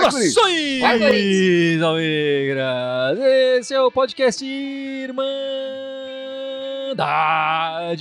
Saudações, 0.00 1.82
Almigras! 1.82 3.18
Esse 3.58 3.74
é 3.74 3.80
o 3.80 3.90
podcast 3.90 4.44
Irmandade 4.44 5.30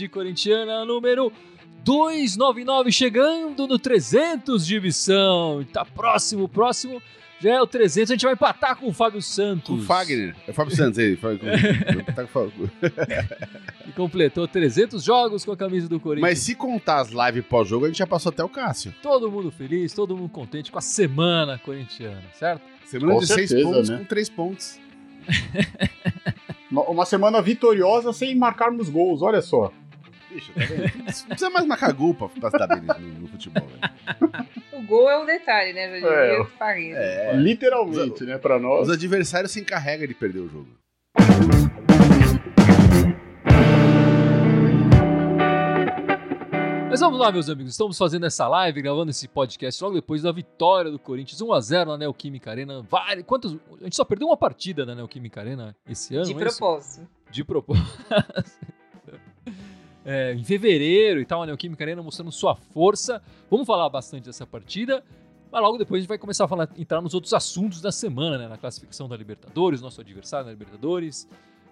Corintiana 0.10 0.84
número 0.86 1.32
299, 1.84 2.92
chegando 2.92 3.66
no 3.66 3.80
300 3.80 4.66
de 4.66 4.80
missão. 4.80 5.66
Tá 5.72 5.86
próximo, 5.86 6.48
próximo. 6.48 7.02
Já 7.42 7.52
é 7.56 7.62
o 7.62 7.66
300, 7.68 8.12
a 8.12 8.14
gente 8.16 8.24
vai 8.24 8.34
empatar 8.34 8.76
com 8.76 8.88
o 8.88 8.94
Fábio 8.94 9.22
Santos. 9.22 9.84
O 9.84 9.86
Fagner. 9.86 10.36
É 10.48 10.52
o 10.52 10.54
Fábio 10.54 10.76
Santos 10.76 11.00
aí. 11.00 11.16
Fábio- 11.16 11.40
tá 12.14 12.14
com 12.16 12.22
o 12.24 12.28
Fábio. 12.28 12.72
Que 13.86 13.92
completou 13.96 14.46
300 14.48 15.02
jogos 15.04 15.46
com 15.46 15.52
a 15.54 15.58
camisa 15.58 15.88
do 15.88 16.00
Corinthians. 16.00 16.30
Mas 16.30 16.40
se 16.40 16.54
contar 16.54 17.00
as 17.02 17.10
lives 17.12 17.46
pós-jogo, 17.46 17.86
a 17.86 17.88
gente 17.88 17.98
já 17.98 18.08
passou 18.08 18.30
até 18.32 18.44
o 18.44 18.50
Cássio. 18.50 18.94
Todo 19.02 19.32
mundo 19.32 19.50
feliz, 19.52 19.94
todo 19.94 20.18
mundo 20.18 20.30
contente 20.30 20.70
com 20.72 20.78
a 20.78 20.82
semana 20.82 21.58
corintiana, 21.58 22.22
certo? 22.38 22.62
Semana 22.86 23.14
Com 23.14 23.20
de 23.20 23.28
seis 23.28 23.50
certeza, 23.50 23.70
pontos 23.72 23.90
né? 23.90 23.98
com 24.00 24.04
três 24.06 24.30
pontos. 24.30 24.80
Uma 26.72 27.06
semana 27.06 27.42
vitoriosa 27.42 28.12
sem 28.14 28.36
marcarmos 28.36 28.90
gols, 28.90 29.22
olha 29.22 29.42
só. 29.42 29.72
Bicho, 30.32 30.52
tá 30.54 30.60
vendo? 30.66 30.92
Não 30.98 31.04
precisa 31.28 31.50
mais 31.50 31.66
marcar 31.66 31.92
gol 31.94 32.14
pra, 32.14 32.28
pra 32.30 32.52
se 32.52 32.58
dar 32.58 32.68
bem 32.68 32.82
no, 32.82 33.20
no 33.22 33.28
futebol, 33.28 33.66
velho. 33.68 34.32
O 34.80 34.84
gol 34.84 35.10
é 35.10 35.20
um 35.20 35.26
detalhe, 35.26 35.74
né? 35.74 36.00
Já 36.00 36.08
diria 36.08 36.48
É. 36.96 37.32
É. 37.32 37.36
Literalmente, 37.36 38.24
né, 38.24 38.38
pra 38.38 38.58
nós. 38.58 38.88
Os 38.88 38.94
adversários 38.94 39.52
se 39.52 39.60
encarregam 39.60 40.08
de 40.08 40.14
perder 40.14 40.40
o 40.40 40.48
jogo. 40.48 40.70
Mas 46.90 47.02
vamos 47.02 47.20
lá, 47.20 47.30
meus 47.30 47.50
amigos. 47.50 47.74
Estamos 47.74 47.98
fazendo 47.98 48.26
essa 48.26 48.48
live, 48.48 48.82
gravando 48.82 49.12
esse 49.12 49.28
podcast 49.28 49.84
logo 49.84 49.96
depois 49.96 50.22
da 50.22 50.32
vitória 50.32 50.90
do 50.90 50.98
Corinthians 50.98 51.42
1x0 51.42 51.86
na 51.86 51.98
Neoquímica 51.98 52.50
Arena. 52.50 52.82
Várias, 52.90 53.26
quantos, 53.26 53.58
a 53.82 53.84
gente 53.84 53.98
só 53.98 54.06
perdeu 54.06 54.30
uma 54.30 54.38
partida 54.38 54.86
na 54.86 54.96
Neoquímica 54.96 55.42
Arena 55.42 55.76
esse 55.90 56.16
ano. 56.16 56.26
De 56.26 56.34
não 56.34 56.42
é 56.42 56.46
propósito. 56.46 57.08
De 57.30 57.44
propósito. 57.44 57.86
É, 60.12 60.34
em 60.34 60.44
fevereiro 60.44 61.20
e 61.22 61.26
tal, 61.26 61.44
a 61.44 61.46
Neoquímica 61.46 61.84
Arena 61.84 62.02
mostrando 62.02 62.32
sua 62.32 62.56
força. 62.56 63.22
Vamos 63.48 63.68
falar 63.68 63.88
bastante 63.90 64.26
dessa 64.26 64.44
partida. 64.48 65.04
Mas 65.52 65.62
logo 65.62 65.78
depois 65.78 66.00
a 66.00 66.02
gente 66.02 66.08
vai 66.10 66.18
começar 66.18 66.46
a 66.46 66.48
falar, 66.48 66.68
entrar 66.78 67.00
nos 67.00 67.14
outros 67.14 67.32
assuntos 67.32 67.80
da 67.80 67.92
semana, 67.92 68.36
né? 68.38 68.48
Na 68.48 68.58
classificação 68.58 69.08
da 69.08 69.16
Libertadores, 69.16 69.82
nosso 69.82 70.02
adversário 70.02 70.46
na 70.48 70.52
Libertadores 70.52 71.28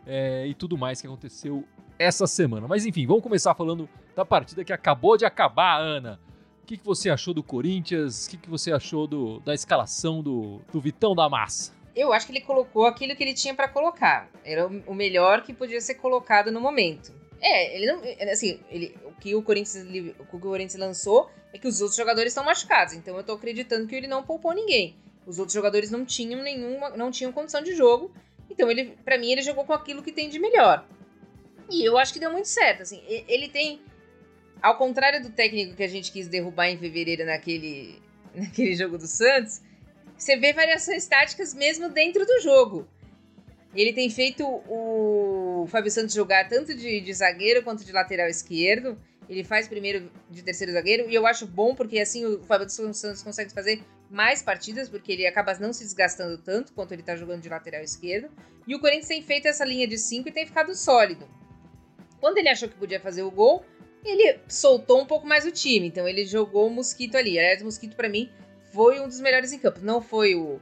é, 0.06 0.46
e 0.46 0.54
tudo 0.54 0.78
mais 0.78 1.02
que 1.02 1.08
aconteceu 1.08 1.64
essa 1.98 2.28
semana. 2.28 2.68
Mas 2.68 2.86
enfim, 2.86 3.08
vamos 3.08 3.24
começar 3.24 3.56
falando 3.56 3.90
da 4.16 4.24
partida 4.24 4.64
que 4.64 4.72
acabou 4.74 5.18
de 5.18 5.26
acabar, 5.26 5.80
Ana. 5.80 6.20
O 6.62 6.66
que, 6.68 6.78
que 6.78 6.86
você 6.86 7.10
achou 7.10 7.34
do 7.34 7.42
Corinthians? 7.42 8.28
O 8.28 8.30
que, 8.30 8.38
que 8.38 8.50
você 8.52 8.72
achou 8.72 9.08
do- 9.08 9.40
da 9.40 9.54
escalação 9.56 10.22
do, 10.22 10.60
do 10.72 10.80
Vitão 10.80 11.16
da 11.16 11.28
Massa? 11.28 11.72
Eu 11.96 12.14
acho 12.14 12.28
que 12.28 12.34
ele 12.34 12.42
colocou 12.42 12.86
aquilo 12.86 13.16
que 13.16 13.24
ele 13.24 13.34
tinha 13.34 13.56
pra 13.56 13.68
colocar. 13.68 14.30
Era 14.46 14.68
o 14.68 14.94
melhor 14.94 15.42
que 15.42 15.54
podia 15.54 15.82
ser 15.82 15.96
colocado 15.96 16.52
no 16.52 16.60
momento. 16.62 17.12
É, 17.42 17.76
ele 17.76 17.86
não. 17.86 18.02
Assim, 18.32 18.60
ele, 18.70 18.96
o 19.06 19.12
que 19.14 19.36
o 19.36 19.42
Corinthians, 19.42 19.86
o 20.20 20.26
que 20.26 20.36
o 20.36 20.40
Corinthians 20.40 20.80
lançou 20.80 21.30
é 21.54 21.58
que 21.58 21.68
os 21.68 21.82
outros 21.82 21.98
jogadores 21.98 22.32
estão 22.32 22.44
machucados. 22.44 22.94
Então 22.94 23.16
eu 23.18 23.24
tô 23.24 23.34
acreditando 23.34 23.88
que 23.88 23.96
ele 23.96 24.08
não 24.08 24.24
poupou 24.24 24.54
ninguém. 24.54 24.96
Os 25.26 25.40
outros 25.40 25.54
jogadores 25.54 25.92
não 25.92 26.06
tinham 26.06 26.42
nenhuma. 26.42 26.90
não 26.92 27.12
tinham 27.12 27.32
condição 27.32 27.62
de 27.62 27.76
jogo. 27.76 28.12
Então 28.50 28.72
ele, 28.72 28.98
para 29.04 29.18
mim, 29.18 29.32
ele 29.32 29.42
jogou 29.42 29.66
com 29.66 29.74
aquilo 29.74 30.02
que 30.02 30.12
tem 30.12 30.30
de 30.30 30.40
melhor. 30.40 30.88
E 31.70 31.84
eu 31.84 31.98
acho 31.98 32.14
que 32.14 32.20
deu 32.20 32.32
muito 32.32 32.48
certo. 32.48 32.82
Assim, 32.84 33.02
ele 33.08 33.50
tem. 33.50 33.82
Ao 34.62 34.76
contrário 34.76 35.22
do 35.22 35.30
técnico 35.30 35.76
que 35.76 35.84
a 35.84 35.88
gente 35.88 36.12
quis 36.12 36.28
derrubar 36.28 36.68
em 36.70 36.78
fevereiro 36.78 37.26
naquele, 37.26 38.02
naquele 38.34 38.74
jogo 38.76 38.98
do 38.98 39.06
Santos, 39.06 39.62
você 40.18 40.36
vê 40.36 40.52
variações 40.54 41.06
táticas 41.06 41.54
mesmo 41.54 41.90
dentro 41.90 42.26
do 42.26 42.42
jogo. 42.42 42.88
Ele 43.76 43.94
tem 43.94 44.10
feito 44.10 44.44
o 44.44 45.37
Fábio 45.66 45.90
Santos 45.90 46.14
jogar 46.14 46.48
tanto 46.48 46.76
de, 46.76 47.02
de 47.02 47.14
zagueiro 47.14 47.64
quanto 47.64 47.84
de 47.84 47.92
lateral 47.92 48.28
esquerdo. 48.28 48.98
Ele 49.30 49.44
faz 49.44 49.68
primeiro 49.68 50.12
de 50.30 50.44
terceiro 50.44 50.74
zagueiro. 50.74 51.10
E 51.10 51.16
eu 51.16 51.26
acho 51.26 51.48
bom 51.48 51.74
porque 51.74 52.00
assim 52.00 52.26
o 52.26 52.44
Fábio 52.44 52.70
Santos 52.70 53.24
consegue 53.24 53.52
fazer 53.52 53.82
mais 54.10 54.42
partidas, 54.42 54.88
porque 54.90 55.12
ele 55.12 55.28
acaba 55.28 55.54
não 55.56 55.74
se 55.74 55.84
desgastando 55.84 56.38
tanto 56.38 56.74
quanto 56.74 56.94
ele 56.94 57.04
tá 57.04 57.16
jogando 57.16 57.42
de 57.42 57.50
lateral 57.50 57.82
esquerdo. 57.82 58.30
E 58.68 58.76
o 58.76 58.80
Corinthians 58.80 59.08
tem 59.08 59.22
feito 59.22 59.48
essa 59.48 59.66
linha 59.66 59.88
de 59.88 59.98
5 59.98 60.30
e 60.30 60.32
tem 60.32 60.46
ficado 60.46 60.74
sólido. 60.76 61.28
Quando 62.20 62.38
ele 62.38 62.50
achou 62.50 62.68
que 62.68 62.76
podia 62.76 63.00
fazer 63.00 63.24
o 63.24 63.32
gol, 63.32 63.66
ele 64.04 64.40
soltou 64.48 65.02
um 65.02 65.06
pouco 65.06 65.28
mais 65.28 65.46
o 65.46 65.52
time. 65.52 65.88
Então 65.88 66.08
ele 66.08 66.26
jogou 66.26 66.68
o 66.68 66.70
Mosquito 66.70 67.16
ali. 67.16 67.38
Aliás, 67.38 67.62
o 67.62 67.66
Mosquito 67.66 67.96
pra 67.96 68.10
mim 68.10 68.30
foi 68.74 69.00
um 69.00 69.08
dos 69.08 69.20
melhores 69.20 69.52
em 69.52 69.60
campo. 69.60 69.80
Não 69.82 70.02
foi 70.02 70.36
o, 70.36 70.60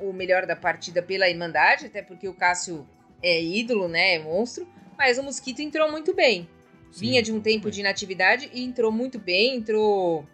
o 0.00 0.12
melhor 0.12 0.46
da 0.46 0.56
partida 0.56 1.02
pela 1.02 1.28
Irmandade, 1.28 1.86
até 1.86 2.02
porque 2.02 2.28
o 2.28 2.34
Cássio 2.34 2.86
é 3.22 3.42
ídolo, 3.42 3.88
né? 3.88 4.14
É 4.14 4.18
monstro. 4.22 4.66
Mas 4.96 5.18
o 5.18 5.22
Mosquito 5.22 5.60
entrou 5.60 5.90
muito 5.90 6.14
bem. 6.14 6.48
Vinha 6.92 7.22
de 7.22 7.32
um 7.32 7.40
tempo 7.40 7.70
de 7.70 7.80
inatividade 7.80 8.50
e 8.52 8.64
entrou 8.64 8.90
muito 8.90 9.18
bem, 9.18 9.56
entrou. 9.56 10.26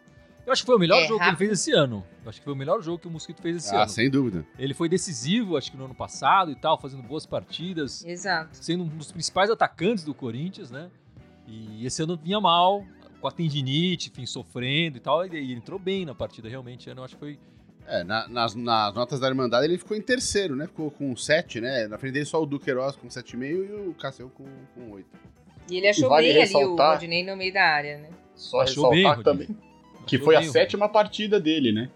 Eu 0.46 0.52
acho 0.52 0.62
que 0.62 0.66
foi 0.66 0.76
o 0.76 0.78
melhor 0.78 0.98
É, 1.02 1.06
jogo 1.06 1.18
que 1.18 1.24
ele 1.24 1.30
rápido. 1.32 1.38
fez 1.38 1.50
esse 1.60 1.72
ano. 1.72 2.04
Eu 2.22 2.28
acho 2.30 2.38
que 2.38 2.44
foi 2.44 2.52
o 2.52 2.56
melhor 2.56 2.80
jogo 2.82 2.98
que 2.98 3.08
o 3.08 3.10
Mosquito 3.10 3.42
fez 3.42 3.56
esse 3.56 3.74
ah, 3.74 3.82
ano. 3.82 3.88
sem 3.90 4.08
dúvida. 4.08 4.46
Ele 4.58 4.72
foi 4.72 4.88
decisivo, 4.88 5.56
acho 5.56 5.70
que 5.70 5.76
no 5.76 5.84
ano 5.86 5.94
passado 5.94 6.50
e 6.50 6.54
tal, 6.56 6.78
fazendo 6.80 7.02
boas 7.02 7.26
partidas, 7.26 8.04
Exato. 8.04 8.50
sendo 8.56 8.84
um 8.84 8.88
dos 8.88 9.10
principais 9.12 9.50
atacantes 9.50 10.04
do 10.04 10.14
Corinthians, 10.14 10.70
né? 10.70 10.90
E 11.46 11.84
esse 11.84 12.02
ano 12.02 12.16
vinha 12.16 12.40
mal, 12.40 12.84
com 13.20 13.28
a 13.28 13.30
tendinite, 13.32 14.10
enfim, 14.10 14.24
sofrendo 14.24 14.96
e 14.96 15.00
tal, 15.00 15.24
e 15.26 15.28
ele 15.36 15.52
entrou 15.54 15.78
bem 15.78 16.06
na 16.06 16.14
partida, 16.14 16.48
realmente. 16.48 16.88
Eu 16.88 17.04
acho 17.04 17.14
que 17.14 17.20
foi. 17.20 17.38
É, 17.86 18.02
na- 18.02 18.26
nas, 18.28 18.54
nas 18.54 18.94
notas 18.94 19.20
da 19.20 19.28
Irmandade 19.28 19.66
ele 19.66 19.76
ficou 19.78 19.96
em 19.96 20.00
terceiro, 20.00 20.56
né? 20.56 20.66
Ficou 20.66 20.90
com 20.90 21.14
7, 21.14 21.60
né? 21.60 21.86
Na 21.86 21.98
frente 21.98 22.14
dele 22.14 22.24
só 22.24 22.42
o 22.42 22.46
Duqueiroz 22.46 22.96
com 22.96 23.08
7,5 23.08 23.44
e 23.44 23.88
o 23.90 23.94
Cássio 23.94 24.30
com, 24.34 24.44
com 24.74 24.90
8. 24.92 25.06
E 25.70 25.76
ele 25.76 25.88
achou 25.88 26.08
vale 26.08 26.26
bem 26.28 26.32
ali 26.32 26.38
o 26.40 26.42
ressaltar- 26.42 26.92
Rodinei 26.94 27.24
no 27.24 27.36
meio 27.36 27.52
da 27.52 27.62
área, 27.64 27.98
né? 27.98 28.08
Só 28.34 28.60
Achou 28.62 28.90
bem, 28.90 29.00
ressaltar 29.00 29.24
Rodinei. 29.34 29.46
também. 29.46 29.64
Que 30.06 30.16
Achou 30.16 30.24
foi 30.24 30.36
a 30.36 30.40
bem, 30.40 30.50
sétima 30.50 30.88
partida 30.88 31.38
dele, 31.40 31.72
né? 31.72 31.90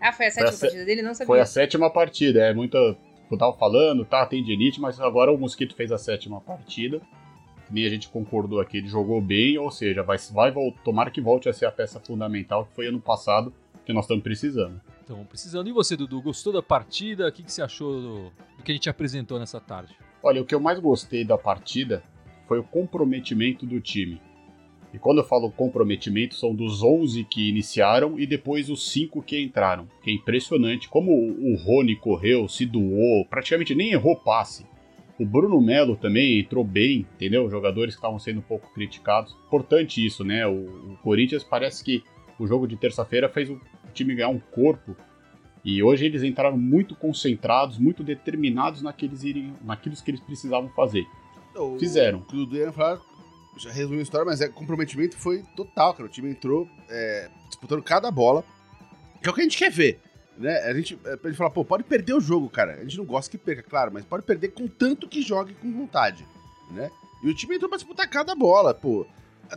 Ah, 0.00 0.12
foi 0.12 0.26
a 0.26 0.30
sétima 0.30 0.48
a 0.48 0.52
sé- 0.52 0.66
partida 0.66 0.84
dele? 0.84 1.02
Não 1.02 1.14
sabia. 1.14 1.26
Foi 1.26 1.40
a 1.40 1.46
sétima 1.46 1.90
partida. 1.90 2.40
É 2.42 2.54
muita. 2.54 2.78
Eu 3.30 3.38
tava 3.38 3.52
falando, 3.56 4.04
tá? 4.04 4.26
Tem 4.26 4.40
elite, 4.40 4.80
mas 4.80 4.98
agora 5.00 5.30
o 5.32 5.38
Mosquito 5.38 5.74
fez 5.76 5.92
a 5.92 5.98
sétima 5.98 6.40
partida. 6.40 7.00
Que 7.68 7.74
nem 7.74 7.86
a 7.86 7.88
gente 7.88 8.08
concordou 8.08 8.60
aqui, 8.60 8.78
ele 8.78 8.88
jogou 8.88 9.20
bem, 9.20 9.56
ou 9.58 9.70
seja, 9.70 10.02
vai, 10.02 10.18
vai 10.32 10.52
tomara 10.84 11.08
que 11.10 11.20
volte 11.20 11.48
a 11.48 11.52
ser 11.52 11.66
a 11.66 11.70
peça 11.70 12.00
fundamental 12.00 12.64
que 12.66 12.74
foi 12.74 12.88
ano 12.88 13.00
passado, 13.00 13.52
que 13.86 13.92
nós 13.92 14.04
estamos 14.04 14.24
precisando. 14.24 14.80
Então, 15.10 15.24
precisando. 15.24 15.68
E 15.68 15.72
você, 15.72 15.96
Dudu, 15.96 16.22
gostou 16.22 16.52
da 16.52 16.62
partida? 16.62 17.26
O 17.26 17.32
que, 17.32 17.42
que 17.42 17.52
você 17.52 17.60
achou 17.60 18.00
do, 18.00 18.22
do 18.56 18.62
que 18.62 18.70
a 18.70 18.74
gente 18.76 18.88
apresentou 18.88 19.40
nessa 19.40 19.60
tarde? 19.60 19.92
Olha, 20.22 20.40
o 20.40 20.44
que 20.44 20.54
eu 20.54 20.60
mais 20.60 20.78
gostei 20.78 21.24
da 21.24 21.36
partida 21.36 22.00
foi 22.46 22.60
o 22.60 22.62
comprometimento 22.62 23.66
do 23.66 23.80
time. 23.80 24.22
E 24.94 25.00
quando 25.00 25.18
eu 25.18 25.24
falo 25.24 25.50
comprometimento, 25.50 26.36
são 26.36 26.54
dos 26.54 26.80
11 26.80 27.24
que 27.24 27.48
iniciaram 27.48 28.20
e 28.20 28.24
depois 28.24 28.70
os 28.70 28.88
5 28.88 29.20
que 29.20 29.40
entraram. 29.40 29.88
Que 30.00 30.12
é 30.12 30.14
impressionante 30.14 30.88
como 30.88 31.10
o 31.10 31.54
o 31.54 31.56
Rony 31.56 31.96
correu, 31.96 32.46
se 32.46 32.64
doou, 32.64 33.24
praticamente 33.28 33.74
nem 33.74 33.90
errou 33.90 34.14
passe. 34.14 34.64
O 35.18 35.26
Bruno 35.26 35.60
Melo 35.60 35.96
também 35.96 36.38
entrou 36.38 36.62
bem, 36.62 37.04
entendeu? 37.16 37.50
Jogadores 37.50 37.94
que 37.94 37.98
estavam 37.98 38.20
sendo 38.20 38.38
um 38.38 38.42
pouco 38.42 38.72
criticados. 38.72 39.36
Importante 39.48 40.06
isso, 40.06 40.24
né? 40.24 40.46
O, 40.46 40.92
o 40.92 40.98
Corinthians 41.02 41.42
parece 41.42 41.82
que 41.82 42.04
o 42.38 42.46
jogo 42.46 42.66
de 42.66 42.76
terça-feira 42.76 43.28
fez 43.28 43.50
o 43.50 43.60
time 43.90 44.14
ganhar 44.14 44.28
um 44.28 44.38
corpo. 44.38 44.96
E 45.64 45.82
hoje 45.82 46.06
eles 46.06 46.22
entraram 46.22 46.56
muito 46.56 46.94
concentrados, 46.96 47.78
muito 47.78 48.02
determinados 48.02 48.80
naqueles, 48.80 49.22
irem, 49.24 49.54
naquilo 49.62 49.94
que 49.96 50.10
eles 50.10 50.20
precisavam 50.20 50.70
fazer. 50.70 51.06
O- 51.54 51.78
Fizeram. 51.78 52.20
O 52.20 52.22
que 52.22 52.34
o 52.34 52.38
Dudu 52.46 52.56
ia 52.56 52.72
falar, 52.72 52.98
já 53.58 53.70
resumiu 53.70 54.00
a 54.00 54.02
história, 54.02 54.24
mas 54.24 54.40
é, 54.40 54.46
o 54.46 54.52
comprometimento 54.52 55.16
foi 55.18 55.42
total, 55.54 55.92
cara. 55.92 56.06
O 56.08 56.10
time 56.10 56.30
entrou 56.30 56.66
é, 56.88 57.28
disputando 57.48 57.82
cada 57.82 58.10
bola, 58.10 58.42
que 59.22 59.28
é 59.28 59.30
o 59.30 59.34
que 59.34 59.40
a 59.40 59.44
gente 59.44 59.58
quer 59.58 59.70
ver. 59.70 60.00
Né? 60.38 60.56
A 60.60 60.72
gente, 60.72 60.98
é, 61.04 61.16
pra 61.16 61.28
gente 61.30 61.36
falar, 61.36 61.50
pô, 61.50 61.62
pode 61.62 61.84
perder 61.84 62.14
o 62.14 62.20
jogo, 62.20 62.48
cara. 62.48 62.76
A 62.76 62.82
gente 62.82 62.96
não 62.96 63.04
gosta 63.04 63.30
que 63.30 63.36
perca, 63.36 63.62
claro, 63.62 63.90
mas 63.92 64.04
pode 64.06 64.24
perder 64.24 64.48
com 64.48 64.66
tanto 64.66 65.06
que 65.06 65.20
jogue 65.20 65.52
com 65.54 65.70
vontade, 65.70 66.26
né? 66.70 66.90
E 67.22 67.28
o 67.28 67.34
time 67.34 67.56
entrou 67.56 67.68
pra 67.68 67.76
disputar 67.76 68.08
cada 68.08 68.34
bola, 68.34 68.72
pô. 68.72 69.06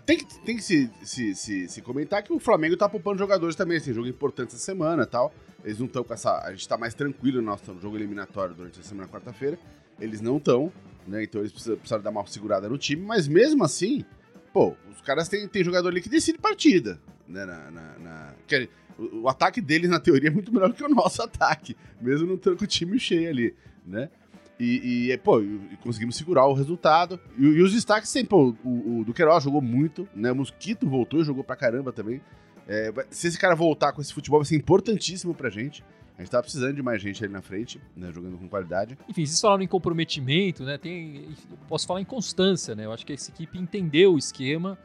Tem 0.01 0.17
que, 0.17 0.25
tem 0.41 0.55
que 0.57 0.63
se, 0.63 0.89
se, 1.03 1.35
se, 1.35 1.67
se 1.67 1.81
comentar 1.81 2.23
que 2.23 2.33
o 2.33 2.39
Flamengo 2.39 2.75
tá 2.75 2.87
poupando 2.89 3.17
jogadores 3.19 3.55
também, 3.55 3.77
assim, 3.77 3.93
jogo 3.93 4.07
importante 4.07 4.49
essa 4.49 4.57
semana 4.63 5.05
tal. 5.05 5.33
Eles 5.63 5.79
não 5.79 5.85
estão 5.85 6.03
com 6.03 6.13
essa. 6.13 6.39
A 6.43 6.51
gente 6.51 6.67
tá 6.67 6.77
mais 6.77 6.93
tranquilo 6.93 7.37
no 7.41 7.47
nosso 7.47 7.65
jogo 7.79 7.95
eliminatório 7.95 8.53
durante 8.55 8.79
a 8.79 8.83
semana 8.83 9.07
quarta-feira. 9.07 9.57
Eles 9.99 10.19
não 10.21 10.37
estão, 10.37 10.71
né? 11.07 11.23
Então 11.23 11.41
eles 11.41 11.51
precisam, 11.51 11.75
precisaram 11.77 12.03
dar 12.03 12.09
uma 12.09 12.25
segurada 12.27 12.67
no 12.67 12.77
time, 12.77 13.01
mas 13.03 13.27
mesmo 13.27 13.63
assim, 13.63 14.03
pô, 14.51 14.75
os 14.91 15.01
caras 15.01 15.29
têm, 15.29 15.47
têm 15.47 15.63
jogador 15.63 15.87
ali 15.89 16.01
que 16.01 16.09
decide 16.09 16.37
partida, 16.37 16.99
né? 17.27 17.45
Na, 17.45 17.71
na, 17.71 17.99
na- 17.99 18.33
quer- 18.47 18.67
o, 18.97 19.21
o 19.21 19.29
ataque 19.29 19.61
deles, 19.61 19.89
na 19.89 19.99
teoria, 19.99 20.29
é 20.29 20.31
muito 20.31 20.53
melhor 20.53 20.73
que 20.73 20.83
o 20.83 20.89
nosso 20.89 21.21
ataque, 21.23 21.75
mesmo 22.01 22.27
não 22.27 22.35
estando 22.35 22.57
com 22.57 22.63
o 22.63 22.67
time 22.67 22.99
cheio 22.99 23.29
ali, 23.29 23.55
né? 23.85 24.09
E, 24.59 25.11
e, 25.11 25.17
pô, 25.17 25.41
e 25.41 25.77
conseguimos 25.81 26.15
segurar 26.15 26.45
o 26.45 26.53
resultado. 26.53 27.19
E, 27.37 27.43
e 27.43 27.61
os 27.61 27.73
destaques 27.73 28.09
sempre, 28.09 28.29
pô, 28.29 28.55
o, 28.63 28.99
o 28.99 29.05
Duqueiroz 29.05 29.43
jogou 29.43 29.61
muito, 29.61 30.07
né? 30.15 30.31
O 30.31 30.35
Mosquito 30.35 30.87
voltou 30.87 31.21
e 31.21 31.23
jogou 31.23 31.43
pra 31.43 31.55
caramba 31.55 31.91
também. 31.91 32.21
É, 32.67 32.93
se 33.09 33.27
esse 33.27 33.37
cara 33.37 33.55
voltar 33.55 33.91
com 33.91 34.01
esse 34.01 34.13
futebol, 34.13 34.39
vai 34.39 34.45
ser 34.45 34.55
importantíssimo 34.55 35.33
pra 35.33 35.49
gente. 35.49 35.83
A 36.17 36.21
gente 36.21 36.29
tava 36.29 36.43
precisando 36.43 36.75
de 36.75 36.83
mais 36.83 37.01
gente 37.01 37.23
ali 37.23 37.33
na 37.33 37.41
frente, 37.41 37.81
né, 37.95 38.11
jogando 38.13 38.37
com 38.37 38.47
qualidade. 38.47 38.97
Enfim, 39.09 39.25
vocês 39.25 39.41
falaram 39.41 39.63
em 39.63 39.67
comprometimento, 39.67 40.63
né? 40.63 40.77
Tem, 40.77 41.27
posso 41.67 41.87
falar 41.87 42.01
em 42.01 42.05
constância, 42.05 42.75
né? 42.75 42.85
Eu 42.85 42.91
acho 42.91 43.05
que 43.05 43.13
essa 43.13 43.31
equipe 43.31 43.57
entendeu 43.57 44.13
o 44.13 44.17
esquema. 44.17 44.77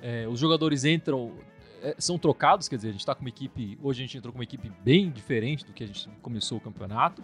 É, 0.00 0.28
os 0.28 0.38
jogadores 0.38 0.84
entram, 0.84 1.32
é, 1.82 1.94
são 1.98 2.16
trocados, 2.16 2.68
quer 2.68 2.76
dizer, 2.76 2.88
a 2.88 2.92
gente 2.92 3.00
está 3.00 3.14
com 3.14 3.20
uma 3.20 3.28
equipe. 3.28 3.76
Hoje 3.82 4.00
a 4.00 4.06
gente 4.06 4.16
entrou 4.16 4.32
com 4.32 4.38
uma 4.38 4.44
equipe 4.44 4.70
bem 4.84 5.10
diferente 5.10 5.66
do 5.66 5.72
que 5.72 5.82
a 5.82 5.86
gente 5.86 6.08
começou 6.22 6.58
o 6.58 6.60
campeonato. 6.60 7.22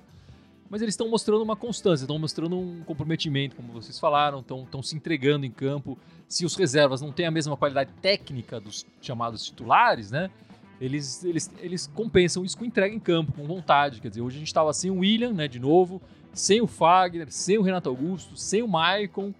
Mas 0.68 0.82
eles 0.82 0.92
estão 0.94 1.08
mostrando 1.08 1.42
uma 1.42 1.56
constância, 1.56 2.04
estão 2.04 2.18
mostrando 2.18 2.58
um 2.58 2.82
comprometimento, 2.84 3.54
como 3.54 3.72
vocês 3.72 3.98
falaram, 3.98 4.40
estão 4.40 4.82
se 4.82 4.96
entregando 4.96 5.46
em 5.46 5.50
campo. 5.50 5.96
Se 6.28 6.44
os 6.44 6.56
reservas 6.56 7.00
não 7.00 7.12
têm 7.12 7.26
a 7.26 7.30
mesma 7.30 7.56
qualidade 7.56 7.90
técnica 8.02 8.58
dos 8.60 8.84
chamados 9.00 9.44
titulares, 9.44 10.10
né? 10.10 10.30
Eles, 10.80 11.24
eles, 11.24 11.50
eles 11.58 11.86
compensam 11.86 12.44
isso 12.44 12.58
com 12.58 12.64
entrega 12.64 12.94
em 12.94 12.98
campo, 12.98 13.32
com 13.32 13.44
vontade. 13.44 14.00
Quer 14.00 14.08
dizer, 14.08 14.20
hoje 14.20 14.36
a 14.36 14.38
gente 14.40 14.48
estava 14.48 14.72
sem 14.72 14.90
o 14.90 14.98
William, 14.98 15.32
né, 15.32 15.48
de 15.48 15.58
novo, 15.58 16.02
sem 16.32 16.60
o 16.60 16.66
Fagner, 16.66 17.30
sem 17.30 17.56
o 17.56 17.62
Renato 17.62 17.88
Augusto, 17.88 18.36
sem 18.36 18.62
o 18.62 18.68
Maicon. 18.68 19.32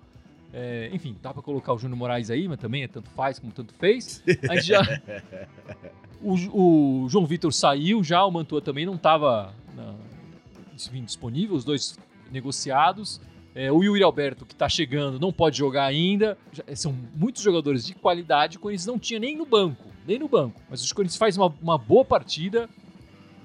É, 0.52 0.88
enfim, 0.93 1.14
dá 1.20 1.34
para 1.34 1.43
colocar 1.43 1.75
o 1.75 1.79
Júnior 1.79 1.99
Moraes 1.99 2.31
aí, 2.31 2.49
mas 2.49 2.58
também 2.58 2.84
é 2.84 2.88
tanto 2.88 3.11
faz 3.11 3.38
como 3.38 3.52
tanto 3.52 3.75
fez. 3.75 4.22
A 4.49 4.55
gente 4.55 4.69
já. 4.69 4.81
o, 6.22 7.02
o 7.05 7.08
João 7.11 7.26
Vitor 7.26 7.52
saiu 7.52 8.02
já, 8.02 8.25
o 8.25 8.31
Mantua 8.31 8.62
também 8.62 8.87
não 8.87 8.94
estava 8.94 9.52
disponível, 10.76 11.56
os 11.56 11.64
dois 11.64 11.99
negociados. 12.31 13.20
É, 13.55 13.73
o 13.73 13.82
Yuri 13.82 14.02
Alberto, 14.02 14.44
que 14.44 14.52
está 14.52 14.69
chegando, 14.69 15.19
não 15.19 15.32
pode 15.32 15.56
jogar 15.56 15.84
ainda. 15.84 16.37
Já, 16.52 16.62
são 16.76 16.94
muitos 17.14 17.43
jogadores 17.43 17.87
de 17.87 17.94
qualidade, 17.94 18.58
o 18.58 18.61
Corinthians 18.61 18.87
não 18.87 18.99
tinha 18.99 19.19
nem 19.19 19.34
no 19.34 19.46
banco, 19.46 19.84
nem 20.06 20.19
no 20.19 20.28
banco. 20.28 20.61
Mas 20.69 20.88
o 20.88 20.94
Corinthians 20.94 21.17
faz 21.17 21.37
uma, 21.37 21.55
uma 21.62 21.78
boa 21.78 22.05
partida. 22.05 22.69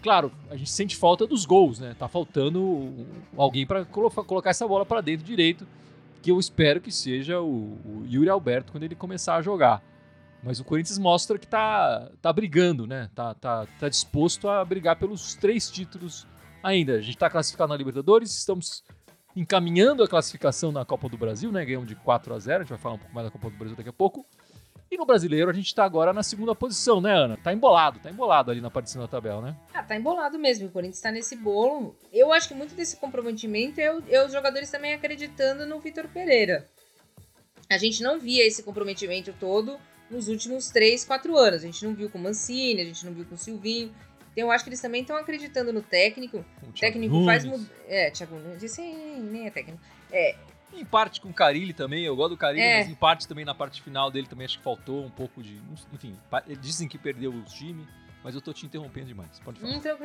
Claro, 0.02 0.32
a 0.50 0.58
gente 0.58 0.70
sente 0.70 0.98
falta 0.98 1.26
dos 1.26 1.46
gols, 1.46 1.80
né? 1.80 1.96
Tá 1.98 2.08
faltando 2.08 3.06
alguém 3.38 3.66
para 3.66 3.86
colocar 3.86 4.50
essa 4.50 4.68
bola 4.68 4.86
para 4.86 5.00
dentro 5.00 5.26
direito 5.26 5.66
que 6.22 6.32
eu 6.32 6.40
espero 6.40 6.80
que 6.80 6.92
seja 6.92 7.42
o, 7.42 7.78
o, 7.86 8.06
Yuri 8.10 8.30
Alberto 8.30 8.72
quando 8.72 8.84
ele 8.84 8.96
começar 8.96 9.36
a 9.36 9.42
jogar. 9.42 9.84
Mas 10.44 10.60
o 10.60 10.64
Corinthians 10.64 10.98
mostra 10.98 11.38
que 11.38 11.48
tá, 11.48 12.10
tá 12.22 12.34
brigando, 12.34 12.88
né? 12.88 13.10
Tá, 13.14 13.34
tá, 13.34 13.68
tá 13.80 13.90
disposto 13.90 14.48
a 14.48 14.64
brigar 14.64 14.96
pelos 14.96 15.36
três 15.36 15.70
títulos 15.70 16.26
ainda. 16.64 16.94
A 16.94 17.02
gente 17.02 17.16
está 17.16 17.30
classificado 17.30 17.70
na 17.70 17.78
Libertadores, 17.78 18.32
estamos 18.32 18.84
encaminhando 19.36 20.04
a 20.04 20.08
classificação 20.08 20.72
na 20.72 20.86
Copa 20.86 21.08
do 21.08 21.18
Brasil, 21.18 21.52
né? 21.52 21.64
Ganhamos 21.64 21.88
de 21.88 21.96
4 21.96 22.34
a 22.34 22.40
0 22.40 22.58
a 22.58 22.60
gente 22.64 22.70
vai 22.70 22.80
falar 22.80 22.96
um 22.96 23.00
pouco 23.00 23.14
mais 23.14 23.28
da 23.28 23.32
Copa 23.32 23.50
do 23.50 23.58
Brasil 23.58 23.76
daqui 23.76 23.90
a 23.90 23.94
pouco. 23.94 24.26
E 24.92 24.98
no 24.98 25.06
brasileiro 25.06 25.50
a 25.50 25.54
gente 25.54 25.68
está 25.68 25.86
agora 25.86 26.12
na 26.12 26.22
segunda 26.22 26.54
posição, 26.54 27.00
né, 27.00 27.14
Ana? 27.14 27.38
Tá 27.38 27.54
embolado, 27.54 28.00
tá 28.00 28.12
embolado 28.12 28.52
ali 28.52 28.60
na 28.60 28.70
parte 28.70 28.88
de 28.88 28.92
cima 28.92 29.06
da 29.06 29.08
tabela, 29.08 29.42
né? 29.42 29.56
Ah, 29.74 29.82
tá 29.82 29.96
embolado 29.96 30.38
mesmo. 30.38 30.68
O 30.68 30.70
Corinthians 30.70 30.98
está 30.98 31.10
nesse 31.10 31.34
bolo. 31.38 31.96
Eu 32.12 32.34
acho 32.34 32.50
que 32.50 32.54
muito 32.54 32.76
desse 32.76 32.98
comprometimento 32.98 33.80
é, 33.80 33.94
o, 33.94 34.04
é 34.10 34.26
os 34.26 34.34
jogadores 34.34 34.70
também 34.70 34.94
acreditando 34.94 35.66
no 35.66 35.80
Vitor 35.80 36.10
Pereira. 36.10 36.68
A 37.70 37.78
gente 37.78 38.04
não 38.04 38.20
via 38.20 38.46
esse 38.46 38.64
comprometimento 38.64 39.34
todo 39.40 39.80
nos 40.10 40.28
últimos 40.28 40.70
3, 40.72 41.06
4 41.06 41.38
anos. 41.38 41.64
A 41.64 41.66
gente 41.68 41.86
não 41.86 41.94
viu 41.96 42.10
com 42.10 42.18
o 42.18 42.22
Mancini, 42.22 42.82
a 42.82 42.86
gente 42.86 43.06
não 43.06 43.14
viu 43.14 43.24
com 43.24 43.36
o 43.36 43.38
Silvinho. 43.38 43.96
Então 44.32 44.46
eu 44.48 44.52
acho 44.52 44.64
que 44.64 44.70
eles 44.70 44.82
também 44.82 45.02
estão 45.02 45.18
acreditando 45.18 45.74
no 45.74 45.82
técnico. 45.82 46.46
O, 46.64 46.72
técnico 46.72 47.14
Nunes. 47.14 47.26
faz. 47.26 47.46
Mud... 47.46 47.70
É, 47.88 48.10
Thiago 48.12 48.36
Nunes. 48.36 48.64
Esse 48.64 48.82
nem 48.82 49.48
é 49.48 49.52
técnico. 49.52 49.82
É, 50.12 50.36
em 50.74 50.86
parte 50.86 51.20
com 51.20 51.30
o 51.30 51.34
Carilli 51.34 51.74
também, 51.74 52.06
eu 52.06 52.16
gosto 52.16 52.32
do 52.32 52.38
Carilli, 52.38 52.64
é. 52.64 52.80
mas 52.80 52.90
em 52.90 52.96
parte 52.96 53.28
também 53.28 53.44
na 53.44 53.54
parte 53.54 53.82
final 53.82 54.10
dele 54.10 54.28
também 54.28 54.46
acho 54.46 54.58
que 54.58 54.64
faltou 54.64 55.04
um 55.04 55.10
pouco 55.10 55.44
de. 55.44 55.60
Enfim, 55.94 56.18
dizem 56.62 56.88
que 56.88 56.98
perdeu 56.98 57.32
o 57.32 57.42
time, 57.44 57.86
mas 58.24 58.36
eu 58.36 58.42
tô 58.42 58.54
te 58.54 58.66
interrompendo 58.66 59.08
demais. 59.08 59.40
Pode 59.40 59.60
falar. 59.60 59.74
Então, 59.74 59.98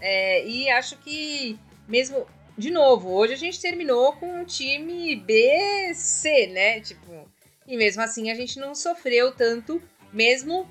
é, 0.00 0.46
e 0.46 0.68
acho 0.70 0.96
que 0.98 1.58
mesmo. 1.86 2.26
De 2.58 2.70
novo, 2.70 3.10
hoje 3.10 3.32
a 3.32 3.36
gente 3.36 3.60
terminou 3.60 4.12
com 4.14 4.40
um 4.40 4.44
time 4.44 5.16
B, 5.16 5.92
C, 5.94 6.48
né? 6.48 6.80
Tipo. 6.80 7.28
E 7.66 7.76
mesmo 7.76 8.02
assim 8.02 8.30
a 8.30 8.34
gente 8.34 8.58
não 8.58 8.74
sofreu 8.74 9.32
tanto, 9.32 9.80
mesmo 10.12 10.68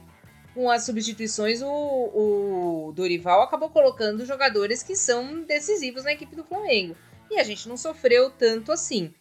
com 0.60 0.70
as 0.70 0.84
substituições, 0.84 1.62
o, 1.62 1.70
o 1.70 2.92
Dorival 2.92 3.44
acabou 3.44 3.70
colocando 3.70 4.26
jogadores 4.26 4.84
que 4.84 4.94
são 4.94 5.42
decisivos 5.44 6.04
na 6.04 6.12
equipe 6.12 6.36
do 6.36 6.44
Flamengo. 6.44 6.98
E 7.32 7.40
a 7.40 7.44
gente 7.46 7.70
não 7.70 7.78
sofreu 7.78 8.30
tanto 8.30 8.70
assim. 8.70 9.14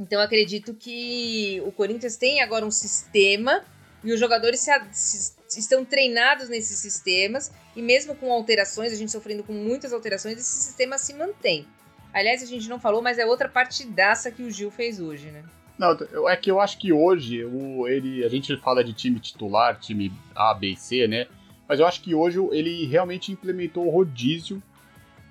Então 0.00 0.20
acredito 0.20 0.72
que 0.72 1.60
o 1.66 1.72
Corinthians 1.72 2.16
tem 2.16 2.40
agora 2.40 2.64
um 2.64 2.70
sistema 2.70 3.64
e 4.04 4.12
os 4.12 4.20
jogadores 4.20 4.60
se, 4.60 4.70
se, 4.92 5.58
estão 5.58 5.84
treinados 5.84 6.48
nesses 6.48 6.78
sistemas 6.78 7.50
e 7.74 7.82
mesmo 7.82 8.14
com 8.14 8.32
alterações, 8.32 8.92
a 8.92 8.96
gente 8.96 9.10
sofrendo 9.10 9.42
com 9.42 9.52
muitas 9.52 9.92
alterações, 9.92 10.38
esse 10.38 10.62
sistema 10.62 10.98
se 10.98 11.14
mantém. 11.14 11.66
Aliás, 12.12 12.44
a 12.44 12.46
gente 12.46 12.68
não 12.68 12.78
falou, 12.78 13.02
mas 13.02 13.18
é 13.18 13.26
outra 13.26 13.48
partidaça 13.48 14.30
que 14.30 14.44
o 14.44 14.50
Gil 14.52 14.70
fez 14.70 15.00
hoje, 15.00 15.32
né? 15.32 15.42
Não, 15.78 15.96
é 16.28 16.36
que 16.36 16.50
eu 16.50 16.60
acho 16.60 16.78
que 16.78 16.92
hoje 16.92 17.44
o, 17.44 17.88
ele, 17.88 18.24
a 18.24 18.28
gente 18.28 18.56
fala 18.58 18.84
de 18.84 18.92
time 18.92 19.18
titular, 19.18 19.78
time 19.78 20.12
A, 20.34 20.54
B 20.54 20.76
C, 20.76 21.08
né? 21.08 21.26
Mas 21.68 21.80
eu 21.80 21.86
acho 21.86 22.00
que 22.00 22.14
hoje 22.14 22.38
ele 22.52 22.86
realmente 22.86 23.32
implementou 23.32 23.86
o 23.86 23.90
rodízio 23.90 24.62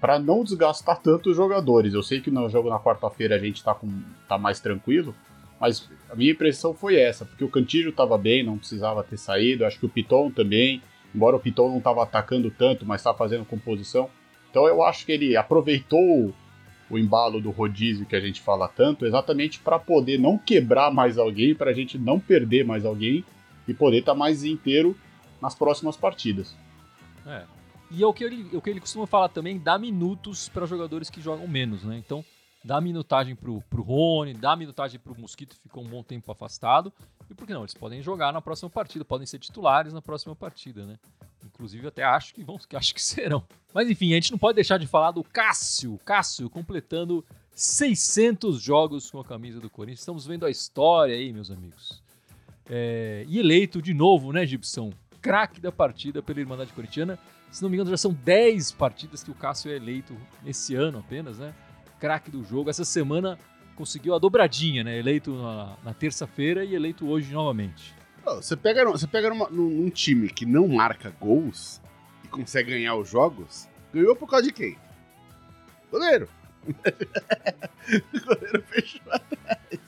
para 0.02 0.20
não 0.20 0.44
desgastar 0.44 1.00
tanto 1.00 1.30
os 1.30 1.38
jogadores. 1.38 1.94
Eu 1.94 2.04
sei 2.04 2.20
que 2.20 2.30
no 2.30 2.50
jogo 2.50 2.70
na 2.70 2.80
quarta-feira 2.80 3.36
a 3.36 3.40
gente 3.40 3.64
tá, 3.64 3.74
com, 3.74 3.88
tá 4.28 4.38
mais 4.38 4.60
tranquilo, 4.60 5.16
mas 5.62 5.90
a 6.10 6.16
minha 6.16 6.32
impressão 6.32 6.74
foi 6.74 6.98
essa, 6.98 7.24
porque 7.24 7.44
o 7.44 7.50
Cantillo 7.50 7.92
estava 7.92 8.18
bem, 8.18 8.44
não 8.44 8.58
precisava 8.58 9.02
ter 9.02 9.16
saído, 9.16 9.66
acho 9.66 9.80
que 9.80 9.86
o 9.86 9.90
Piton 9.90 10.30
também, 10.30 10.82
embora 11.16 11.38
o 11.38 11.40
Piton 11.40 11.70
não 11.70 11.78
estava 11.78 12.04
atacando 12.04 12.52
tanto, 12.52 12.86
mas 12.86 13.00
estava 13.00 13.18
fazendo 13.18 13.46
composição. 13.46 14.10
Então 14.50 14.68
eu 14.68 14.84
acho 14.84 15.06
que 15.06 15.14
ele 15.14 15.38
aproveitou 15.38 16.34
o 16.94 17.00
embalo 17.00 17.42
do 17.42 17.52
rodízio 17.52 18.06
que 18.06 18.16
a 18.16 18.20
gente 18.20 18.42
fala 18.42 18.68
tanto, 18.68 19.06
exatamente 19.06 19.60
para 19.60 19.80
poder 19.80 20.20
não 20.20 20.38
quebrar 20.38 20.92
mais 20.92 21.18
alguém, 21.18 21.56
para 21.56 21.72
a 21.72 21.74
gente 21.74 21.98
não 21.98 22.20
perder 22.20 22.66
mais 22.66 22.86
alguém 22.86 23.24
e 23.68 23.74
poder 23.74 24.00
estar 24.00 24.14
tá 24.14 24.18
mais 24.18 24.44
inteiro 24.44 24.98
nas 25.42 25.56
próximas 25.56 25.98
partidas. 25.98 26.56
É, 27.26 27.44
e 27.92 28.02
é 28.04 28.08
o 28.08 28.14
que 28.14 28.24
ele, 28.24 28.50
é 28.54 28.58
o 28.58 28.62
que 28.62 28.70
ele 28.70 28.80
costuma 28.80 29.06
falar 29.06 29.30
também, 29.30 29.60
dá 29.60 29.78
minutos 29.78 30.50
para 30.50 30.66
jogadores 30.66 31.10
que 31.10 31.22
jogam 31.22 31.48
menos, 31.48 31.84
né? 31.84 31.98
Então, 31.98 32.24
dá 32.64 32.80
minutagem 32.80 33.36
pro, 33.36 33.62
pro 33.70 33.84
Rony, 33.84 34.34
dá 34.34 34.56
minutagem 34.56 35.00
pro 35.00 35.20
Mosquito, 35.20 35.56
ficou 35.62 35.84
um 35.84 35.88
bom 35.88 36.02
tempo 36.02 36.32
afastado. 36.32 36.92
E 37.30 37.34
por 37.34 37.46
que 37.46 37.54
não? 37.54 37.62
Eles 37.62 37.74
podem 37.74 38.02
jogar 38.02 38.32
na 38.32 38.42
próxima 38.42 38.70
partida, 38.70 39.04
podem 39.04 39.28
ser 39.28 39.40
titulares 39.40 39.94
na 39.94 40.02
próxima 40.02 40.36
partida, 40.36 40.86
né? 40.86 40.98
Inclusive, 41.54 41.88
até 41.88 42.04
acho 42.04 42.34
que 42.34 42.44
vão, 42.44 42.58
que 42.58 42.76
acho 42.76 42.94
que 42.94 43.02
serão. 43.02 43.44
Mas 43.74 43.90
enfim, 43.90 44.12
a 44.12 44.16
gente 44.16 44.32
não 44.32 44.38
pode 44.38 44.56
deixar 44.56 44.78
de 44.78 44.88
falar 44.88 45.12
do 45.12 45.24
Cássio. 45.24 46.00
Cássio 46.04 46.50
completando 46.50 47.24
600 47.56 48.62
jogos 48.62 49.12
com 49.12 49.20
a 49.20 49.26
camisa 49.26 49.60
do 49.60 49.70
Corinthians. 49.70 50.00
Estamos 50.00 50.26
vendo 50.26 50.46
a 50.46 50.50
história 50.50 51.16
aí, 51.16 51.32
meus 51.32 51.52
amigos. 51.52 52.02
É, 52.70 53.26
e 53.28 53.40
eleito 53.40 53.82
de 53.82 53.94
novo, 53.94 54.32
né, 54.32 54.46
Gibson? 54.46 54.92
Craque 55.22 55.62
da 55.62 55.72
partida 55.72 56.22
pela 56.22 56.40
Irmandade 56.40 56.74
Corintiana. 56.74 57.20
Se 57.52 57.62
não 57.62 57.70
me 57.70 57.76
engano, 57.76 57.92
já 57.92 57.98
são 57.98 58.14
10 58.14 58.72
partidas 58.72 59.24
que 59.24 59.32
o 59.32 59.36
Cássio 59.36 59.72
é 59.72 59.76
eleito 59.76 60.18
nesse 60.44 60.76
ano 60.76 61.00
apenas, 61.00 61.38
né? 61.38 61.54
Craque 62.00 62.32
do 62.32 62.44
jogo. 62.44 62.70
Essa 62.70 62.84
semana 62.84 63.38
conseguiu 63.76 64.16
a 64.16 64.20
dobradinha, 64.20 64.84
né? 64.84 64.98
Eleito 64.98 65.34
na, 65.36 65.78
na 65.84 65.94
terça-feira 65.94 66.66
e 66.66 66.74
eleito 66.74 67.08
hoje 67.08 67.32
novamente. 67.32 67.94
Você 68.26 68.56
pega, 68.56 68.86
você 68.86 69.06
pega 69.06 69.30
numa, 69.30 69.50
num, 69.50 69.90
time 69.90 70.30
que 70.30 70.46
não 70.46 70.68
marca 70.68 71.10
gols 71.20 71.82
e 72.24 72.28
consegue 72.28 72.72
ganhar 72.72 72.96
os 72.96 73.10
jogos, 73.10 73.68
ganhou 73.94 74.16
por 74.16 74.30
causa 74.30 74.46
de 74.46 74.54
quem? 74.54 74.78
Goleiro. 75.92 76.30
o 76.66 78.26
goleiro 78.26 78.64
fechou 78.64 79.12
atrás. 79.12 79.80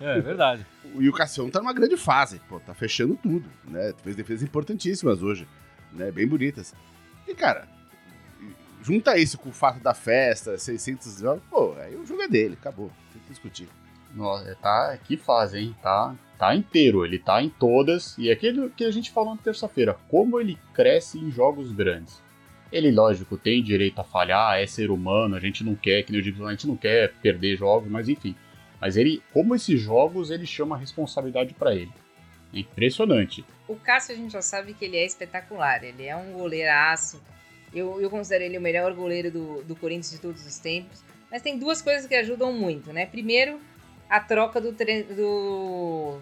É, 0.00 0.20
verdade. 0.20 0.66
E 0.96 1.08
o 1.08 1.12
Cassião 1.12 1.48
tá 1.48 1.60
numa 1.60 1.72
grande 1.72 1.96
fase, 1.96 2.40
pô, 2.48 2.58
tá 2.58 2.74
fechando 2.74 3.16
tudo, 3.16 3.48
né? 3.64 3.94
Fez 4.02 4.16
defesas 4.16 4.42
importantíssimas 4.42 5.22
hoje, 5.22 5.46
né? 5.92 6.10
Bem 6.10 6.26
bonitas. 6.26 6.74
E, 7.28 7.34
cara, 7.34 7.68
junta 8.82 9.16
isso 9.16 9.38
com 9.38 9.50
o 9.50 9.52
fato 9.52 9.80
da 9.80 9.94
festa, 9.94 10.58
600 10.58 11.18
jogos, 11.20 11.42
pô, 11.48 11.74
aí 11.74 11.94
o 11.94 12.04
jogo 12.04 12.22
é 12.22 12.28
dele, 12.28 12.56
acabou. 12.60 12.90
Tem 13.12 13.22
que 13.22 13.28
discutir. 13.28 13.68
Nossa, 14.14 14.56
tá, 14.56 14.98
que 15.04 15.16
fase, 15.16 15.58
hein? 15.58 15.76
Tá, 15.80 16.14
tá 16.38 16.54
inteiro, 16.54 17.04
ele 17.04 17.18
tá 17.18 17.42
em 17.42 17.48
todas. 17.48 18.16
E 18.16 18.30
é 18.30 18.32
aquilo 18.32 18.70
que 18.70 18.84
a 18.84 18.90
gente 18.90 19.10
falou 19.10 19.34
na 19.34 19.42
terça-feira, 19.42 19.96
como 20.08 20.40
ele 20.40 20.56
cresce 20.72 21.18
em 21.18 21.30
jogos 21.30 21.72
grandes. 21.72 22.22
Ele, 22.70 22.92
lógico, 22.92 23.36
tem 23.36 23.62
direito 23.62 23.98
a 23.98 24.04
falhar, 24.04 24.58
é 24.58 24.66
ser 24.66 24.90
humano, 24.90 25.34
a 25.34 25.40
gente 25.40 25.64
não 25.64 25.74
quer, 25.74 26.02
que 26.02 26.12
nem 26.12 26.20
eu 26.20 26.24
digo, 26.24 26.46
a 26.46 26.50
gente 26.50 26.66
não 26.66 26.76
quer 26.76 27.12
perder 27.14 27.56
jogos, 27.56 27.90
mas 27.90 28.08
enfim. 28.08 28.34
Mas 28.80 28.96
ele, 28.96 29.22
como 29.32 29.54
esses 29.54 29.80
jogos, 29.80 30.30
ele 30.30 30.46
chama 30.46 30.76
a 30.76 30.78
responsabilidade 30.78 31.54
para 31.54 31.74
ele. 31.74 31.90
É 32.54 32.60
impressionante. 32.60 33.44
O 33.66 33.76
Cássio 33.76 34.14
a 34.14 34.16
gente 34.16 34.32
já 34.32 34.42
sabe 34.42 34.74
que 34.74 34.84
ele 34.84 34.96
é 34.96 35.04
espetacular, 35.04 35.82
ele 35.82 36.04
é 36.04 36.14
um 36.14 36.32
goleiraço. 36.32 37.22
Eu, 37.74 38.00
eu 38.00 38.08
considero 38.08 38.44
ele 38.44 38.56
o 38.56 38.60
melhor 38.60 38.92
goleiro 38.94 39.30
do, 39.30 39.62
do 39.62 39.74
Corinthians 39.74 40.12
de 40.12 40.20
todos 40.20 40.46
os 40.46 40.58
tempos. 40.58 41.02
Mas 41.30 41.42
tem 41.42 41.58
duas 41.58 41.82
coisas 41.82 42.06
que 42.06 42.14
ajudam 42.14 42.52
muito, 42.52 42.92
né? 42.92 43.04
Primeiro, 43.04 43.60
a 44.08 44.20
troca 44.20 44.60
do, 44.60 44.72
tre 44.72 45.02
do 45.02 46.20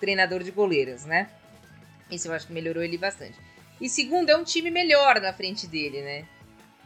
treinador 0.00 0.42
de 0.42 0.50
goleiros, 0.50 1.04
né? 1.04 1.28
Isso 2.10 2.28
eu 2.28 2.32
acho 2.32 2.46
que 2.46 2.52
melhorou 2.52 2.82
ele 2.82 2.96
bastante. 2.96 3.38
E 3.80 3.88
segundo, 3.88 4.30
é 4.30 4.36
um 4.36 4.44
time 4.44 4.70
melhor 4.70 5.20
na 5.20 5.32
frente 5.32 5.66
dele, 5.66 6.00
né? 6.02 6.26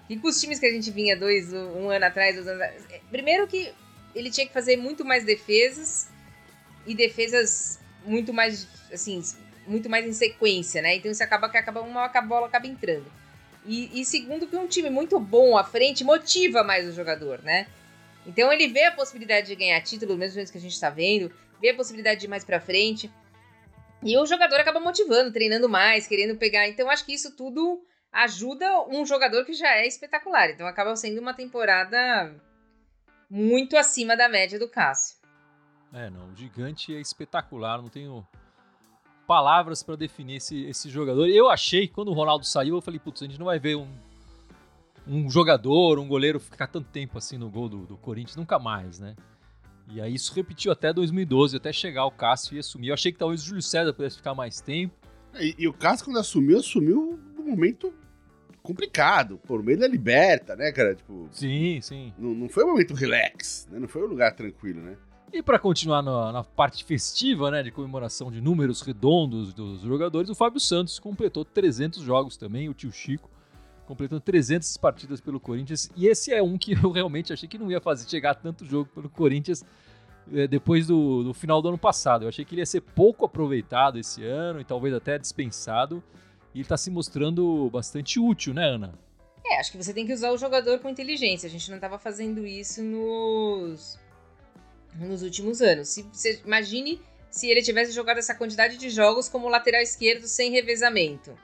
E 0.08 0.16
com 0.16 0.28
os 0.28 0.40
times 0.40 0.58
que 0.58 0.66
a 0.66 0.72
gente 0.72 0.90
vinha 0.90 1.16
dois, 1.16 1.52
um 1.52 1.88
ano 1.88 2.04
atrás, 2.04 2.34
dois 2.34 2.48
anos 2.48 2.60
atrás. 2.60 2.84
É, 2.90 3.00
primeiro 3.10 3.46
que 3.46 3.72
ele 4.14 4.30
tinha 4.30 4.46
que 4.46 4.52
fazer 4.52 4.76
muito 4.76 5.04
mais 5.04 5.24
defesas 5.24 6.08
e 6.86 6.94
defesas 6.94 7.78
muito 8.04 8.32
mais, 8.32 8.66
assim, 8.92 9.22
muito 9.66 9.88
mais 9.88 10.04
em 10.06 10.12
sequência, 10.12 10.82
né? 10.82 10.96
Então 10.96 11.10
isso 11.10 11.22
acaba 11.22 11.48
que 11.48 11.56
acaba 11.56 11.80
uma 11.80 12.06
a 12.06 12.22
bola 12.22 12.48
acaba 12.48 12.66
entrando. 12.66 13.06
E, 13.64 14.00
e 14.00 14.04
segundo 14.04 14.46
que 14.46 14.56
um 14.56 14.66
time 14.66 14.90
muito 14.90 15.20
bom 15.20 15.56
à 15.56 15.62
frente 15.62 16.02
motiva 16.02 16.64
mais 16.64 16.88
o 16.88 16.92
jogador, 16.92 17.40
né? 17.42 17.66
Então 18.26 18.52
ele 18.52 18.68
vê 18.68 18.84
a 18.84 18.92
possibilidade 18.92 19.46
de 19.46 19.54
ganhar 19.54 19.80
título, 19.82 20.16
mesmo 20.16 20.34
jeito 20.34 20.52
que 20.52 20.58
a 20.58 20.60
gente 20.60 20.72
está 20.72 20.90
vendo, 20.90 21.32
vê 21.60 21.70
a 21.70 21.74
possibilidade 21.74 22.20
de 22.20 22.26
ir 22.26 22.28
mais 22.28 22.44
para 22.44 22.60
frente. 22.60 23.10
E 24.02 24.16
o 24.16 24.26
jogador 24.26 24.60
acaba 24.60 24.80
motivando, 24.80 25.32
treinando 25.32 25.68
mais, 25.68 26.06
querendo 26.06 26.36
pegar. 26.36 26.68
Então 26.68 26.90
acho 26.90 27.04
que 27.04 27.12
isso 27.12 27.36
tudo 27.36 27.82
ajuda 28.12 28.86
um 28.88 29.04
jogador 29.04 29.44
que 29.44 29.52
já 29.52 29.76
é 29.76 29.86
espetacular. 29.86 30.50
Então 30.50 30.66
acaba 30.66 30.94
sendo 30.96 31.20
uma 31.20 31.34
temporada 31.34 32.34
muito 33.28 33.76
acima 33.76 34.16
da 34.16 34.28
média 34.28 34.58
do 34.58 34.68
Cássio. 34.68 35.18
É, 35.92 36.08
não, 36.08 36.30
o 36.30 36.36
gigante 36.36 36.94
é 36.94 37.00
espetacular, 37.00 37.82
não 37.82 37.88
tenho 37.88 38.26
palavras 39.26 39.82
para 39.82 39.96
definir 39.96 40.36
esse, 40.36 40.64
esse 40.64 40.88
jogador. 40.88 41.28
Eu 41.28 41.48
achei 41.48 41.86
quando 41.86 42.08
o 42.08 42.14
Ronaldo 42.14 42.44
saiu, 42.44 42.76
eu 42.76 42.80
falei, 42.80 42.98
putz, 42.98 43.22
a 43.22 43.26
gente 43.26 43.38
não 43.38 43.46
vai 43.46 43.58
ver 43.58 43.76
um, 43.76 43.88
um 45.06 45.30
jogador, 45.30 45.98
um 45.98 46.06
goleiro 46.06 46.38
ficar 46.38 46.66
tanto 46.66 46.88
tempo 46.88 47.18
assim 47.18 47.38
no 47.38 47.50
gol 47.50 47.68
do, 47.68 47.86
do 47.86 47.96
Corinthians, 47.96 48.36
nunca 48.36 48.58
mais, 48.58 48.98
né? 48.98 49.14
E 49.92 50.00
aí 50.00 50.14
isso 50.14 50.32
repetiu 50.34 50.70
até 50.70 50.92
2012, 50.92 51.56
até 51.56 51.72
chegar 51.72 52.04
o 52.06 52.10
Cássio 52.10 52.56
e 52.56 52.60
assumir. 52.60 52.88
Eu 52.88 52.94
achei 52.94 53.10
que 53.10 53.18
talvez 53.18 53.42
o 53.42 53.46
Júlio 53.46 53.62
César 53.62 53.92
pudesse 53.92 54.16
ficar 54.16 54.34
mais 54.34 54.60
tempo. 54.60 54.94
E, 55.38 55.54
e 55.58 55.68
o 55.68 55.72
Cássio, 55.72 56.06
quando 56.06 56.18
assumiu, 56.18 56.58
assumiu 56.58 57.18
num 57.36 57.50
momento 57.50 57.92
complicado, 58.62 59.38
por 59.38 59.62
meio 59.62 59.78
da 59.78 59.88
liberta, 59.88 60.54
né, 60.54 60.70
cara? 60.70 60.94
Tipo, 60.94 61.28
sim, 61.32 61.80
sim. 61.80 62.12
Não, 62.16 62.34
não 62.34 62.48
foi 62.48 62.64
um 62.64 62.68
momento 62.68 62.94
relax, 62.94 63.66
né? 63.70 63.78
Não 63.80 63.88
foi 63.88 64.02
um 64.02 64.06
lugar 64.06 64.32
tranquilo, 64.34 64.80
né? 64.80 64.96
E 65.32 65.42
para 65.42 65.58
continuar 65.58 66.02
na, 66.02 66.32
na, 66.32 66.44
parte 66.44 66.84
festiva, 66.84 67.50
né, 67.52 67.62
de 67.62 67.70
comemoração 67.70 68.32
de 68.32 68.40
números 68.40 68.82
redondos 68.82 69.54
dos 69.54 69.80
jogadores, 69.80 70.28
o 70.28 70.34
Fábio 70.34 70.58
Santos 70.58 70.98
completou 70.98 71.44
300 71.44 72.02
jogos 72.02 72.36
também, 72.36 72.68
o 72.68 72.74
tio 72.74 72.90
Chico 72.90 73.30
completando 73.90 74.20
300 74.20 74.76
partidas 74.76 75.20
pelo 75.20 75.40
Corinthians. 75.40 75.90
E 75.96 76.06
esse 76.06 76.32
é 76.32 76.40
um 76.40 76.56
que 76.56 76.72
eu 76.80 76.92
realmente 76.92 77.32
achei 77.32 77.48
que 77.48 77.58
não 77.58 77.70
ia 77.70 77.80
fazer 77.80 78.08
chegar 78.08 78.36
tanto 78.36 78.64
jogo 78.64 78.88
pelo 78.94 79.10
Corinthians 79.10 79.64
é, 80.32 80.46
depois 80.46 80.86
do, 80.86 81.24
do, 81.24 81.34
final 81.34 81.60
do 81.60 81.68
ano 81.68 81.78
passado. 81.78 82.24
Eu 82.24 82.28
achei 82.28 82.44
que 82.44 82.54
ele 82.54 82.62
ia 82.62 82.66
ser 82.66 82.82
pouco 82.82 83.24
aproveitado 83.24 83.98
esse 83.98 84.24
ano 84.24 84.60
e 84.60 84.64
talvez 84.64 84.94
até 84.94 85.18
dispensado. 85.18 86.00
E 86.54 86.58
ele 86.58 86.62
está 86.62 86.76
se 86.76 86.88
mostrando 86.88 87.68
bastante 87.70 88.20
útil, 88.20 88.54
né, 88.54 88.64
Ana? 88.64 88.94
É, 89.44 89.58
acho 89.58 89.72
que 89.72 89.82
você 89.82 89.92
tem 89.92 90.06
que 90.06 90.12
usar 90.12 90.30
o 90.30 90.38
jogador 90.38 90.78
com 90.78 90.88
inteligência. 90.88 91.48
A 91.48 91.50
gente 91.50 91.68
não 91.68 91.76
estava 91.76 91.98
fazendo 91.98 92.46
isso 92.46 92.80
nos, 92.84 93.98
nos 94.94 95.22
últimos 95.22 95.60
anos. 95.60 95.88
Se, 95.88 96.02
você 96.02 96.40
imagine 96.46 97.00
se 97.28 97.48
ele 97.48 97.62
tivesse 97.62 97.90
jogado 97.90 98.18
essa 98.18 98.36
quantidade 98.36 98.76
de 98.76 98.88
jogos 98.88 99.28
como 99.28 99.48
lateral 99.48 99.80
esquerdo 99.80 100.28
sem 100.28 100.52
revezamento 100.52 101.36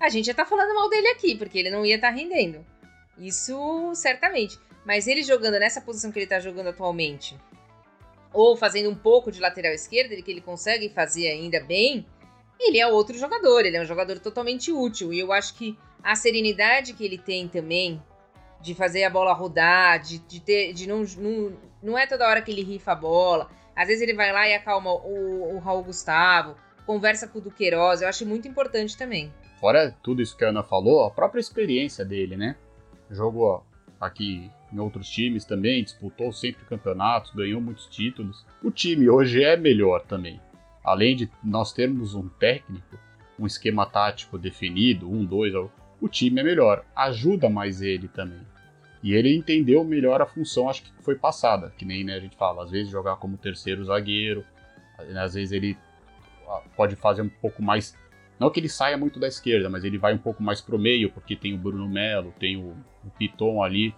a 0.00 0.08
gente 0.08 0.26
já 0.26 0.34
tá 0.34 0.44
falando 0.44 0.74
mal 0.74 0.88
dele 0.88 1.08
aqui, 1.08 1.36
porque 1.36 1.58
ele 1.58 1.70
não 1.70 1.84
ia 1.84 1.96
estar 1.96 2.08
tá 2.08 2.14
rendendo. 2.14 2.64
Isso 3.18 3.92
certamente. 3.94 4.58
Mas 4.84 5.06
ele 5.06 5.22
jogando 5.22 5.58
nessa 5.58 5.80
posição 5.80 6.12
que 6.12 6.18
ele 6.18 6.26
tá 6.26 6.38
jogando 6.38 6.68
atualmente, 6.68 7.36
ou 8.32 8.56
fazendo 8.56 8.88
um 8.90 8.94
pouco 8.94 9.32
de 9.32 9.40
lateral 9.40 9.72
esquerda, 9.72 10.20
que 10.22 10.30
ele 10.30 10.40
consegue 10.40 10.88
fazer 10.88 11.28
ainda 11.28 11.60
bem, 11.60 12.06
ele 12.58 12.78
é 12.78 12.86
outro 12.86 13.16
jogador, 13.18 13.64
ele 13.64 13.76
é 13.76 13.82
um 13.82 13.86
jogador 13.86 14.18
totalmente 14.18 14.72
útil. 14.72 15.12
E 15.12 15.18
eu 15.18 15.32
acho 15.32 15.54
que 15.54 15.78
a 16.02 16.14
serenidade 16.14 16.94
que 16.94 17.04
ele 17.04 17.18
tem 17.18 17.48
também 17.48 18.02
de 18.60 18.74
fazer 18.74 19.04
a 19.04 19.10
bola 19.10 19.32
rodar, 19.32 20.00
de, 20.00 20.18
de 20.18 20.40
ter. 20.40 20.72
de 20.72 20.86
não, 20.86 21.04
não. 21.18 21.68
Não 21.80 21.96
é 21.96 22.08
toda 22.08 22.26
hora 22.26 22.42
que 22.42 22.50
ele 22.50 22.64
rifa 22.64 22.90
a 22.90 22.96
bola. 22.96 23.48
Às 23.76 23.86
vezes 23.86 24.02
ele 24.02 24.14
vai 24.14 24.32
lá 24.32 24.48
e 24.48 24.54
acalma 24.54 24.92
o, 24.92 25.54
o 25.54 25.58
Raul 25.60 25.84
Gustavo, 25.84 26.56
conversa 26.84 27.28
com 27.28 27.38
o 27.38 27.42
Duqueiroz, 27.42 28.02
eu 28.02 28.08
acho 28.08 28.26
muito 28.26 28.48
importante 28.48 28.96
também. 28.96 29.32
Fora 29.60 29.94
tudo 30.02 30.22
isso 30.22 30.36
que 30.36 30.44
a 30.44 30.48
Ana 30.48 30.62
falou, 30.62 31.04
a 31.04 31.10
própria 31.10 31.40
experiência 31.40 32.04
dele, 32.04 32.36
né? 32.36 32.56
Jogou 33.10 33.64
aqui 34.00 34.50
em 34.72 34.78
outros 34.78 35.08
times 35.08 35.44
também, 35.44 35.82
disputou 35.82 36.32
sempre 36.32 36.64
campeonatos, 36.64 37.34
ganhou 37.34 37.60
muitos 37.60 37.86
títulos. 37.86 38.46
O 38.62 38.70
time 38.70 39.08
hoje 39.08 39.42
é 39.42 39.56
melhor 39.56 40.02
também. 40.02 40.40
Além 40.84 41.16
de 41.16 41.30
nós 41.42 41.72
termos 41.72 42.14
um 42.14 42.28
técnico, 42.28 42.98
um 43.38 43.46
esquema 43.46 43.84
tático 43.86 44.38
definido, 44.38 45.10
um, 45.10 45.24
dois, 45.24 45.52
o 46.00 46.08
time 46.08 46.40
é 46.40 46.44
melhor. 46.44 46.84
Ajuda 46.94 47.48
mais 47.48 47.82
ele 47.82 48.08
também. 48.08 48.46
E 49.02 49.14
ele 49.14 49.34
entendeu 49.34 49.84
melhor 49.84 50.20
a 50.20 50.26
função, 50.26 50.68
acho 50.68 50.82
que 50.82 50.92
foi 51.02 51.14
passada, 51.14 51.72
que 51.76 51.84
nem 51.84 52.04
né, 52.04 52.14
a 52.14 52.20
gente 52.20 52.36
fala, 52.36 52.64
às 52.64 52.70
vezes 52.70 52.90
jogar 52.90 53.16
como 53.16 53.36
terceiro 53.36 53.84
zagueiro, 53.84 54.44
às 54.98 55.34
vezes 55.34 55.52
ele 55.52 55.76
ah, 56.48 56.62
pode 56.76 56.96
fazer 56.96 57.22
um 57.22 57.28
pouco 57.28 57.62
mais 57.62 57.96
não 58.38 58.50
que 58.50 58.60
ele 58.60 58.68
saia 58.68 58.96
muito 58.96 59.18
da 59.18 59.26
esquerda, 59.26 59.68
mas 59.68 59.84
ele 59.84 59.98
vai 59.98 60.14
um 60.14 60.18
pouco 60.18 60.42
mais 60.42 60.60
pro 60.60 60.78
meio, 60.78 61.10
porque 61.10 61.34
tem 61.34 61.54
o 61.54 61.58
Bruno 61.58 61.88
Melo, 61.88 62.32
tem 62.38 62.56
o, 62.56 62.76
o 63.04 63.10
Piton 63.18 63.62
ali. 63.62 63.94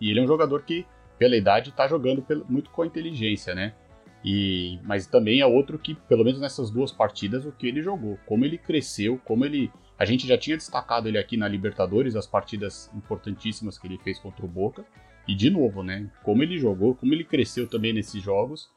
E 0.00 0.10
ele 0.10 0.20
é 0.20 0.22
um 0.22 0.28
jogador 0.28 0.62
que, 0.62 0.86
pela 1.18 1.36
idade, 1.36 1.70
está 1.70 1.88
jogando 1.88 2.24
muito 2.48 2.70
com 2.70 2.82
a 2.82 2.86
inteligência, 2.86 3.54
né? 3.54 3.74
E, 4.24 4.78
mas 4.84 5.06
também 5.06 5.40
é 5.40 5.46
outro 5.46 5.78
que, 5.78 5.94
pelo 5.94 6.24
menos 6.24 6.40
nessas 6.40 6.70
duas 6.70 6.92
partidas, 6.92 7.44
o 7.44 7.50
que 7.50 7.66
ele 7.66 7.82
jogou, 7.82 8.18
como 8.26 8.44
ele 8.44 8.56
cresceu, 8.56 9.20
como 9.24 9.44
ele. 9.44 9.70
A 9.98 10.04
gente 10.04 10.26
já 10.26 10.38
tinha 10.38 10.56
destacado 10.56 11.08
ele 11.08 11.18
aqui 11.18 11.36
na 11.36 11.48
Libertadores, 11.48 12.14
as 12.14 12.26
partidas 12.26 12.90
importantíssimas 12.94 13.78
que 13.78 13.86
ele 13.86 13.98
fez 13.98 14.18
contra 14.18 14.44
o 14.44 14.48
Boca. 14.48 14.84
E 15.26 15.34
de 15.34 15.50
novo, 15.50 15.82
né? 15.82 16.10
Como 16.22 16.42
ele 16.42 16.58
jogou, 16.58 16.94
como 16.94 17.12
ele 17.12 17.24
cresceu 17.24 17.68
também 17.68 17.92
nesses 17.92 18.22
jogos. 18.22 18.70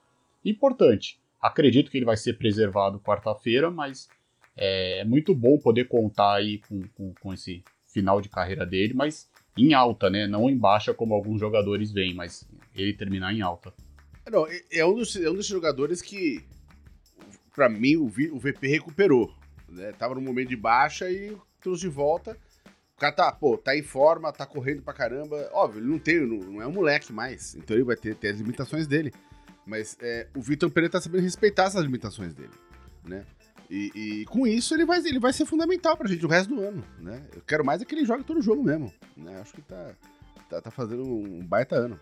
Importante. 0.43 1.19
Acredito 1.41 1.89
que 1.89 1.97
ele 1.97 2.05
vai 2.05 2.17
ser 2.17 2.37
preservado 2.37 2.99
quarta-feira, 2.99 3.71
mas 3.71 4.07
é, 4.55 4.99
é 4.99 5.05
muito 5.05 5.33
bom 5.35 5.57
poder 5.57 5.87
contar 5.87 6.35
aí 6.35 6.59
com, 6.67 6.81
com, 6.95 7.13
com, 7.19 7.33
esse 7.33 7.63
final 7.87 8.21
de 8.21 8.29
carreira 8.29 8.65
dele, 8.65 8.93
mas 8.93 9.29
em 9.57 9.73
alta, 9.73 10.09
né? 10.09 10.27
Não 10.27 10.49
em 10.49 10.57
baixa 10.57 10.93
como 10.93 11.13
alguns 11.13 11.39
jogadores 11.39 11.91
vêm, 11.91 12.13
mas 12.13 12.47
ele 12.75 12.93
terminar 12.93 13.33
em 13.33 13.41
alta. 13.41 13.73
Não, 14.29 14.47
é 14.71 14.85
um 14.85 14.95
dos, 14.95 15.15
é 15.15 15.29
um 15.29 15.35
dos 15.35 15.45
jogadores 15.45 16.01
que, 16.01 16.43
para 17.53 17.69
mim, 17.69 17.95
o, 17.95 18.05
o 18.05 18.39
VP 18.39 18.67
recuperou. 18.67 19.31
Né? 19.69 19.91
Tava 19.93 20.15
no 20.15 20.21
momento 20.21 20.49
de 20.49 20.55
baixa 20.55 21.09
e 21.09 21.35
trouxe 21.61 21.81
de 21.81 21.89
volta. 21.89 22.37
O 22.95 22.99
cara 22.99 23.13
tá, 23.13 23.31
pô, 23.31 23.57
tá 23.57 23.75
em 23.75 23.83
forma, 23.83 24.31
tá 24.31 24.45
correndo 24.45 24.81
pra 24.81 24.93
caramba. 24.93 25.49
Óbvio, 25.51 25.81
ele 25.81 25.89
não 25.89 25.99
tem, 25.99 26.25
não, 26.25 26.37
não 26.37 26.61
é 26.61 26.67
um 26.67 26.71
moleque 26.71 27.11
mais. 27.11 27.53
Então 27.55 27.75
ele 27.75 27.83
vai 27.83 27.95
ter, 27.95 28.15
ter 28.15 28.29
as 28.29 28.39
limitações 28.39 28.87
dele. 28.87 29.13
Mas 29.65 29.97
é, 30.01 30.27
o 30.35 30.41
Vitor 30.41 30.69
Pereira 30.69 30.91
tá 30.91 31.01
sabendo 31.01 31.23
respeitar 31.23 31.65
essas 31.65 31.83
limitações 31.83 32.33
dele, 32.33 32.53
né? 33.03 33.25
E, 33.69 33.91
e, 33.95 34.25
com 34.25 34.45
isso 34.45 34.73
ele 34.73 34.85
vai, 34.85 34.99
ele 34.99 35.19
vai 35.19 35.33
ser 35.33 35.45
fundamental 35.45 35.97
pra 35.97 36.07
gente 36.07 36.25
o 36.25 36.29
resto 36.29 36.53
do 36.53 36.61
ano, 36.61 36.83
né? 36.99 37.25
Eu 37.35 37.41
quero 37.41 37.65
mais 37.65 37.81
é 37.81 37.85
que 37.85 37.95
ele 37.95 38.05
jogue 38.05 38.23
todo 38.23 38.41
jogo 38.41 38.63
mesmo, 38.63 38.93
né? 39.17 39.39
Acho 39.41 39.53
que 39.53 39.61
tá, 39.61 39.91
tá, 40.49 40.61
tá 40.61 40.71
fazendo 40.71 41.03
um 41.03 41.43
baita 41.43 41.75
ano. 41.75 41.99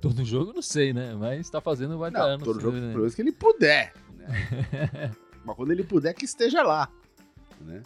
Todo 0.00 0.24
jogo 0.24 0.52
não 0.52 0.62
sei, 0.62 0.92
né? 0.92 1.14
Mas 1.14 1.48
tá 1.48 1.60
fazendo 1.60 1.96
um 1.96 1.98
baita 1.98 2.18
não, 2.18 2.26
ano. 2.26 2.44
Todo 2.44 2.60
jogo, 2.60 2.76
né? 2.76 2.88
pelo 2.88 3.00
menos 3.00 3.14
que 3.14 3.22
ele 3.22 3.32
puder, 3.32 3.94
né? 4.16 4.28
Mas 5.44 5.56
quando 5.56 5.70
ele 5.70 5.84
puder, 5.84 6.12
que 6.12 6.24
esteja 6.24 6.62
lá, 6.62 6.90
né? 7.60 7.82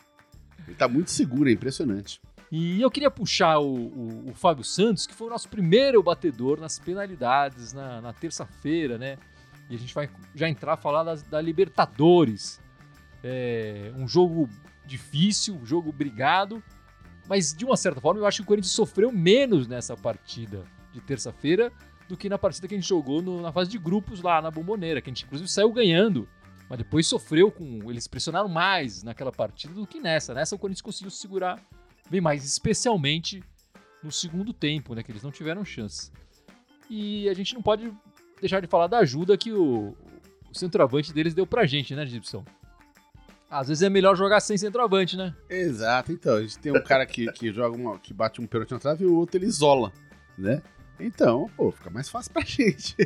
Ele 0.67 0.77
tá 0.77 0.89
muito 0.89 1.11
seguro, 1.11 1.49
é 1.49 1.53
impressionante. 1.53 2.21
E 2.51 2.83
eu 2.83 2.91
queria 2.91 3.11
puxar 3.11 3.59
o, 3.61 3.75
o, 3.75 4.31
o 4.31 4.35
Fábio 4.35 4.63
Santos, 4.63 5.07
que 5.07 5.15
foi 5.15 5.27
o 5.27 5.31
nosso 5.31 5.49
primeiro 5.49 6.03
batedor 6.03 6.61
nas 6.61 6.79
penalidades 6.79 7.73
na, 7.73 8.01
na 8.01 8.13
terça-feira, 8.13 8.99
né? 8.99 9.17
E 9.73 9.75
a 9.75 9.79
gente 9.79 9.95
vai 9.95 10.07
já 10.35 10.51
entrar 10.51 10.75
a 10.75 10.77
falar 10.77 11.03
das, 11.03 11.23
da 11.23 11.41
Libertadores. 11.41 12.61
É 13.25 13.91
um 13.97 14.07
jogo 14.07 14.47
difícil, 14.85 15.55
um 15.55 15.65
jogo 15.65 15.91
brigado, 15.91 16.63
mas 17.27 17.55
de 17.55 17.65
uma 17.65 17.77
certa 17.77 17.99
forma 17.99 18.21
eu 18.21 18.27
acho 18.27 18.39
que 18.39 18.43
o 18.43 18.47
Corinthians 18.47 18.75
sofreu 18.75 19.11
menos 19.11 19.67
nessa 19.67 19.97
partida 19.97 20.63
de 20.93 21.01
terça-feira 21.01 21.73
do 22.07 22.19
que 22.19 22.29
na 22.29 22.37
partida 22.37 22.69
que 22.69 22.75
a 22.75 22.77
gente 22.77 22.87
jogou 22.87 23.23
no, 23.23 23.41
na 23.41 23.51
fase 23.51 23.71
de 23.71 23.79
grupos 23.79 24.21
lá 24.21 24.43
na 24.43 24.51
Bomboneira, 24.51 25.01
que 25.01 25.09
a 25.09 25.13
gente 25.13 25.25
inclusive 25.25 25.49
saiu 25.49 25.73
ganhando, 25.73 26.29
mas 26.69 26.77
depois 26.77 27.07
sofreu 27.07 27.51
com. 27.51 27.91
Eles 27.91 28.07
pressionaram 28.07 28.51
mais 28.51 29.03
naquela 29.03 29.33
partida 29.33 29.73
do 29.73 29.87
que 29.87 30.01
nessa. 30.01 30.35
Nessa 30.35 30.55
o 30.55 30.59
Corinthians 30.59 30.83
conseguiu 30.83 31.11
se 31.11 31.17
segurar 31.17 31.59
bem 32.11 32.21
mais, 32.21 32.45
especialmente 32.45 33.43
no 34.03 34.13
segundo 34.13 34.53
tempo, 34.53 34.95
né? 34.95 35.03
Que 35.03 35.13
eles 35.13 35.23
não 35.23 35.31
tiveram 35.31 35.65
chance. 35.65 36.13
E 36.91 37.27
a 37.31 37.33
gente 37.33 37.55
não 37.55 37.63
pode 37.63 37.91
deixar 38.43 38.61
de 38.61 38.67
falar 38.67 38.89
da 38.89 38.99
ajuda 38.99 39.39
que 39.39 39.51
o, 39.53 39.97
o 40.51 40.55
centroavante 40.55 41.13
deles 41.15 41.33
deu 41.33 41.47
pra 41.47 41.65
gente, 41.65 41.95
né, 41.95 42.05
Gibson? 42.05 42.45
Às 43.49 43.69
vezes 43.69 43.83
é 43.83 43.89
melhor 43.89 44.17
jogar 44.17 44.41
sem 44.41 44.59
centroavante, 44.59 45.17
né? 45.17 45.35
Exato, 45.49 46.11
então. 46.13 46.37
A 46.37 46.41
gente 46.43 46.59
tem 46.59 46.73
um 46.73 46.83
cara 46.83 47.07
que, 47.07 47.31
que 47.33 47.53
joga 47.53 47.77
uma, 47.77 47.99
que 47.99 48.13
bate 48.13 48.41
um 48.41 48.47
pênalti 48.47 48.73
na 48.73 48.79
trave 48.79 49.05
e 49.05 49.07
o 49.07 49.15
outro 49.15 49.37
ele 49.37 49.47
isola. 49.47 49.93
né? 50.37 50.61
Então, 50.99 51.49
pô, 51.57 51.71
fica 51.71 51.91
mais 51.91 52.09
fácil 52.09 52.33
pra 52.33 52.43
gente. 52.47 52.97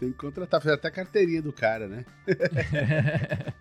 Tem 0.00 0.10
que 0.10 0.18
contratar, 0.18 0.60
fazer 0.60 0.74
até 0.74 0.88
a 0.88 0.90
carteirinha 0.90 1.40
do 1.42 1.52
cara, 1.52 1.86
né? 1.86 2.04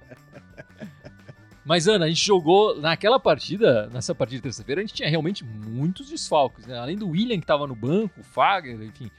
Mas, 1.63 1.87
Ana, 1.87 2.05
a 2.05 2.07
gente 2.07 2.23
jogou 2.25 2.79
naquela 2.79 3.19
partida, 3.19 3.87
nessa 3.87 4.13
partida 4.13 4.37
de 4.37 4.43
terça-feira, 4.43 4.81
a 4.81 4.83
gente 4.83 4.93
tinha 4.93 5.09
realmente 5.09 5.43
muitos 5.43 6.09
desfalques, 6.09 6.65
né? 6.67 6.77
Além 6.77 6.95
do 6.95 7.09
William 7.09 7.37
que 7.37 7.43
estava 7.43 7.65
no 7.65 7.75
banco, 7.75 8.19
o 8.21 8.23
Fagner, 8.23 8.81
enfim, 8.87 9.09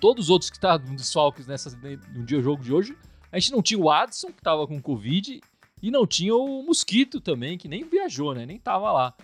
todos 0.00 0.26
os 0.26 0.30
outros 0.30 0.50
que 0.50 0.56
estavam 0.56 0.94
desfalques 0.94 1.46
nessa, 1.46 1.70
no 2.14 2.24
dia 2.24 2.40
jogo 2.40 2.62
de 2.62 2.72
hoje, 2.72 2.96
a 3.30 3.38
gente 3.38 3.52
não 3.52 3.62
tinha 3.62 3.80
o 3.80 3.90
Adson, 3.90 4.28
que 4.28 4.40
estava 4.40 4.66
com 4.66 4.80
Covid, 4.80 5.40
e 5.82 5.90
não 5.90 6.06
tinha 6.06 6.34
o 6.34 6.62
Mosquito 6.62 7.20
também, 7.20 7.58
que 7.58 7.66
nem 7.66 7.84
viajou, 7.84 8.34
né? 8.34 8.46
Nem 8.46 8.56
estava 8.56 8.92
lá. 8.92 9.14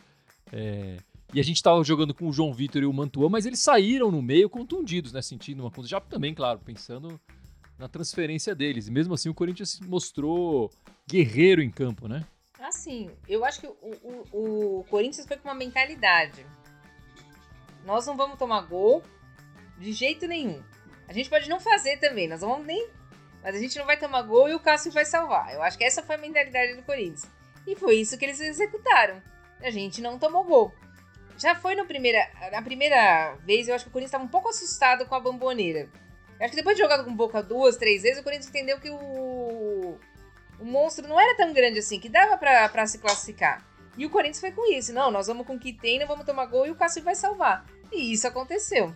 É, 0.52 0.96
e 1.32 1.38
a 1.38 1.44
gente 1.44 1.56
estava 1.56 1.84
jogando 1.84 2.14
com 2.14 2.26
o 2.26 2.32
João 2.32 2.52
Vitor 2.52 2.82
e 2.82 2.86
o 2.86 2.92
Mantuan, 2.92 3.28
mas 3.28 3.46
eles 3.46 3.60
saíram 3.60 4.10
no 4.10 4.22
meio 4.22 4.48
contundidos, 4.48 5.12
né? 5.12 5.20
Sentindo 5.22 5.62
uma 5.62 5.70
coisa. 5.70 5.88
Já 5.88 6.00
também, 6.00 6.34
claro, 6.34 6.58
pensando 6.58 7.20
na 7.78 7.86
transferência 7.86 8.54
deles. 8.54 8.88
E 8.88 8.90
mesmo 8.90 9.14
assim 9.14 9.28
o 9.28 9.34
Corinthians 9.34 9.78
mostrou 9.80 10.70
guerreiro 11.06 11.62
em 11.62 11.70
campo, 11.70 12.08
né? 12.08 12.26
Assim, 12.58 13.10
eu 13.28 13.44
acho 13.44 13.60
que 13.60 13.66
o, 13.66 14.24
o, 14.32 14.78
o 14.80 14.84
Corinthians 14.90 15.26
foi 15.26 15.36
com 15.36 15.48
uma 15.48 15.54
mentalidade. 15.54 16.44
Nós 17.84 18.06
não 18.06 18.16
vamos 18.16 18.38
tomar 18.38 18.62
gol 18.62 19.02
de 19.78 19.92
jeito 19.92 20.26
nenhum. 20.26 20.62
A 21.06 21.12
gente 21.12 21.30
pode 21.30 21.48
não 21.48 21.58
fazer 21.58 21.98
também, 21.98 22.28
nós 22.28 22.40
vamos 22.40 22.66
nem. 22.66 22.88
Mas 23.42 23.54
a 23.54 23.58
gente 23.58 23.78
não 23.78 23.86
vai 23.86 23.96
tomar 23.96 24.22
gol 24.22 24.48
e 24.48 24.54
o 24.54 24.60
Cássio 24.60 24.92
vai 24.92 25.04
salvar. 25.04 25.54
Eu 25.54 25.62
acho 25.62 25.78
que 25.78 25.84
essa 25.84 26.02
foi 26.02 26.16
a 26.16 26.18
mentalidade 26.18 26.74
do 26.74 26.82
Corinthians. 26.82 27.26
E 27.66 27.76
foi 27.76 27.96
isso 27.96 28.18
que 28.18 28.24
eles 28.24 28.40
executaram. 28.40 29.22
A 29.62 29.70
gente 29.70 30.00
não 30.00 30.18
tomou 30.18 30.44
gol. 30.44 30.74
Já 31.36 31.54
foi 31.54 31.76
no 31.76 31.86
primeira, 31.86 32.28
na 32.50 32.60
primeira 32.60 33.36
vez, 33.44 33.68
eu 33.68 33.74
acho 33.74 33.84
que 33.84 33.90
o 33.90 33.92
Corinthians 33.92 34.10
estava 34.10 34.24
um 34.24 34.28
pouco 34.28 34.48
assustado 34.48 35.06
com 35.06 35.14
a 35.14 35.20
bomboneira. 35.20 35.88
Eu 36.38 36.44
acho 36.44 36.50
que 36.50 36.56
depois 36.56 36.76
de 36.76 36.82
jogar 36.82 37.04
com 37.04 37.14
Boca 37.14 37.42
duas, 37.42 37.76
três 37.76 38.02
vezes, 38.02 38.20
o 38.20 38.24
Corinthians 38.24 38.48
entendeu 38.48 38.80
que 38.80 38.90
o, 38.90 39.98
o 40.58 40.64
monstro 40.64 41.06
não 41.06 41.20
era 41.20 41.36
tão 41.36 41.52
grande 41.52 41.78
assim, 41.78 42.00
que 42.00 42.08
dava 42.08 42.36
para 42.36 42.86
se 42.86 42.98
classificar. 42.98 43.64
E 43.96 44.04
o 44.04 44.10
Corinthians 44.10 44.40
foi 44.40 44.52
com 44.52 44.72
isso. 44.72 44.92
Não, 44.92 45.10
nós 45.10 45.26
vamos 45.26 45.46
com 45.46 45.54
o 45.54 45.58
que 45.58 45.72
tem, 45.72 45.98
não 45.98 46.06
vamos 46.06 46.26
tomar 46.26 46.46
gol 46.46 46.66
e 46.66 46.70
o 46.70 46.76
Cássio 46.76 47.02
vai 47.02 47.14
salvar. 47.14 47.64
E 47.92 48.12
isso 48.12 48.26
aconteceu. 48.26 48.94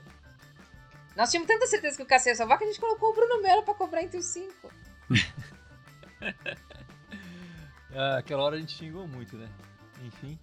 Nós 1.17 1.31
tínhamos 1.31 1.49
tanta 1.49 1.67
certeza 1.67 1.97
que 1.97 2.03
o 2.03 2.07
Cássio 2.07 2.31
ia 2.31 2.35
salvar 2.35 2.59
que 2.59 2.65
a 2.65 2.67
gente 2.67 2.81
colocou 2.81 3.11
o 3.11 3.15
Bruno 3.15 3.43
Melo 3.43 3.63
para 3.63 3.75
cobrar 3.75 4.03
entre 4.03 4.19
os 4.19 4.27
cinco. 4.27 4.71
ah, 7.95 8.19
aquela 8.19 8.43
hora 8.43 8.57
a 8.57 8.59
gente 8.59 8.73
xingou 8.73 9.07
muito, 9.07 9.37
né? 9.37 9.49
Enfim. 10.05 10.39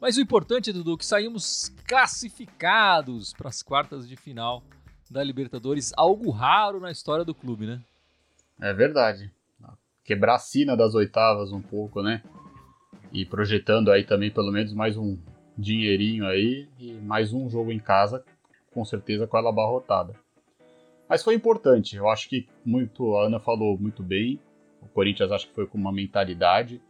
Mas 0.00 0.16
o 0.16 0.20
importante, 0.20 0.72
Dudu, 0.72 0.94
é 0.94 0.96
que 0.96 1.06
saímos 1.06 1.74
classificados 1.86 3.32
para 3.32 3.48
as 3.48 3.62
quartas 3.62 4.08
de 4.08 4.16
final 4.16 4.62
da 5.10 5.24
Libertadores, 5.24 5.92
algo 5.96 6.30
raro 6.30 6.78
na 6.78 6.90
história 6.90 7.24
do 7.24 7.34
clube, 7.34 7.66
né? 7.66 7.80
É 8.60 8.72
verdade. 8.72 9.32
Quebrar 10.04 10.36
a 10.36 10.38
sina 10.38 10.76
das 10.76 10.94
oitavas 10.94 11.52
um 11.52 11.60
pouco, 11.60 12.02
né? 12.02 12.22
E 13.12 13.24
projetando 13.24 13.90
aí 13.90 14.04
também 14.04 14.30
pelo 14.30 14.52
menos 14.52 14.72
mais 14.72 14.96
um 14.96 15.18
dinheirinho 15.56 16.26
aí 16.26 16.68
e 16.78 16.92
mais 16.92 17.32
um 17.32 17.50
jogo 17.50 17.72
em 17.72 17.78
casa, 17.78 18.24
com 18.72 18.84
certeza 18.84 19.26
com 19.26 19.36
ela 19.36 19.50
abarrotada. 19.50 20.14
Mas 21.08 21.22
foi 21.22 21.34
importante, 21.34 21.96
eu 21.96 22.08
acho 22.08 22.28
que 22.28 22.46
muito, 22.64 23.16
a 23.16 23.26
Ana 23.26 23.40
falou 23.40 23.78
muito 23.78 24.02
bem, 24.02 24.38
o 24.82 24.88
Corinthians 24.88 25.32
acho 25.32 25.48
que 25.48 25.54
foi 25.54 25.66
com 25.66 25.78
uma 25.78 25.92
mentalidade, 25.92 26.80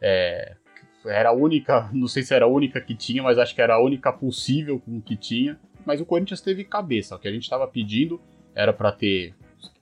é, 0.00 0.56
era 1.04 1.30
a 1.30 1.32
única, 1.32 1.90
não 1.94 2.08
sei 2.08 2.22
se 2.22 2.34
era 2.34 2.44
a 2.44 2.48
única 2.48 2.80
que 2.80 2.94
tinha, 2.94 3.22
mas 3.22 3.38
acho 3.38 3.54
que 3.54 3.62
era 3.62 3.74
a 3.74 3.82
única 3.82 4.12
possível 4.12 4.80
com 4.80 4.98
o 4.98 5.02
que 5.02 5.16
tinha. 5.16 5.58
Mas 5.84 6.00
o 6.00 6.06
Corinthians 6.06 6.40
teve 6.40 6.64
cabeça. 6.64 7.14
O 7.14 7.18
que 7.18 7.28
a 7.28 7.32
gente 7.32 7.44
estava 7.44 7.66
pedindo 7.66 8.20
era 8.54 8.72
para 8.72 8.90
ter, 8.90 9.34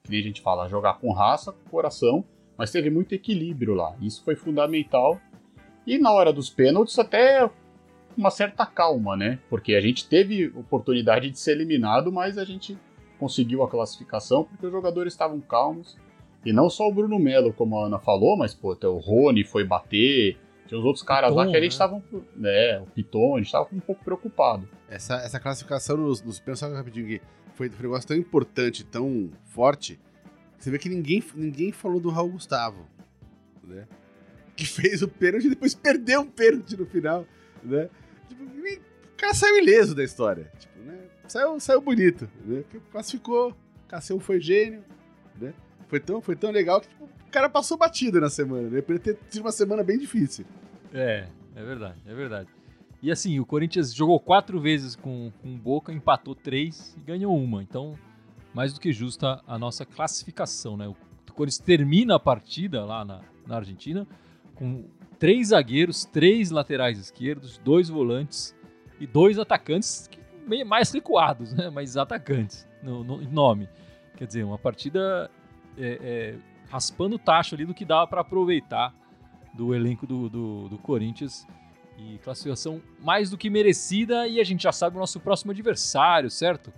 que 0.03 0.11
nem 0.11 0.21
a 0.21 0.23
gente 0.23 0.43
fala, 0.43 0.69
jogar 0.69 0.99
com 0.99 1.13
raça, 1.13 1.53
com 1.53 1.71
coração, 1.71 2.25
mas 2.59 2.71
teve 2.71 2.91
muito 2.91 3.15
equilíbrio 3.15 3.75
lá. 3.75 3.97
Isso 4.01 4.23
foi 4.23 4.37
fundamental. 4.37 5.19
E 5.87 5.99
na 5.99 6.13
hora 6.13 6.33
dos 6.33 6.51
pênaltis, 6.51 6.99
até 6.99 7.49
uma 8.17 8.31
certa 8.31 8.67
calma, 8.67 9.17
né? 9.17 9.39
Porque 9.49 9.75
a 9.75 9.81
gente 9.81 10.09
teve 10.09 10.49
oportunidade 10.55 11.31
de 11.31 11.39
ser 11.39 11.53
eliminado, 11.53 12.13
mas 12.13 12.39
a 12.39 12.45
gente 12.45 12.79
conseguiu 13.19 13.63
a 13.63 13.69
classificação 13.69 14.45
porque 14.45 14.67
os 14.67 14.73
jogadores 14.73 15.13
estavam 15.13 15.41
calmos. 15.41 15.97
E 16.45 16.53
não 16.53 16.69
só 16.69 16.87
o 16.87 16.93
Bruno 16.93 17.19
Melo, 17.19 17.53
como 17.53 17.79
a 17.79 17.87
Ana 17.87 17.99
falou, 17.99 18.37
mas 18.37 18.55
pô, 18.55 18.77
o 18.83 18.99
Rony 18.99 19.45
foi 19.45 19.65
bater, 19.65 20.37
tinha 20.67 20.79
os 20.79 20.85
outros 20.85 21.03
caras 21.03 21.31
Piton, 21.31 21.43
lá 21.43 21.51
que 21.51 21.57
a 21.57 21.61
gente 21.61 21.73
estavam. 21.73 22.03
Né? 22.13 22.21
né, 22.37 22.81
o 22.81 22.87
Piton, 22.87 23.35
a 23.35 23.39
gente 23.39 23.47
estava 23.47 23.69
um 23.73 23.81
pouco 23.81 24.05
preocupado. 24.05 24.69
Essa, 24.89 25.15
essa 25.17 25.41
classificação 25.41 25.97
nos, 25.97 26.23
nos 26.23 26.43
rapidinho 26.61 27.07
aqui, 27.07 27.23
foi, 27.55 27.71
foi 27.71 27.79
um 27.79 27.83
negócio 27.89 28.09
tão 28.09 28.17
importante, 28.17 28.85
tão 28.85 29.31
forte, 29.45 29.99
você 30.65 30.71
vê 30.71 30.79
que 30.79 30.89
ninguém, 30.89 31.23
ninguém 31.35 31.73
falou 31.73 32.01
do 32.01 32.09
Raul 32.09 32.31
Gustavo, 32.31 32.87
né? 33.63 33.87
Que 34.57 34.65
fez 34.65 35.03
o 35.03 35.09
pênalti 35.09 35.45
e 35.45 35.51
depois 35.51 35.75
perdeu 35.75 36.23
um 36.23 36.27
pênalti 36.27 36.75
no 36.75 36.87
final, 36.87 37.27
né? 37.63 37.91
Tipo, 38.47 38.85
o 39.13 39.17
cara 39.17 39.35
saiu 39.35 39.57
ileso 39.59 39.95
da 39.95 40.05
história, 40.05 40.51
tipo, 40.59 40.79
né? 40.81 40.99
Saiu, 41.29 41.59
saiu 41.61 41.81
bonito, 41.81 42.29
né? 42.45 42.65
Classificou, 42.91 43.55
Cassião 43.89 44.19
foi 44.19 44.41
gênio, 44.41 44.85
né? 45.41 45.55
Foi 45.89 46.01
tão, 46.01 46.21
foi 46.21 46.37
tão 46.37 46.51
legal 46.51 46.81
que 46.81 46.89
tipo, 46.89 47.05
o 47.05 47.31
cara 47.31 47.49
passou 47.49 47.77
batida 47.77 48.21
na 48.21 48.29
semana, 48.29 48.69
né? 48.69 48.81
Poderia 48.81 49.15
ter 49.15 49.19
sido 49.29 49.43
uma 49.43 49.53
semana 49.53 49.83
bem 49.83 49.99
difícil. 49.99 50.45
É, 50.93 51.29
é 51.55 51.65
verdade, 51.65 51.99
é 52.07 52.15
verdade. 52.15 52.49
E 53.03 53.11
assim, 53.11 53.39
o 53.39 53.45
Corinthians 53.45 53.95
jogou 53.95 54.19
quatro 54.19 54.61
vezes 54.61 54.97
com, 54.97 55.31
com 55.43 55.57
Boca, 55.59 55.93
empatou 55.93 56.35
três 56.35 56.97
e 56.97 57.01
ganhou 57.01 57.37
uma. 57.37 57.63
Então, 57.63 57.99
mais 58.55 58.73
do 58.73 58.81
que 58.81 58.93
justa 58.93 59.43
a 59.47 59.59
nossa 59.59 59.85
classificação, 59.85 60.77
né? 60.77 60.89
O 60.89 60.97
Corinthians 61.35 61.59
termina 61.59 62.17
a 62.17 62.21
partida 62.21 62.85
lá 62.85 63.05
na, 63.05 63.21
na 63.47 63.57
Argentina 63.57 64.07
com 64.55 64.85
três 65.25 65.49
zagueiros, 65.49 66.05
três 66.05 66.51
laterais 66.51 66.99
esquerdos, 66.99 67.57
dois 67.57 67.89
volantes 67.89 68.55
e 69.01 69.07
dois 69.07 69.39
atacantes 69.39 70.11
mais 70.67 70.93
recuados, 70.93 71.55
né? 71.55 71.71
Mas 71.71 71.97
atacantes 71.97 72.69
no, 72.83 73.03
no 73.03 73.17
nome. 73.31 73.67
Quer 74.19 74.27
dizer, 74.27 74.45
uma 74.45 74.59
partida 74.59 75.31
é, 75.79 75.99
é, 76.03 76.35
raspando 76.69 77.17
o 77.17 77.19
tacho 77.19 77.55
ali 77.55 77.65
do 77.65 77.73
que 77.73 77.87
dava 77.87 78.07
para 78.07 78.21
aproveitar 78.21 78.95
do 79.55 79.75
elenco 79.75 80.07
do, 80.07 80.29
do, 80.29 80.69
do, 80.69 80.77
Corinthians. 80.77 81.47
E 81.97 82.19
classificação 82.19 82.83
mais 83.01 83.31
do 83.31 83.39
que 83.39 83.49
merecida. 83.49 84.29
E 84.29 84.39
a 84.39 84.45
gente 84.45 84.65
já 84.65 84.73
sabe 84.73 84.95
o 84.95 85.01
nosso 85.01 85.19
próximo 85.21 85.53
adversário, 85.53 86.31
certo? 86.31 86.71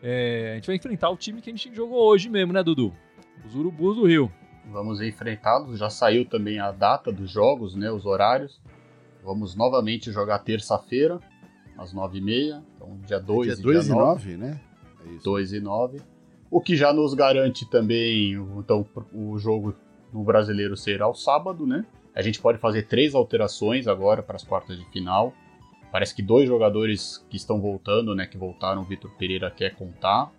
É, 0.00 0.52
a 0.52 0.54
gente 0.54 0.68
vai 0.68 0.76
enfrentar 0.76 1.10
o 1.10 1.16
time 1.16 1.42
que 1.42 1.50
a 1.50 1.52
gente 1.52 1.74
jogou 1.74 2.06
hoje 2.06 2.30
mesmo, 2.30 2.52
né, 2.52 2.62
Dudu? 2.62 2.94
Os 3.44 3.56
Urubus 3.56 3.96
do 3.96 4.06
Rio. 4.06 4.30
Vamos 4.70 5.00
enfrentá-los. 5.00 5.78
Já 5.78 5.90
saiu 5.90 6.24
também 6.24 6.58
a 6.58 6.70
data 6.72 7.12
dos 7.12 7.30
jogos, 7.30 7.74
né? 7.74 7.90
Os 7.90 8.06
horários. 8.06 8.60
Vamos 9.22 9.54
novamente 9.54 10.12
jogar 10.12 10.38
terça-feira, 10.40 11.18
às 11.78 11.94
9h30. 11.94 12.62
Então, 12.76 12.98
dia 13.06 13.20
2 13.20 13.46
dia 13.46 13.58
e 13.58 13.62
2 13.62 13.84
dia 13.84 13.94
9, 13.94 14.32
e 14.32 14.36
9 14.36 14.36
né? 14.36 14.60
É 15.06 15.22
2 15.22 15.52
e 15.52 15.60
9. 15.60 16.00
O 16.50 16.60
que 16.60 16.76
já 16.76 16.92
nos 16.92 17.14
garante 17.14 17.68
também 17.68 18.32
então, 18.32 18.86
o 19.12 19.36
jogo 19.38 19.74
no 20.12 20.22
brasileiro 20.22 20.76
ser 20.76 21.02
ao 21.02 21.14
sábado, 21.14 21.66
né? 21.66 21.84
A 22.14 22.22
gente 22.22 22.40
pode 22.40 22.58
fazer 22.58 22.86
três 22.86 23.14
alterações 23.14 23.88
agora 23.88 24.22
para 24.22 24.36
as 24.36 24.44
quartas 24.44 24.78
de 24.78 24.84
final. 24.90 25.34
Parece 25.90 26.14
que 26.14 26.22
dois 26.22 26.48
jogadores 26.48 27.24
que 27.28 27.36
estão 27.36 27.60
voltando, 27.60 28.14
né? 28.14 28.26
Que 28.26 28.38
voltaram, 28.38 28.82
o 28.82 28.84
Vitor 28.84 29.10
Pereira 29.18 29.50
quer 29.50 29.74
contar. 29.74 30.30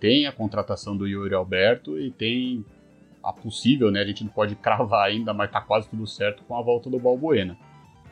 Tem 0.00 0.26
a 0.26 0.32
contratação 0.32 0.96
do 0.96 1.06
Yuri 1.06 1.34
Alberto 1.34 1.96
e 1.98 2.10
tem 2.10 2.64
a 3.22 3.32
possível, 3.32 3.90
né? 3.90 4.00
A 4.00 4.06
gente 4.06 4.24
não 4.24 4.30
pode 4.30 4.54
cravar 4.56 5.06
ainda, 5.06 5.32
mas 5.32 5.50
tá 5.50 5.60
quase 5.60 5.88
tudo 5.88 6.06
certo 6.06 6.42
com 6.44 6.56
a 6.56 6.62
volta 6.62 6.90
do 6.90 6.98
Balbuena. 6.98 7.56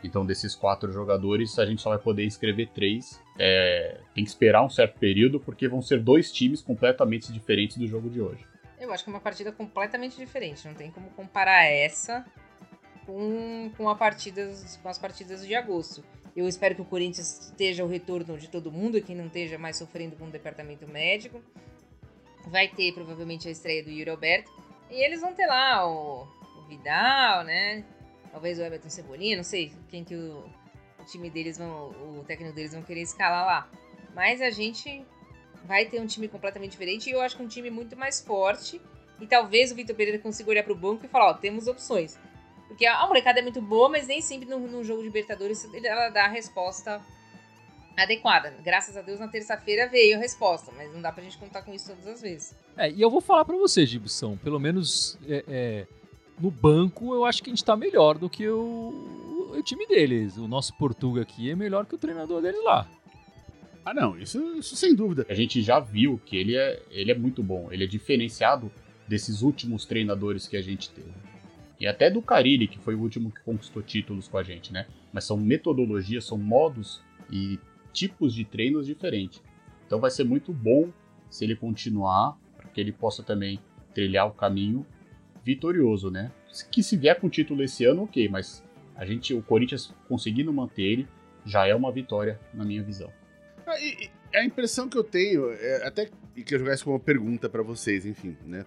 Então, 0.03 0.25
desses 0.25 0.55
quatro 0.55 0.91
jogadores, 0.93 1.59
a 1.59 1.67
gente 1.67 1.83
só 1.83 1.91
vai 1.91 1.99
poder 1.99 2.25
escrever 2.25 2.69
três. 2.69 3.21
É, 3.39 4.01
tem 4.15 4.25
que 4.25 4.31
esperar 4.31 4.65
um 4.65 4.71
certo 4.71 4.99
período, 4.99 5.39
porque 5.39 5.69
vão 5.69 5.83
ser 5.83 6.01
dois 6.01 6.33
times 6.33 6.63
completamente 6.63 7.33
diferentes 7.33 7.77
do 7.77 7.87
jogo 7.87 8.09
de 8.09 8.21
hoje. 8.21 8.45
Eu 8.79 8.93
acho 8.93 9.05
que 9.05 9.11
é 9.11 9.13
uma 9.13 9.21
partida 9.21 9.53
completamente 9.53 10.17
diferente. 10.17 10.67
Não 10.67 10.75
tem 10.75 10.91
como 10.91 11.11
comparar 11.11 11.65
essa 11.65 12.25
com, 13.05 13.71
com, 13.77 13.89
a 13.89 13.95
partida, 13.95 14.51
com 14.83 14.89
as 14.89 14.99
partidas 14.99 15.47
de 15.47 15.55
agosto. 15.55 16.03
Eu 16.35 16.49
espero 16.49 16.75
que 16.75 16.81
o 16.81 16.85
Corinthians 16.85 17.51
esteja 17.51 17.85
o 17.85 17.89
retorno 17.89 18.39
de 18.39 18.49
todo 18.49 18.73
mundo, 18.73 18.97
e 18.97 19.03
quem 19.03 19.17
não 19.17 19.27
esteja 19.27 19.59
mais 19.59 19.77
sofrendo 19.77 20.17
com 20.17 20.27
o 20.27 20.31
departamento 20.31 20.87
médico. 20.89 21.43
Vai 22.47 22.69
ter 22.69 22.93
provavelmente 22.95 23.49
a 23.49 23.51
estreia 23.51 23.83
do 23.85 23.91
Yuri 23.91 24.09
Alberto. 24.09 24.51
E 24.91 25.05
eles 25.05 25.21
vão 25.21 25.33
ter 25.33 25.47
lá 25.47 25.87
o, 25.87 26.27
o 26.59 26.63
Vidal, 26.69 27.45
né? 27.45 27.85
Talvez 28.33 28.59
o 28.59 28.63
Everton 28.63 28.91
Cebolinha, 28.91 29.37
não 29.37 29.45
sei 29.45 29.73
quem 29.89 30.05
que 30.05 30.15
o, 30.15 30.45
o 30.99 31.05
time 31.05 31.31
deles 31.31 31.59
vão, 31.59 31.91
o 32.19 32.25
técnico 32.27 32.55
deles 32.55 32.73
vão 32.73 32.83
querer 32.83 33.03
escalar 33.03 33.47
lá. 33.47 33.71
Mas 34.15 34.41
a 34.41 34.51
gente 34.51 35.05
vai 35.65 35.85
ter 35.87 36.01
um 36.01 36.07
time 36.07 36.27
completamente 36.29 36.73
diferente 36.73 37.09
e 37.09 37.13
eu 37.13 37.21
acho 37.21 37.37
que 37.37 37.43
um 37.43 37.49
time 37.49 37.71
muito 37.71 37.97
mais 37.97 38.21
forte. 38.21 38.81
E 39.21 39.27
talvez 39.27 39.71
o 39.71 39.75
Vitor 39.75 39.95
Pereira 39.95 40.19
consiga 40.19 40.51
olhar 40.51 40.65
para 40.65 40.73
o 40.73 40.77
banco 40.77 41.05
e 41.05 41.09
falar: 41.09 41.31
ó, 41.31 41.35
temos 41.35 41.67
opções. 41.67 42.19
Porque 42.67 42.87
a 42.87 43.07
molecada 43.07 43.41
é 43.41 43.43
muito 43.43 43.61
boa, 43.61 43.89
mas 43.89 44.07
nem 44.07 44.23
sempre 44.23 44.49
no, 44.49 44.85
jogo 44.85 45.01
de 45.01 45.07
Libertadores 45.07 45.69
ela 45.85 46.09
dá 46.09 46.25
a 46.25 46.29
resposta 46.29 47.01
adequada. 48.03 48.55
Graças 48.65 48.97
a 48.97 49.03
Deus, 49.03 49.19
na 49.19 49.29
terça-feira 49.29 49.89
veio 49.89 50.17
a 50.17 50.21
resposta, 50.21 50.73
mas 50.77 50.93
não 50.93 51.01
dá 51.01 51.13
pra 51.13 51.23
gente 51.23 51.39
contar 51.39 51.63
com 51.63 51.73
isso 51.73 51.89
todas 51.89 52.07
as 52.07 52.21
vezes. 52.21 52.57
É, 52.77 52.91
e 52.91 53.01
eu 53.01 53.11
vou 53.11 53.21
falar 53.21 53.45
pra 53.45 53.57
você, 53.57 53.85
Gibson, 53.87 54.37
pelo 54.37 54.59
menos 54.59 55.19
é, 55.27 55.45
é, 55.49 55.87
no 56.41 56.51
banco 56.51 57.15
eu 57.15 57.25
acho 57.25 57.43
que 57.43 57.51
a 57.51 57.53
gente 57.53 57.65
tá 57.65 57.77
melhor 57.77 58.19
do 58.19 58.29
que 58.29 58.49
o, 58.49 59.53
o 59.57 59.63
time 59.63 59.87
deles. 59.87 60.37
O 60.37 60.49
nosso 60.49 60.77
Portuga 60.77 61.23
aqui 61.23 61.51
é 61.51 61.55
melhor 61.55 61.87
que 61.87 61.95
o 61.95 61.99
treinador 61.99 62.41
deles 62.41 62.63
lá. 62.65 62.89
Ah, 63.85 63.95
não, 63.95 64.19
isso, 64.19 64.39
isso 64.57 64.77
sem 64.77 64.95
dúvida. 64.95 65.27
A 65.29 65.35
gente 65.35 65.63
já 65.63 65.81
viu 65.81 66.21
que 66.25 66.37
ele 66.37 66.57
é, 66.57 66.83
ele 66.91 67.11
é 67.11 67.15
muito 67.15 67.43
bom, 67.43 67.69
ele 67.73 67.85
é 67.85 67.87
diferenciado 67.87 68.71
desses 69.09 69.43
últimos 69.43 69.85
treinadores 69.85 70.47
que 70.47 70.57
a 70.57 70.63
gente 70.63 70.91
teve. 70.91 71.11
E 71.81 71.87
até 71.87 72.11
do 72.11 72.21
Carilli, 72.21 72.69
que 72.69 72.79
foi 72.79 72.95
o 72.95 73.01
último 73.01 73.33
que 73.33 73.41
conquistou 73.41 73.83
títulos 73.83 74.29
com 74.29 74.37
a 74.37 74.43
gente, 74.43 74.73
né? 74.73 74.87
Mas 75.13 75.25
são 75.25 75.37
metodologias, 75.39 76.27
são 76.27 76.37
modos 76.37 77.03
e 77.31 77.59
tipos 77.93 78.35
de 78.35 78.45
treinos 78.45 78.87
diferentes. 78.87 79.43
Então 79.87 80.01
vai 80.01 80.11
ser 80.11 80.25
muito 80.25 80.53
bom 80.53 80.91
se 81.29 81.45
ele 81.45 81.57
continuar, 81.57 82.37
para 82.57 82.69
que 82.69 82.81
ele 82.81 82.93
possa 82.93 83.23
também 83.23 83.61
trilhar 83.95 84.27
o 84.27 84.33
caminho 84.33 84.87
vitorioso, 85.45 86.11
né? 86.11 86.31
Que 86.71 86.83
se 86.83 86.97
vier 86.97 87.19
com 87.19 87.29
título 87.29 87.63
esse 87.63 87.85
ano, 87.85 88.05
ok, 88.05 88.29
mas 88.29 88.63
a 88.95 89.05
gente, 89.05 89.33
o 89.33 89.43
Corinthians 89.43 89.95
conseguindo 90.09 90.53
manter 90.53 90.83
ele, 90.83 91.09
já 91.45 91.67
é 91.67 91.75
uma 91.75 91.91
vitória 91.91 92.39
na 92.53 92.65
minha 92.65 92.83
visão. 92.83 93.11
Ah, 93.67 93.79
e, 93.81 94.11
e 94.33 94.37
a 94.37 94.45
impressão 94.45 94.89
que 94.89 94.99
eu 94.99 95.05
tenho, 95.05 95.51
é, 95.53 95.87
até 95.87 96.11
que 96.45 96.55
eu 96.55 96.59
jogasse 96.59 96.85
como 96.85 96.99
pergunta 96.99 97.49
para 97.49 97.63
vocês, 97.63 98.05
enfim, 98.05 98.37
né? 98.45 98.65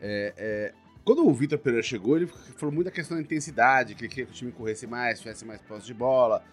É, 0.00 0.34
é, 0.36 0.74
quando 1.04 1.26
o 1.26 1.32
Vitor 1.32 1.58
Pereira 1.58 1.82
chegou, 1.82 2.16
ele 2.16 2.26
falou 2.26 2.74
muito 2.74 2.86
da 2.86 2.90
questão 2.92 3.16
da 3.16 3.22
intensidade, 3.22 3.94
que 3.94 4.02
ele 4.02 4.08
queria 4.08 4.26
que 4.26 4.32
o 4.32 4.34
time 4.34 4.52
corresse 4.52 4.86
mais, 4.86 5.20
tivesse 5.20 5.44
mais 5.44 5.60
posse 5.62 5.86
de 5.86 5.94
bola. 5.94 6.44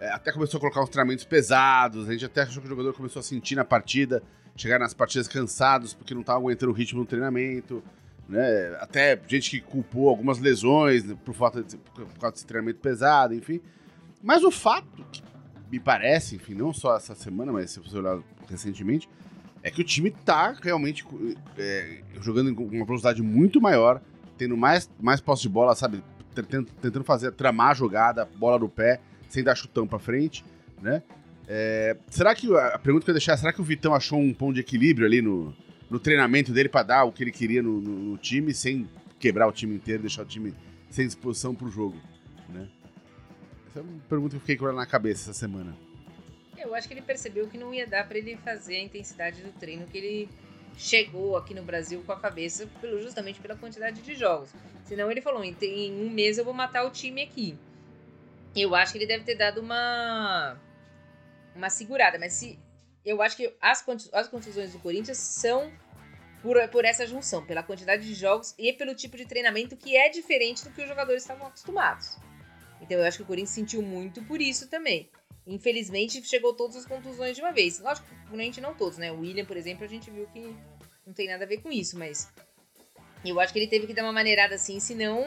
É, 0.00 0.10
até 0.10 0.32
começou 0.32 0.56
a 0.56 0.60
colocar 0.60 0.82
uns 0.82 0.88
treinamentos 0.88 1.26
pesados, 1.26 2.08
a 2.08 2.12
gente 2.12 2.24
até 2.24 2.42
achou 2.42 2.62
que 2.62 2.66
o 2.66 2.70
jogador 2.70 2.94
começou 2.94 3.20
a 3.20 3.22
sentir 3.22 3.54
na 3.54 3.66
partida, 3.66 4.22
chegar 4.56 4.78
nas 4.78 4.94
partidas 4.94 5.28
cansados 5.28 5.92
porque 5.92 6.14
não 6.14 6.22
estava 6.22 6.38
aguentando 6.38 6.72
o 6.72 6.74
ritmo 6.74 7.00
do 7.00 7.06
treinamento. 7.06 7.82
Né? 8.26 8.76
Até 8.80 9.20
gente 9.28 9.50
que 9.50 9.60
culpou 9.60 10.08
algumas 10.08 10.38
lesões 10.38 11.04
né, 11.04 11.16
por, 11.22 11.34
falta 11.34 11.62
de, 11.62 11.76
por 11.76 12.06
causa 12.18 12.32
desse 12.32 12.46
treinamento 12.46 12.78
pesado, 12.78 13.34
enfim. 13.34 13.60
Mas 14.22 14.42
o 14.42 14.50
fato, 14.50 15.04
que 15.12 15.22
me 15.70 15.78
parece, 15.78 16.36
enfim, 16.36 16.54
não 16.54 16.72
só 16.72 16.96
essa 16.96 17.14
semana, 17.14 17.52
mas 17.52 17.70
se 17.70 17.80
você 17.80 17.98
olhar 17.98 18.20
recentemente, 18.48 19.08
é 19.62 19.70
que 19.70 19.82
o 19.82 19.84
time 19.84 20.10
tá 20.10 20.56
realmente 20.62 21.04
é, 21.58 22.00
jogando 22.20 22.54
com 22.54 22.64
uma 22.64 22.86
velocidade 22.86 23.22
muito 23.22 23.60
maior, 23.60 24.00
tendo 24.38 24.56
mais, 24.56 24.90
mais 24.98 25.20
posse 25.20 25.42
de 25.42 25.48
bola, 25.48 25.74
sabe? 25.74 26.02
Tentando, 26.34 26.70
tentando 26.80 27.04
fazer, 27.04 27.32
tramar 27.32 27.70
a 27.70 27.74
jogada, 27.74 28.24
bola 28.24 28.58
no 28.58 28.68
pé, 28.68 29.00
sem 29.30 29.42
dar 29.42 29.54
chutão 29.54 29.86
pra 29.86 29.98
frente, 29.98 30.44
né? 30.82 31.02
É, 31.48 31.96
será 32.08 32.34
que, 32.34 32.54
a 32.54 32.78
pergunta 32.78 33.04
que 33.04 33.10
eu 33.10 33.14
deixar, 33.14 33.36
será 33.36 33.52
que 33.52 33.60
o 33.60 33.64
Vitão 33.64 33.94
achou 33.94 34.20
um 34.20 34.32
ponto 34.32 34.54
de 34.54 34.60
equilíbrio 34.60 35.06
ali 35.06 35.22
no, 35.22 35.56
no 35.88 35.98
treinamento 35.98 36.52
dele 36.52 36.68
para 36.68 36.82
dar 36.82 37.04
o 37.04 37.12
que 37.12 37.24
ele 37.24 37.32
queria 37.32 37.62
no, 37.62 37.80
no, 37.80 37.90
no, 37.90 38.18
time, 38.18 38.54
sem 38.54 38.88
quebrar 39.18 39.48
o 39.48 39.52
time 39.52 39.74
inteiro, 39.74 40.02
deixar 40.02 40.22
o 40.22 40.26
time 40.26 40.54
sem 40.90 41.06
disposição 41.06 41.54
pro 41.54 41.68
jogo, 41.68 41.96
né? 42.48 42.68
Essa 43.68 43.80
é 43.80 43.82
uma 43.82 44.00
pergunta 44.08 44.30
que 44.30 44.36
eu 44.36 44.40
fiquei 44.40 44.56
com 44.56 44.66
ela 44.66 44.76
na 44.76 44.86
cabeça 44.86 45.30
essa 45.30 45.38
semana. 45.38 45.76
Eu 46.56 46.74
acho 46.74 46.86
que 46.86 46.94
ele 46.94 47.02
percebeu 47.02 47.48
que 47.48 47.56
não 47.56 47.72
ia 47.72 47.86
dar 47.86 48.06
para 48.06 48.18
ele 48.18 48.36
fazer 48.36 48.76
a 48.76 48.82
intensidade 48.82 49.42
do 49.42 49.50
treino 49.52 49.86
que 49.86 49.96
ele 49.96 50.28
chegou 50.76 51.36
aqui 51.36 51.52
no 51.52 51.62
Brasil 51.62 52.02
com 52.06 52.12
a 52.12 52.16
cabeça, 52.16 52.68
pelo, 52.80 53.00
justamente 53.02 53.40
pela 53.40 53.56
quantidade 53.56 54.02
de 54.02 54.14
jogos. 54.14 54.50
Senão 54.84 55.10
ele 55.10 55.20
falou, 55.20 55.42
em 55.42 55.92
um 56.00 56.10
mês 56.10 56.38
eu 56.38 56.44
vou 56.44 56.54
matar 56.54 56.84
o 56.84 56.90
time 56.90 57.22
aqui. 57.22 57.56
Eu 58.54 58.74
acho 58.74 58.92
que 58.92 58.98
ele 58.98 59.06
deve 59.06 59.24
ter 59.24 59.36
dado 59.36 59.60
uma 59.60 60.58
uma 61.54 61.70
segurada, 61.70 62.18
mas 62.18 62.32
se 62.34 62.58
eu 63.04 63.20
acho 63.22 63.36
que 63.36 63.54
as, 63.60 63.84
as 64.12 64.28
contusões 64.28 64.72
do 64.72 64.78
Corinthians 64.78 65.18
são 65.18 65.72
por, 66.42 66.56
por 66.68 66.84
essa 66.84 67.06
junção, 67.06 67.44
pela 67.44 67.62
quantidade 67.62 68.06
de 68.06 68.14
jogos 68.14 68.54
e 68.58 68.72
pelo 68.72 68.94
tipo 68.94 69.16
de 69.16 69.26
treinamento 69.26 69.76
que 69.76 69.96
é 69.96 70.08
diferente 70.08 70.64
do 70.64 70.70
que 70.70 70.82
os 70.82 70.88
jogadores 70.88 71.22
estavam 71.22 71.46
acostumados. 71.46 72.16
Então 72.80 72.98
eu 72.98 73.04
acho 73.04 73.18
que 73.18 73.22
o 73.22 73.26
Corinthians 73.26 73.50
sentiu 73.50 73.82
muito 73.82 74.22
por 74.24 74.40
isso 74.40 74.68
também. 74.68 75.10
Infelizmente, 75.46 76.22
chegou 76.22 76.54
todas 76.54 76.76
as 76.76 76.86
contusões 76.86 77.34
de 77.34 77.42
uma 77.42 77.52
vez. 77.52 77.80
Lógico, 77.80 78.06
provavelmente 78.08 78.60
não 78.60 78.74
todos, 78.74 78.98
né? 78.98 79.10
O 79.10 79.20
William, 79.20 79.44
por 79.44 79.56
exemplo, 79.56 79.84
a 79.84 79.88
gente 79.88 80.10
viu 80.10 80.26
que 80.28 80.54
não 81.06 81.12
tem 81.12 81.28
nada 81.28 81.44
a 81.44 81.48
ver 81.48 81.58
com 81.58 81.70
isso, 81.70 81.98
mas 81.98 82.32
eu 83.24 83.38
acho 83.40 83.52
que 83.52 83.58
ele 83.58 83.66
teve 83.66 83.86
que 83.86 83.94
dar 83.94 84.02
uma 84.02 84.12
maneirada 84.12 84.54
assim, 84.54 84.78
senão 84.80 85.26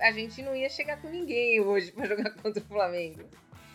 a 0.00 0.12
gente 0.12 0.42
não 0.42 0.54
ia 0.54 0.68
chegar 0.68 1.00
com 1.00 1.08
ninguém 1.08 1.60
hoje 1.60 1.92
para 1.92 2.06
jogar 2.06 2.30
contra 2.42 2.62
o 2.62 2.66
Flamengo. 2.66 3.20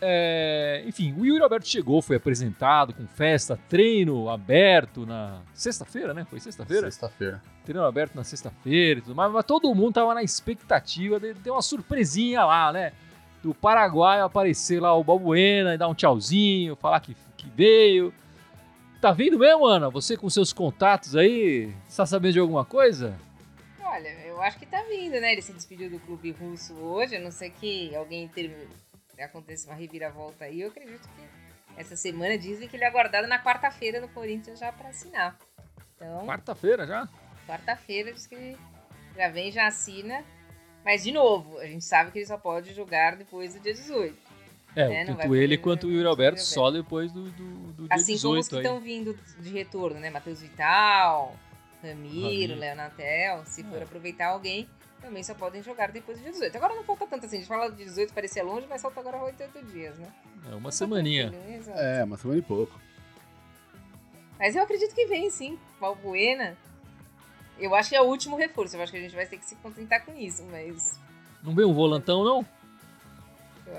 É, 0.04 0.82
enfim, 0.84 1.14
o 1.16 1.24
Yuri 1.24 1.42
Alberto 1.42 1.68
chegou, 1.68 2.02
foi 2.02 2.16
apresentado 2.16 2.92
com 2.92 3.06
festa, 3.06 3.56
treino 3.68 4.28
aberto 4.28 5.06
na 5.06 5.40
sexta-feira, 5.54 6.12
né? 6.12 6.26
Foi 6.28 6.40
sexta-feira? 6.40 6.90
Sexta-feira. 6.90 7.42
Treino 7.64 7.84
aberto 7.84 8.16
na 8.16 8.24
sexta-feira 8.24 8.98
e 8.98 9.02
tudo 9.02 9.14
mais, 9.14 9.30
mas 9.30 9.44
todo 9.44 9.72
mundo 9.72 9.94
tava 9.94 10.12
na 10.12 10.22
expectativa 10.22 11.20
de 11.20 11.34
ter 11.34 11.50
uma 11.50 11.62
surpresinha 11.62 12.44
lá, 12.44 12.72
né? 12.72 12.92
do 13.42 13.52
Paraguai 13.52 14.20
aparecer 14.20 14.80
lá 14.80 14.94
o 14.94 15.02
Balbuena 15.02 15.74
e 15.74 15.78
dar 15.78 15.88
um 15.88 15.94
tchauzinho, 15.94 16.76
falar 16.76 17.00
que, 17.00 17.16
que 17.36 17.48
veio. 17.50 18.14
Tá 19.00 19.10
vindo 19.10 19.36
mesmo, 19.36 19.66
Ana? 19.66 19.90
Você 19.90 20.16
com 20.16 20.30
seus 20.30 20.52
contatos 20.52 21.16
aí, 21.16 21.74
está 21.88 22.06
sabendo 22.06 22.34
de 22.34 22.38
alguma 22.38 22.64
coisa? 22.64 23.14
Olha, 23.82 24.08
eu 24.42 24.46
acho 24.46 24.58
que 24.58 24.66
tá 24.66 24.82
vindo, 24.82 25.20
né? 25.20 25.32
Ele 25.32 25.42
se 25.42 25.52
despediu 25.52 25.88
do 25.88 26.00
clube 26.00 26.32
russo 26.32 26.74
hoje, 26.74 27.16
a 27.16 27.20
não 27.20 27.30
ser 27.30 27.50
que 27.50 27.94
alguém 27.94 28.26
ter... 28.26 28.68
aconteça 29.20 29.68
uma 29.68 29.76
reviravolta 29.76 30.44
aí. 30.44 30.60
Eu 30.60 30.68
acredito 30.68 31.08
que 31.08 31.22
essa 31.76 31.94
semana 31.94 32.36
dizem 32.36 32.68
que 32.68 32.76
ele 32.76 32.82
é 32.82 32.88
aguardado 32.88 33.28
na 33.28 33.42
quarta-feira 33.42 34.00
no 34.00 34.08
Corinthians 34.08 34.58
já 34.58 34.72
para 34.72 34.88
assinar. 34.88 35.38
Então, 35.94 36.26
quarta-feira 36.26 36.84
já? 36.86 37.08
Quarta-feira 37.46 38.12
diz 38.12 38.26
que 38.26 38.56
já 39.16 39.28
vem, 39.28 39.52
já 39.52 39.68
assina. 39.68 40.24
Mas, 40.84 41.04
de 41.04 41.12
novo, 41.12 41.58
a 41.60 41.66
gente 41.66 41.84
sabe 41.84 42.10
que 42.10 42.18
ele 42.18 42.26
só 42.26 42.36
pode 42.36 42.74
jogar 42.74 43.14
depois 43.14 43.54
do 43.54 43.60
dia 43.60 43.72
18. 43.72 44.32
É, 44.74 44.88
né? 44.88 45.04
tanto 45.04 45.36
ele 45.36 45.56
quanto 45.56 45.86
o 45.86 45.92
Yuri 45.92 46.06
Alberto 46.06 46.40
só 46.40 46.70
depois 46.70 47.12
do, 47.12 47.30
do, 47.30 47.72
do 47.74 47.82
dia 47.88 47.94
assim 47.94 48.14
18. 48.14 48.16
Assim 48.16 48.22
como 48.22 48.40
os 48.40 48.48
que 48.48 48.56
estão 48.56 48.80
vindo 48.80 49.18
de 49.38 49.50
retorno, 49.50 50.00
né? 50.00 50.10
Matheus 50.10 50.40
Vital, 50.40 51.36
Ramiro, 51.82 52.54
Léo 52.54 52.76
Natel. 52.76 53.42
Se 53.44 53.64
for 53.64 53.78
é. 53.78 53.82
aproveitar 53.82 54.28
alguém, 54.28 54.68
também 55.00 55.22
só 55.22 55.34
podem 55.34 55.62
jogar 55.62 55.90
depois 55.90 56.20
dia 56.20 56.30
18. 56.30 56.56
Agora 56.56 56.74
não 56.74 56.84
falta 56.84 57.06
tanto 57.06 57.26
assim. 57.26 57.36
A 57.36 57.38
gente 57.40 57.48
fala 57.48 57.70
de 57.70 57.84
18 57.84 58.14
parecia 58.14 58.44
longe, 58.44 58.66
mas 58.68 58.80
falta 58.80 59.00
agora 59.00 59.22
88 59.22 59.66
dias, 59.66 59.98
né? 59.98 60.08
É, 60.50 60.54
uma 60.54 60.70
semaninha. 60.70 61.32
É, 61.74 62.04
uma 62.04 62.16
semana 62.16 62.38
e 62.38 62.42
pouco. 62.42 62.80
Mas 64.38 64.56
eu 64.56 64.62
acredito 64.62 64.94
que 64.94 65.06
vem, 65.06 65.28
sim. 65.30 65.58
Valbuena. 65.80 66.56
Eu 67.58 67.74
acho 67.74 67.90
que 67.90 67.96
é 67.96 68.00
o 68.00 68.06
último 68.06 68.36
reforço. 68.36 68.76
Eu 68.76 68.82
acho 68.82 68.92
que 68.92 68.98
a 68.98 69.02
gente 69.02 69.14
vai 69.14 69.26
ter 69.26 69.38
que 69.38 69.44
se 69.44 69.56
contentar 69.56 70.04
com 70.04 70.16
isso, 70.16 70.44
mas. 70.50 71.00
Não 71.42 71.54
vem 71.54 71.64
um 71.64 71.74
volantão, 71.74 72.24
não? 72.24 72.46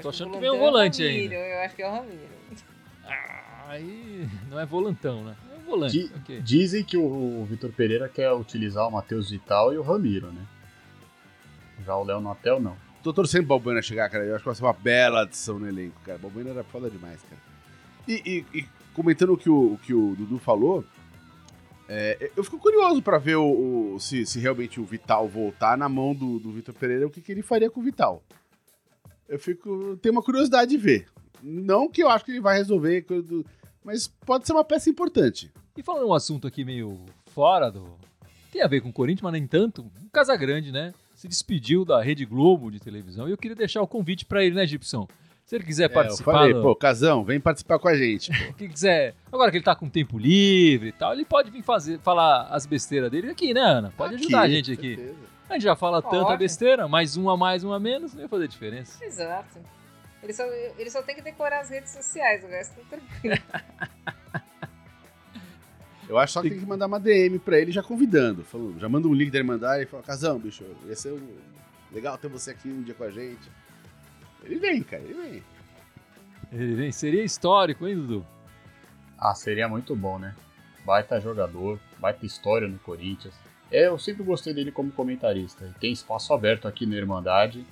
Tô 0.02 0.10
achando 0.10 0.32
que, 0.32 0.40
vem 0.40 0.52
um 0.52 0.56
é 0.56 0.60
volante 0.60 1.06
é 1.06 1.10
ainda. 1.10 1.36
Eu 1.36 1.60
acho 1.60 1.76
que 1.76 1.82
é 1.82 1.88
o 1.88 1.92
Ramiro. 1.92 2.34
Ah, 3.06 3.66
aí 3.68 4.28
não 4.50 4.60
é 4.60 4.66
volantão, 4.66 5.24
né? 5.24 5.36
Volante. 5.66 6.12
okay. 6.22 6.42
Dizem 6.42 6.84
que 6.84 6.98
o 6.98 7.46
Vitor 7.46 7.72
Pereira 7.72 8.10
quer 8.10 8.32
utilizar 8.32 8.88
o 8.88 8.92
Matheus 8.92 9.30
Vital 9.30 9.74
e 9.74 9.78
o 9.78 9.82
Ramiro, 9.82 10.32
né? 10.32 10.46
Já 11.86 11.96
o 11.96 12.04
Léo 12.04 12.22
Natel, 12.22 12.60
não. 12.60 12.78
Tô 13.02 13.12
torcendo 13.12 13.44
o 13.44 13.48
Balbuena 13.48 13.82
chegar, 13.82 14.10
cara. 14.10 14.24
Eu 14.24 14.36
acho 14.36 14.44
que 14.44 14.48
vai 14.48 14.56
ser 14.56 14.64
uma 14.64 14.74
bela 14.74 15.24
adição 15.24 15.60
no 15.60 15.68
elenco, 15.68 16.00
cara. 16.06 16.18
O 16.18 16.22
Balbuena 16.22 16.52
era 16.52 16.64
foda 16.64 16.90
demais, 16.90 17.22
cara. 17.24 17.42
E, 18.08 18.46
e, 18.54 18.60
e 18.60 18.66
comentando 18.94 19.34
o 19.34 19.38
que 19.38 19.50
o, 19.50 19.74
o 19.74 19.78
que 19.78 19.94
o 19.94 20.16
Dudu 20.16 20.38
falou, 20.38 20.86
é, 21.88 22.32
eu 22.36 22.44
fico 22.44 22.58
curioso 22.58 23.02
para 23.02 23.18
ver 23.18 23.36
o, 23.36 23.96
o, 23.96 24.00
se, 24.00 24.26
se, 24.26 24.40
realmente 24.40 24.80
o 24.80 24.86
Vital 24.86 25.28
voltar 25.28 25.78
na 25.78 25.90
mão 25.90 26.16
do, 26.16 26.40
do 26.40 26.52
Vitor 26.52 26.74
Pereira, 26.74 27.06
o 27.06 27.10
que, 27.10 27.22
que, 27.22 27.32
ele 27.32 27.42
faria 27.42 27.70
com 27.70 27.82
o 27.82 27.84
Vital. 27.84 28.24
Eu 29.28 29.40
fico. 29.40 29.98
Tenho 30.02 30.14
uma 30.14 30.24
curiosidade 30.24 30.72
de 30.72 30.78
ver. 30.78 31.08
Não 31.42 31.90
que 31.90 32.02
eu 32.02 32.10
acho 32.10 32.24
que 32.24 32.32
ele 32.32 32.40
vai 32.40 32.58
resolver, 32.58 33.06
mas 33.84 34.08
pode 34.08 34.46
ser 34.46 34.54
uma 34.54 34.64
peça 34.64 34.90
importante. 34.90 35.52
E 35.78 35.84
falando 35.84 36.08
um 36.08 36.14
assunto 36.14 36.48
aqui 36.48 36.64
meio 36.64 37.00
fora 37.28 37.72
do. 37.72 37.86
Tem 38.52 38.62
a 38.62 38.68
ver 38.68 38.82
com 38.82 38.90
o 38.90 38.94
Corinthians, 38.94 39.24
mas 39.24 39.34
nem 39.34 39.48
tanto. 39.48 39.82
O 39.82 40.10
Casagrande, 40.12 40.72
né? 40.72 40.94
Se 41.16 41.28
despediu 41.28 41.84
da 41.84 42.02
Rede 42.02 42.26
Globo 42.26 42.70
de 42.70 42.80
televisão 42.80 43.28
e 43.28 43.32
eu 43.32 43.38
queria 43.38 43.56
deixar 43.56 43.82
o 43.82 43.88
convite 43.88 44.26
para 44.26 44.44
ele, 44.44 44.56
né, 44.56 44.66
Gibson? 44.66 45.08
Se 45.46 45.56
ele 45.56 45.64
quiser 45.64 45.86
é, 45.86 45.90
participar. 45.90 46.32
Eu 46.32 46.38
falei, 46.38 46.54
pô, 46.54 46.76
Casão, 46.76 47.24
vem 47.24 47.40
participar 47.40 47.80
com 47.80 47.88
a 47.88 47.96
gente. 47.96 48.32
Quem 48.58 48.70
quiser. 48.70 49.14
Agora 49.32 49.52
que 49.52 49.58
ele 49.58 49.64
tá 49.64 49.76
com 49.76 49.90
tempo 49.90 50.18
livre 50.18 50.90
e 50.90 50.92
tal, 50.92 51.14
ele 51.14 51.26
pode 51.26 51.52
vir 51.52 51.64
fazer, 51.64 52.00
falar 52.00 52.48
as 52.50 52.66
besteiras 52.66 53.12
dele 53.12 53.30
aqui, 53.30 53.54
né, 53.54 53.62
Ana? 53.62 53.94
Pode 53.98 54.16
aqui, 54.16 54.26
ajudar 54.26 54.42
a 54.42 54.50
gente 54.50 54.72
aqui. 54.72 54.96
Certeza. 54.96 55.34
A 55.50 55.54
gente 55.54 55.64
já 55.64 55.76
fala 55.76 56.02
pode. 56.02 56.18
tanta 56.18 56.38
besteira, 56.38 56.88
mais 56.88 57.18
um 57.18 57.30
a 57.30 57.36
mais, 57.36 57.64
um 57.64 57.74
a 57.74 57.80
menos, 57.80 58.14
não 58.14 58.22
ia 58.22 58.30
fazer 58.30 58.48
diferença. 58.48 59.04
Exato. 59.04 59.60
Ele 60.24 60.34
só, 60.34 60.46
ele 60.46 60.90
só 60.90 61.04
tem 61.04 61.16
que 61.16 61.22
decorar 61.22 61.60
as 61.60 61.70
redes 61.70 61.92
sociais, 61.92 62.44
o 62.44 62.48
resto 62.48 62.76
tá 62.76 62.98
tranquilo. 62.98 63.36
Eu 66.08 66.18
acho 66.18 66.34
só 66.34 66.42
que 66.42 66.50
tem 66.50 66.60
que 66.60 66.66
mandar 66.66 66.86
uma 66.86 67.00
DM 67.00 67.40
pra 67.40 67.58
ele 67.58 67.72
já 67.72 67.82
convidando. 67.82 68.44
Falou, 68.44 68.78
já 68.78 68.88
manda 68.88 69.08
um 69.08 69.14
link 69.14 69.32
dele 69.32 69.46
mandar 69.46 69.82
e 69.82 69.86
fala, 69.86 70.04
Casão, 70.04 70.38
bicho, 70.38 70.64
ia 70.86 70.96
ser 70.96 71.18
legal 71.92 72.18
ter 72.18 72.28
você 72.28 72.52
aqui 72.52 72.68
um 72.68 72.84
dia 72.84 72.94
com 72.94 73.04
a 73.04 73.10
gente. 73.10 73.50
Ele 74.44 74.60
vem, 74.60 74.84
cara, 74.84 75.02
ele 75.02 75.14
vem. 75.14 75.44
Ele 76.52 76.92
seria 76.92 77.24
histórico, 77.24 77.88
hein, 77.88 77.96
Dudu? 77.96 78.26
Ah, 79.18 79.34
seria 79.34 79.68
muito 79.68 79.96
bom, 79.96 80.20
né? 80.20 80.36
Baita 80.86 81.20
jogador, 81.20 81.80
baita 81.98 82.26
história 82.26 82.68
no 82.68 82.78
Corinthians. 82.80 83.34
É, 83.72 83.88
eu 83.88 83.98
sempre 83.98 84.24
gostei 84.24 84.54
dele 84.54 84.72
como 84.72 84.92
comentarista. 84.92 85.66
E 85.66 85.80
tem 85.80 85.92
espaço 85.92 86.34
aberto 86.34 86.68
aqui 86.68 86.86
na 86.86 86.96
Irmandade. 86.96 87.66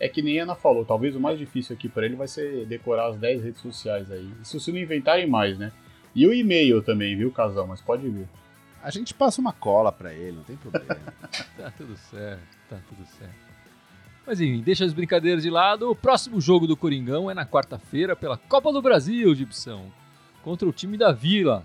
É 0.00 0.08
que 0.08 0.22
nem 0.22 0.38
a 0.38 0.44
Ana 0.44 0.54
falou, 0.54 0.84
talvez 0.84 1.16
o 1.16 1.20
mais 1.20 1.38
difícil 1.38 1.74
aqui 1.74 1.88
para 1.88 2.06
ele 2.06 2.14
vai 2.14 2.28
ser 2.28 2.64
decorar 2.66 3.08
as 3.08 3.16
10 3.16 3.42
redes 3.42 3.60
sociais 3.60 4.10
aí. 4.10 4.30
Isso 4.40 4.60
se 4.60 4.70
não 4.70 4.78
inventarem 4.78 5.26
mais, 5.26 5.58
né? 5.58 5.72
E 6.14 6.26
o 6.26 6.32
e-mail 6.32 6.82
também, 6.82 7.16
viu, 7.16 7.30
Casal? 7.32 7.66
Mas 7.66 7.80
pode 7.80 8.08
vir. 8.08 8.28
A 8.82 8.90
gente 8.90 9.12
passa 9.12 9.40
uma 9.40 9.52
cola 9.52 9.90
pra 9.90 10.12
ele, 10.12 10.36
não 10.36 10.44
tem 10.44 10.56
problema. 10.56 11.00
Tá 11.56 11.72
tudo 11.76 11.96
certo, 11.96 12.56
tá 12.70 12.78
tudo 12.88 13.04
certo. 13.18 13.34
Mas 14.24 14.40
enfim, 14.40 14.60
deixa 14.60 14.84
as 14.84 14.92
brincadeiras 14.92 15.42
de 15.42 15.50
lado. 15.50 15.90
O 15.90 15.96
próximo 15.96 16.40
jogo 16.40 16.66
do 16.66 16.76
Coringão 16.76 17.30
é 17.30 17.34
na 17.34 17.44
quarta-feira 17.44 18.14
pela 18.14 18.36
Copa 18.36 18.72
do 18.72 18.80
Brasil, 18.80 19.34
Gibson. 19.34 19.90
Contra 20.42 20.68
o 20.68 20.72
time 20.72 20.96
da 20.96 21.10
Vila, 21.10 21.64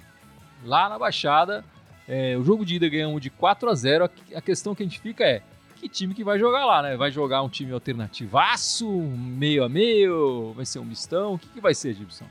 lá 0.63 0.89
na 0.89 0.97
Baixada. 0.97 1.63
É, 2.07 2.35
o 2.37 2.43
jogo 2.43 2.65
de 2.65 2.75
ida 2.75 2.89
ganhamos 2.89 3.21
de 3.21 3.29
4 3.29 3.69
a 3.69 3.75
0 3.75 4.09
A 4.35 4.41
questão 4.41 4.73
que 4.73 4.81
a 4.81 4.85
gente 4.85 4.99
fica 4.99 5.23
é 5.23 5.41
que 5.83 5.89
time 5.89 6.13
que 6.13 6.23
vai 6.23 6.39
jogar 6.39 6.65
lá, 6.65 6.81
né? 6.81 6.95
Vai 6.95 7.11
jogar 7.11 7.41
um 7.43 7.49
time 7.49 7.73
alternativaço, 7.73 8.89
meio 8.89 9.63
a 9.65 9.69
meio, 9.69 10.53
vai 10.53 10.65
ser 10.65 10.79
um 10.79 10.85
mistão? 10.85 11.33
O 11.33 11.37
que, 11.37 11.47
que 11.49 11.59
vai 11.59 11.73
ser, 11.73 11.93
Gibson? 11.93 12.25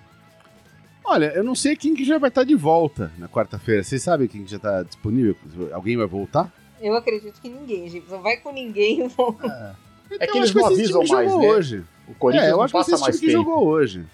Olha, 1.04 1.26
eu 1.34 1.44
não 1.44 1.54
sei 1.54 1.76
quem 1.76 1.94
que 1.94 2.04
já 2.04 2.16
vai 2.16 2.28
estar 2.28 2.44
de 2.44 2.54
volta 2.54 3.12
na 3.18 3.28
quarta-feira. 3.28 3.82
Vocês 3.82 4.02
sabem 4.02 4.26
quem 4.26 4.44
que 4.44 4.50
já 4.50 4.56
está 4.56 4.82
disponível? 4.82 5.36
Alguém 5.72 5.96
vai 5.96 6.06
voltar? 6.06 6.50
Eu 6.80 6.94
acredito 6.96 7.40
que 7.40 7.48
ninguém, 7.48 7.88
Gibson. 7.88 8.22
Vai 8.22 8.38
com 8.38 8.52
ninguém. 8.52 9.06
Vou... 9.08 9.36
É. 9.44 9.74
é 10.20 10.26
que 10.26 10.38
eles 10.38 10.54
não 10.54 10.66
avisam 10.66 11.04
mais, 11.06 11.30
né? 11.30 11.48
hoje. 11.48 11.84
O 12.08 12.14
Corinthians 12.14 12.48
é, 12.48 12.52
eu 12.52 12.56
não 12.56 12.62
acho 12.62 12.72
que 12.72 12.78
passa 12.78 12.94
esse 12.94 13.02
mais 13.02 13.16
time 13.16 13.26
que 13.26 13.36
tempo. 13.36 13.50
jogou 13.50 13.66
hoje. 13.68 14.06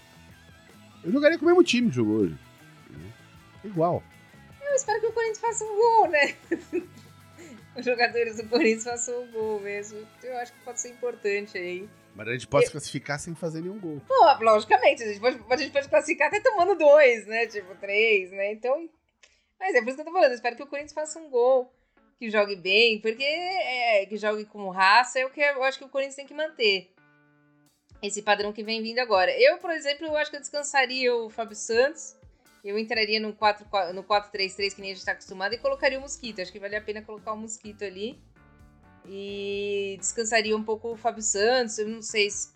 Eu 1.04 1.12
jogaria 1.12 1.38
com 1.38 1.44
o 1.44 1.48
mesmo 1.48 1.62
time 1.62 1.88
que 1.88 1.96
jogou 1.96 2.16
hoje. 2.16 2.36
Igual. 3.64 4.02
Eu 4.60 4.74
espero 4.74 5.00
que 5.00 5.06
o 5.06 5.12
Corinthians 5.12 5.38
faça 5.38 5.64
um 5.64 5.76
gol, 5.76 6.08
né? 6.08 6.34
Os 7.78 7.84
jogadores 7.84 8.36
do 8.36 8.48
Corinthians 8.48 8.82
façam 8.82 9.22
um 9.22 9.30
gol 9.30 9.60
mesmo. 9.60 10.04
Eu 10.20 10.36
acho 10.38 10.52
que 10.52 10.58
pode 10.64 10.80
ser 10.80 10.88
importante 10.88 11.56
aí. 11.56 11.88
Mas 12.12 12.26
a 12.26 12.32
gente 12.32 12.48
pode 12.48 12.66
se 12.66 12.72
classificar 12.72 13.20
sem 13.20 13.36
fazer 13.36 13.60
nenhum 13.60 13.78
gol. 13.78 14.02
Pô, 14.04 14.44
logicamente, 14.44 15.04
a 15.04 15.06
gente, 15.06 15.20
pode, 15.20 15.40
a 15.48 15.56
gente 15.56 15.70
pode 15.70 15.88
classificar 15.88 16.26
até 16.26 16.40
tomando 16.40 16.74
dois, 16.74 17.24
né? 17.28 17.46
Tipo, 17.46 17.76
três, 17.76 18.32
né? 18.32 18.50
Então. 18.50 18.90
Mas 19.60 19.76
é 19.76 19.80
por 19.80 19.88
isso 19.88 19.96
que 19.96 20.00
eu 20.00 20.06
tô 20.06 20.12
falando. 20.12 20.30
Eu 20.30 20.34
espero 20.34 20.56
que 20.56 20.62
o 20.64 20.66
Corinthians 20.66 20.92
faça 20.92 21.20
um 21.20 21.30
gol, 21.30 21.72
que 22.18 22.28
jogue 22.28 22.56
bem, 22.56 23.00
porque 23.00 23.22
é, 23.22 24.04
que 24.06 24.16
jogue 24.16 24.44
com 24.44 24.68
raça 24.70 25.20
é 25.20 25.24
o 25.24 25.30
que 25.30 25.40
eu 25.40 25.62
acho 25.62 25.78
que 25.78 25.84
o 25.84 25.88
Corinthians 25.88 26.16
tem 26.16 26.26
que 26.26 26.34
manter. 26.34 26.90
Esse 28.02 28.22
padrão 28.22 28.52
que 28.52 28.64
vem 28.64 28.82
vindo 28.82 28.98
agora. 28.98 29.30
Eu, 29.40 29.58
por 29.58 29.70
exemplo, 29.70 30.08
eu 30.08 30.16
acho 30.16 30.32
que 30.32 30.36
eu 30.36 30.40
descansaria 30.40 31.14
o 31.14 31.30
Fábio 31.30 31.54
Santos. 31.54 32.16
Eu 32.64 32.78
entraria 32.78 33.20
no 33.20 33.32
4-3-3, 33.32 33.92
no 33.92 34.02
4-3-3, 34.02 34.74
que 34.74 34.80
nem 34.80 34.90
a 34.90 34.94
gente 34.94 35.04
tá 35.04 35.12
acostumado, 35.12 35.54
e 35.54 35.58
colocaria 35.58 35.98
o 35.98 36.02
Mosquito. 36.02 36.40
Acho 36.40 36.52
que 36.52 36.58
vale 36.58 36.76
a 36.76 36.80
pena 36.80 37.02
colocar 37.02 37.32
o 37.32 37.36
Mosquito 37.36 37.84
ali. 37.84 38.20
E 39.06 39.96
descansaria 39.98 40.56
um 40.56 40.62
pouco 40.62 40.92
o 40.92 40.96
Fábio 40.96 41.22
Santos. 41.22 41.78
Eu 41.78 41.88
não 41.88 42.02
sei 42.02 42.28
se, 42.30 42.50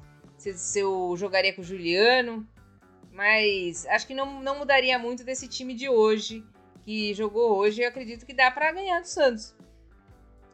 se, 0.54 0.80
eu 0.80 1.14
jogaria 1.16 1.54
com 1.54 1.62
o 1.62 1.64
Juliano. 1.64 2.46
Mas 3.10 3.86
acho 3.86 4.06
que 4.06 4.14
não, 4.14 4.42
não 4.42 4.58
mudaria 4.58 4.98
muito 4.98 5.22
desse 5.22 5.46
time 5.46 5.74
de 5.74 5.88
hoje, 5.88 6.44
que 6.84 7.14
jogou 7.14 7.56
hoje. 7.56 7.82
Eu 7.82 7.88
acredito 7.88 8.26
que 8.26 8.34
dá 8.34 8.50
pra 8.50 8.72
ganhar 8.72 9.00
do 9.00 9.06
Santos. 9.06 9.54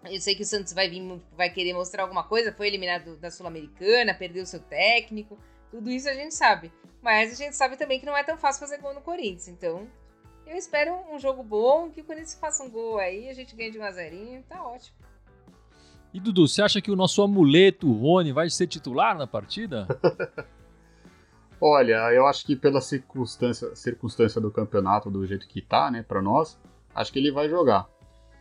Eu 0.05 0.21
sei 0.21 0.35
que 0.35 0.43
o 0.43 0.47
Santos 0.47 0.73
vai 0.73 0.89
vir, 0.89 1.03
vai 1.37 1.51
querer 1.51 1.73
mostrar 1.73 2.03
alguma 2.03 2.25
coisa. 2.25 2.53
Foi 2.53 2.67
eliminado 2.69 3.17
da 3.17 3.31
Sul-Americana, 3.31 4.15
perdeu 4.15 4.45
seu 4.47 4.61
técnico. 4.61 5.39
Tudo 5.70 5.90
isso 5.90 6.09
a 6.09 6.14
gente 6.14 6.35
sabe. 6.35 6.72
Mas 7.02 7.33
a 7.33 7.35
gente 7.37 7.54
sabe 7.57 7.76
também 7.76 8.00
que 8.00 8.07
não 8.07 8.16
é 8.16 8.24
tão 8.24 8.37
fácil 8.37 8.61
fazer 8.61 8.78
gol 8.81 8.94
no 8.94 9.00
Corinthians. 9.00 9.48
Então, 9.48 9.87
eu 10.46 10.57
espero 10.57 10.94
um 11.12 11.18
jogo 11.18 11.42
bom, 11.42 11.90
que 11.90 12.00
o 12.00 12.04
Corinthians 12.04 12.35
faça 12.35 12.62
um 12.64 12.70
gol 12.70 12.98
aí, 12.98 13.28
a 13.28 13.35
gente 13.35 13.54
ganhe 13.54 13.70
de 13.70 13.78
1 13.78 13.83
a 13.85 13.90
0 13.92 14.44
tá 14.48 14.62
ótimo. 14.66 14.96
E 16.12 16.18
Dudu, 16.18 16.48
você 16.48 16.62
acha 16.62 16.81
que 16.81 16.90
o 16.90 16.96
nosso 16.96 17.22
amuleto, 17.22 17.87
o 17.88 17.92
Rony, 17.92 18.33
vai 18.33 18.48
ser 18.48 18.66
titular 18.66 19.16
na 19.16 19.26
partida? 19.26 19.87
Olha, 21.61 22.12
eu 22.12 22.26
acho 22.26 22.46
que 22.46 22.54
pela 22.54 22.81
circunstância, 22.81 23.74
circunstância 23.74 24.40
do 24.40 24.50
campeonato, 24.50 25.11
do 25.11 25.26
jeito 25.26 25.46
que 25.48 25.61
tá, 25.61 25.90
né, 25.90 26.02
pra 26.07 26.22
nós, 26.22 26.59
acho 26.94 27.12
que 27.12 27.18
ele 27.18 27.33
vai 27.33 27.48
jogar. 27.48 27.88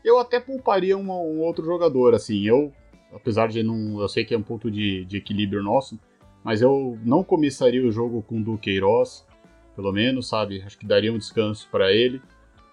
Eu 0.03 0.19
até 0.19 0.39
pouparia 0.39 0.95
uma- 0.97 1.15
um 1.17 1.39
outro 1.41 1.65
jogador, 1.65 2.13
assim, 2.13 2.43
eu, 2.47 2.71
apesar 3.11 3.47
de 3.47 3.63
não, 3.63 3.99
eu 3.99 4.07
sei 4.07 4.23
que 4.23 4.33
é 4.33 4.37
um 4.37 4.43
ponto 4.43 4.69
de, 4.69 5.03
de 5.05 5.17
equilíbrio 5.17 5.63
nosso, 5.63 5.99
mas 6.47 6.61
eu 6.61 6.97
não 7.03 7.25
começaria 7.25 7.85
o 7.85 7.91
jogo 7.91 8.21
com 8.21 8.37
o 8.37 8.41
Duqueiroz, 8.41 9.27
pelo 9.75 9.91
menos, 9.91 10.29
sabe, 10.29 10.61
acho 10.65 10.77
que 10.77 10.85
daria 10.85 11.11
um 11.11 11.17
descanso 11.17 11.67
pra 11.69 11.91
ele. 11.91 12.21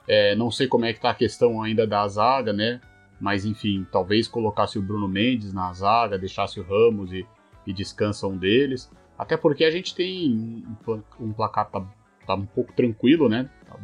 É, 0.07 0.37
não 0.37 0.49
sei 0.49 0.69
como 0.69 0.85
é 0.85 0.93
que 0.93 1.01
tá 1.01 1.11
a 1.11 1.15
questão 1.15 1.61
ainda 1.61 1.85
da 1.85 2.07
zaga, 2.07 2.53
né, 2.53 2.81
mas 3.21 3.45
enfim, 3.45 3.85
talvez 3.91 4.29
colocasse 4.29 4.79
o 4.79 4.83
Bruno 4.83 5.09
Mendes 5.09 5.53
na 5.53 5.73
zaga, 5.73 6.17
deixasse 6.17 6.61
o 6.61 6.63
Ramos 6.63 7.13
e, 7.13 7.27
e 7.67 7.73
descansa 7.73 8.29
um 8.29 8.37
deles. 8.37 8.89
Até 9.19 9.37
porque 9.37 9.65
a 9.65 9.71
gente 9.73 9.93
tem 9.93 10.65
um, 10.87 11.03
um 11.19 11.33
placar 11.33 11.69
tá, 11.69 11.85
tá 12.25 12.37
um 12.37 12.47
pouco 12.47 12.73
tranquilo, 12.75 13.29
né? 13.29 13.51
Tá 13.67 13.77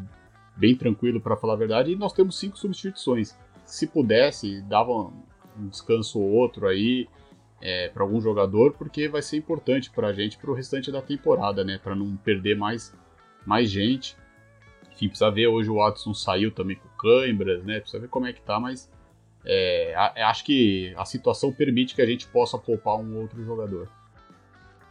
bem 0.56 0.76
tranquilo 0.76 1.20
para 1.20 1.36
falar 1.36 1.54
a 1.54 1.56
verdade, 1.56 1.90
e 1.90 1.96
nós 1.96 2.12
temos 2.12 2.38
cinco 2.38 2.56
substituições. 2.56 3.36
Se 3.64 3.88
pudesse, 3.88 4.62
dava 4.62 4.92
um 4.92 5.66
descanso 5.68 6.20
ou 6.20 6.30
outro 6.30 6.68
aí 6.68 7.08
é, 7.60 7.88
para 7.88 8.02
algum 8.02 8.20
jogador, 8.20 8.72
porque 8.72 9.08
vai 9.08 9.22
ser 9.22 9.36
importante 9.36 9.90
para 9.90 10.08
a 10.08 10.12
gente 10.12 10.38
para 10.38 10.50
o 10.50 10.54
restante 10.54 10.90
da 10.90 11.02
temporada, 11.02 11.62
né? 11.64 11.78
Para 11.82 11.94
não 11.94 12.16
perder 12.16 12.56
mais, 12.56 12.94
mais 13.44 13.70
gente. 13.70 14.16
Enfim, 14.92 15.08
precisa 15.08 15.30
ver. 15.30 15.46
Hoje 15.46 15.70
o 15.70 15.76
Watson 15.76 16.14
saiu 16.14 16.50
também 16.50 16.76
com 16.76 16.88
câimbras, 16.98 17.62
né? 17.64 17.80
Precisa 17.80 18.00
ver 18.00 18.08
como 18.08 18.26
é 18.26 18.32
que 18.32 18.40
tá, 18.42 18.58
mas 18.58 18.90
é, 19.44 19.94
a- 19.96 20.28
acho 20.30 20.44
que 20.44 20.94
a 20.96 21.04
situação 21.04 21.52
permite 21.52 21.94
que 21.94 22.02
a 22.02 22.06
gente 22.06 22.26
possa 22.26 22.58
poupar 22.58 22.96
um 22.96 23.18
outro 23.18 23.42
jogador. 23.44 23.88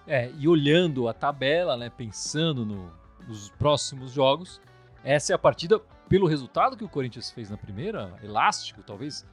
É, 0.08 0.32
e 0.40 0.48
olhando 0.48 1.08
a 1.08 1.14
tabela, 1.14 1.78
né, 1.78 1.92
pensando 1.96 2.66
no- 2.66 2.92
nos 3.28 3.50
próximos 3.52 4.12
jogos, 4.12 4.60
essa 5.04 5.34
é 5.34 5.36
a 5.36 5.38
partida, 5.40 5.80
pelo 6.08 6.26
resultado 6.26 6.76
que 6.76 6.84
o 6.84 6.90
Corinthians 6.90 7.30
fez 7.30 7.52
na 7.52 7.58
primeira, 7.58 8.12
elástico, 8.24 8.82
talvez 8.82 9.24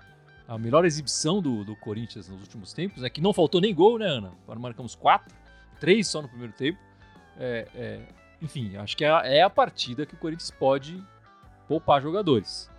a 0.49 0.57
melhor 0.59 0.85
exibição 0.85 1.43
do, 1.43 1.65
do 1.65 1.75
Corinthians 1.77 2.29
nos 2.29 2.41
últimos 2.41 2.73
tempos, 2.73 3.03
é 3.03 3.11
que 3.11 3.21
não 3.21 3.33
faltou 3.33 3.61
nem 3.61 3.75
gol, 3.75 3.99
né, 3.99 4.07
Ana? 4.07 4.33
Agora 4.45 4.59
marcamos 4.59 4.95
quatro, 4.95 5.35
três 5.81 6.07
só 6.09 6.23
no 6.23 6.29
primeiro 6.29 6.53
tempo. 6.53 6.79
É, 7.39 7.69
é, 7.75 8.01
enfim, 8.41 8.77
acho 8.77 8.97
que 8.97 9.05
é 9.05 9.11
a, 9.11 9.23
é 9.25 9.43
a 9.43 9.51
partida 9.51 10.07
que 10.07 10.15
o 10.15 10.19
Corinthians 10.19 10.51
pode 10.51 11.03
poupar 11.67 12.01
jogadores. 12.01 12.71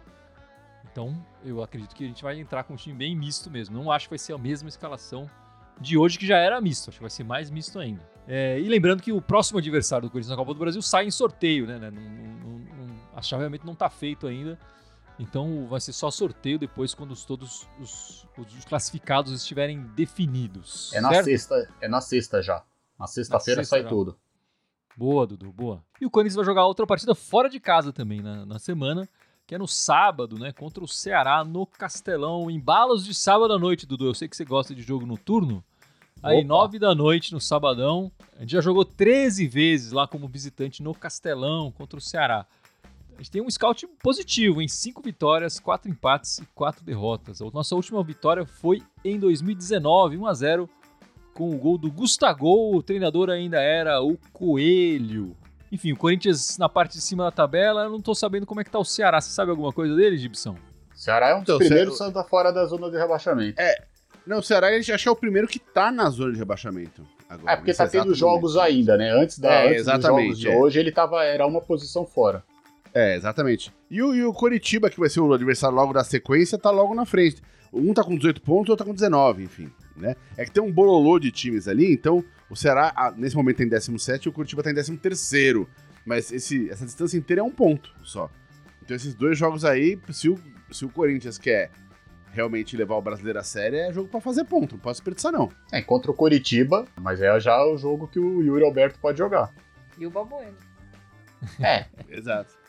Então, 0.91 1.15
eu 1.43 1.62
acredito 1.62 1.93
que 1.95 2.03
a 2.03 2.08
gente 2.08 2.23
vai 2.23 2.39
entrar 2.39 2.63
com 2.63 2.73
um 2.73 2.77
time 2.77 2.95
bem 2.95 3.15
misto 3.15 3.51
mesmo. 3.51 3.77
Não 3.77 3.91
acho 3.91 4.06
que 4.08 4.12
vai 4.12 4.19
ser 4.19 4.34
a 4.34 4.38
mesma 4.38 4.69
escalação 4.69 5.30
de 5.80 5.97
hoje, 5.97 6.17
que 6.17 6.25
já 6.25 6.38
era 6.38 6.60
misto. 6.60 6.89
Acho 6.89 6.97
que 6.97 7.03
vai 7.03 7.10
ser 7.10 7.23
mais 7.23 7.51
misto 7.51 7.77
ainda. 7.77 8.01
É, 8.27 8.60
e 8.60 8.67
lembrando 8.67 9.01
que 9.03 9.12
o 9.12 9.21
próximo 9.21 9.60
adversário 9.60 10.08
do 10.08 10.12
Corinthians 10.12 10.32
na 10.32 10.36
Copa 10.36 10.53
do 10.53 10.60
Brasil 10.60 10.82
sai 10.82 11.06
em 11.06 11.12
sorteio, 11.12 11.67
né? 11.67 11.77
né? 11.77 11.91
Não- 11.91 12.01
não- 12.01 12.88
não- 12.88 12.95
a 13.15 13.21
chaveamento 13.21 13.65
não 13.65 13.73
está 13.73 13.89
feito 13.89 14.25
ainda. 14.25 14.58
Então 15.19 15.65
vai 15.67 15.80
ser 15.82 15.93
só 15.93 16.12
sorteio 16.12 16.60
depois 16.60 16.93
quando 16.93 17.12
os- 17.12 17.25
todos 17.25 17.67
os, 17.80 18.27
os 18.38 18.65
classificados 18.65 19.32
estiverem 19.34 19.82
definidos. 19.95 20.91
É 20.93 21.01
na 21.01 21.10
certo? 21.10 21.25
sexta, 21.25 21.69
é 21.82 21.88
na 21.88 22.01
sexta 22.01 22.41
já. 22.41 22.63
Na 22.99 23.08
sexta-feira 23.08 23.62
sexta 23.62 23.75
sai 23.77 23.84
já. 23.84 23.89
tudo. 23.89 24.17
Boa, 24.95 25.27
Dudu, 25.27 25.51
boa. 25.51 25.84
E 26.01 26.06
o 26.06 26.10
Corinthians 26.10 26.36
vai 26.36 26.45
jogar 26.45 26.65
outra 26.65 26.86
partida 26.88 27.13
fora 27.13 27.49
de 27.49 27.60
casa 27.60 27.93
também 27.93 28.21
na, 28.21 28.45
na 28.45 28.58
semana, 28.60 29.08
que 29.45 29.53
é 29.53 29.58
no 29.58 29.67
sábado, 29.67 30.38
né? 30.39 30.51
Contra 30.51 30.84
o 30.84 30.88
Ceará 30.88 31.43
no 31.43 31.65
Castelão, 31.67 32.49
em 32.49 32.60
balos 32.60 33.06
de 33.06 33.13
sábado 33.13 33.53
à 33.53 33.60
noite, 33.60 33.86
Dudu. 33.86 34.06
Eu 34.08 34.13
sei 34.15 34.27
que 34.27 34.36
você 34.36 34.43
gosta 34.45 34.73
de 34.73 34.82
jogo 34.82 35.06
noturno. 35.06 35.63
Aí, 36.23 36.39
Opa. 36.39 36.47
nove 36.47 36.80
da 36.80 36.95
noite 36.95 37.32
no 37.32 37.39
sabadão. 37.39 38.12
A 38.36 38.39
gente 38.41 38.51
já 38.53 38.62
jogou 38.62 38.84
13 38.84 39.47
vezes 39.47 39.91
lá 39.91 40.08
como 40.08 40.27
visitante 40.27 40.82
no 40.82 40.93
Castelão 40.95 41.71
contra 41.71 41.99
o 41.99 42.01
Ceará. 42.01 42.45
A 43.17 43.21
gente 43.21 43.32
tem 43.32 43.41
um 43.41 43.49
scout 43.49 43.88
positivo, 44.03 44.62
em 44.62 44.67
cinco 44.67 45.01
vitórias, 45.01 45.60
quatro 45.60 45.89
empates 45.89 46.38
e 46.38 46.45
quatro 46.53 46.84
derrotas. 46.86 47.41
A 47.41 47.45
nossa 47.51 47.73
última 47.73 48.03
vitória 48.03 48.45
foi 48.45 48.84
em 49.03 49.17
2019, 49.19 50.17
1 50.17 50.25
a 50.27 50.34
0 50.36 50.69
com 51.34 51.49
o 51.49 51.58
gol 51.58 51.80
do 51.80 51.91
Gustavo. 51.91 52.75
O 52.75 52.84
treinador 52.84 53.30
ainda 53.32 53.60
era 53.60 54.01
o 54.03 54.17
Coelho. 54.32 55.36
Enfim, 55.71 55.93
o 55.93 55.97
Corinthians 55.97 56.58
na 56.60 56.69
parte 56.69 56.93
de 56.93 57.01
cima 57.01 57.23
da 57.23 57.32
tabela, 57.32 57.86
eu 57.86 57.89
não 57.89 57.99
tô 57.99 58.13
sabendo 58.13 58.45
como 58.45 58.62
é 58.62 58.63
que 58.63 58.69
tá 58.69 58.77
o 58.77 58.86
Ceará. 58.86 59.19
Você 59.19 59.32
sabe 59.32 59.49
alguma 59.49 59.73
coisa 59.73 59.95
dele, 59.95 60.15
Gibson? 60.17 60.56
Ceará 60.93 61.30
é 61.30 61.34
um 61.36 61.39
dos 61.39 61.43
Então, 61.43 61.58
primeiros 61.58 61.97
Ceará- 61.97 62.23
fora 62.23 62.51
da 62.53 62.65
zona 62.65 62.89
de 62.91 62.97
rebaixamento. 62.97 63.60
Não, 64.27 64.39
o 64.39 64.43
Ceará 64.43 64.71
ele 64.71 64.80
acho 64.91 65.03
que 65.03 65.10
é 65.10 65.12
o 65.12 65.15
primeiro 65.15 65.47
que 65.47 65.58
tá 65.60 65.91
na 65.91 66.08
zona 66.10 66.34
de 66.34 66.38
rebaixamento. 66.39 67.01
Agora, 67.27 67.51
É, 67.51 67.56
porque 67.56 67.71
nesse 67.71 67.77
tá 67.84 67.88
tendo 67.89 68.13
jogos 68.13 68.53
momento. 68.53 68.67
ainda, 68.71 68.95
né? 68.97 69.10
Antes, 69.12 69.39
da, 69.39 69.49
É, 69.51 69.58
antes 69.69 69.69
dos 69.77 69.82
exatamente, 69.93 70.23
jogos 70.27 70.39
de 70.39 70.47
é. 70.49 70.56
hoje, 70.58 70.80
ele 70.80 70.91
tava, 70.91 71.23
era 71.23 71.45
uma 71.47 71.62
posição 71.62 72.06
fora. 72.06 72.43
É, 72.98 73.16
exatamente. 73.16 73.72
E 73.92 74.02
o, 74.02 74.16
e 74.16 74.24
o 74.24 74.34
Coritiba, 74.34 74.90
que 74.90 75.00
vai 75.00 75.08
ser 75.08 75.20
o 75.20 75.32
adversário 75.32 75.76
logo 75.76 75.94
da 75.94 76.04
sequência, 76.04 76.58
tá 76.58 76.72
logo 76.72 76.96
na 76.96 77.06
frente. 77.06 77.44
Um 77.72 77.94
tá 77.94 78.04
com 78.04 78.16
18 78.16 78.42
pontos, 78.42 78.70
o 78.70 78.72
outro 78.72 78.78
tá 78.78 78.86
com 78.86 78.94
19, 78.96 79.44
enfim. 79.44 79.72
né? 79.96 80.16
É 80.36 80.44
que 80.44 80.50
tem 80.50 80.64
um 80.64 80.72
bololô 80.72 81.20
de 81.20 81.32
times 81.32 81.68
ali, 81.68 81.94
então 81.94 82.26
o 82.50 82.56
Ceará, 82.56 83.14
nesse 83.16 83.36
momento, 83.36 83.58
tem 83.58 83.70
17 83.70 84.26
e 84.26 84.30
o 84.30 84.32
Curitiba 84.32 84.64
tá 84.64 84.72
em 84.72 84.74
13 84.74 85.68
Mas 86.04 86.32
esse, 86.32 86.72
essa 86.72 86.86
distância 86.86 87.16
inteira 87.20 87.42
é 87.42 87.44
um 87.44 87.52
ponto 87.52 87.94
só. 88.04 88.32
Então 88.82 88.96
esses 88.96 89.14
dois 89.14 89.38
jogos 89.38 89.64
aí, 89.64 90.00
se 90.10 90.28
o, 90.28 90.40
se 90.72 90.84
o 90.84 90.90
Corinthians 90.90 91.38
quer 91.38 91.70
realmente 92.32 92.76
levar 92.76 92.96
o 92.96 93.02
brasileiro 93.02 93.38
a 93.38 93.44
sério, 93.44 93.78
é 93.78 93.94
jogo 93.94 94.10
para 94.10 94.22
fazer 94.22 94.44
ponto, 94.46 94.74
não 94.74 94.80
pode 94.80 94.96
desperdiçar 94.96 95.32
não. 95.32 95.52
É, 95.72 95.84
contra 95.84 96.10
o 96.10 96.16
Curitiba, 96.16 96.88
mas 97.00 97.22
é 97.22 97.40
já 97.40 97.64
o 97.64 97.78
jogo 97.78 98.08
que 98.08 98.20
o 98.20 98.42
Yuri 98.42 98.64
Alberto 98.64 98.98
pode 99.00 99.20
jogar. 99.20 99.54
E 100.00 100.08
o 100.08 100.10
Balbuena. 100.10 100.58
É. 101.60 101.86
Exato. 102.10 102.66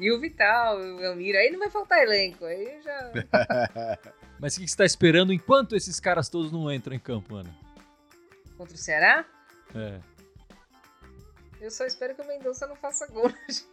E 0.00 0.10
o 0.10 0.18
Vital, 0.18 0.78
o 0.78 1.02
Elmiro, 1.02 1.36
aí 1.36 1.50
não 1.50 1.58
vai 1.58 1.68
faltar 1.68 2.02
elenco, 2.02 2.46
aí 2.46 2.80
já... 2.82 3.12
Mas 4.40 4.56
o 4.56 4.60
que 4.60 4.68
você 4.68 4.76
tá 4.76 4.86
esperando 4.86 5.30
enquanto 5.30 5.76
esses 5.76 6.00
caras 6.00 6.30
todos 6.30 6.50
não 6.50 6.72
entram 6.72 6.96
em 6.96 6.98
campo, 6.98 7.36
Ana? 7.36 7.54
Contra 8.56 8.74
o 8.74 8.78
Ceará? 8.78 9.26
É. 9.74 10.00
Eu 11.60 11.70
só 11.70 11.84
espero 11.84 12.14
que 12.14 12.22
o 12.22 12.26
Mendonça 12.26 12.66
não 12.66 12.74
faça 12.74 13.06
gol 13.08 13.28
na 13.28 13.38
gente. 13.46 13.68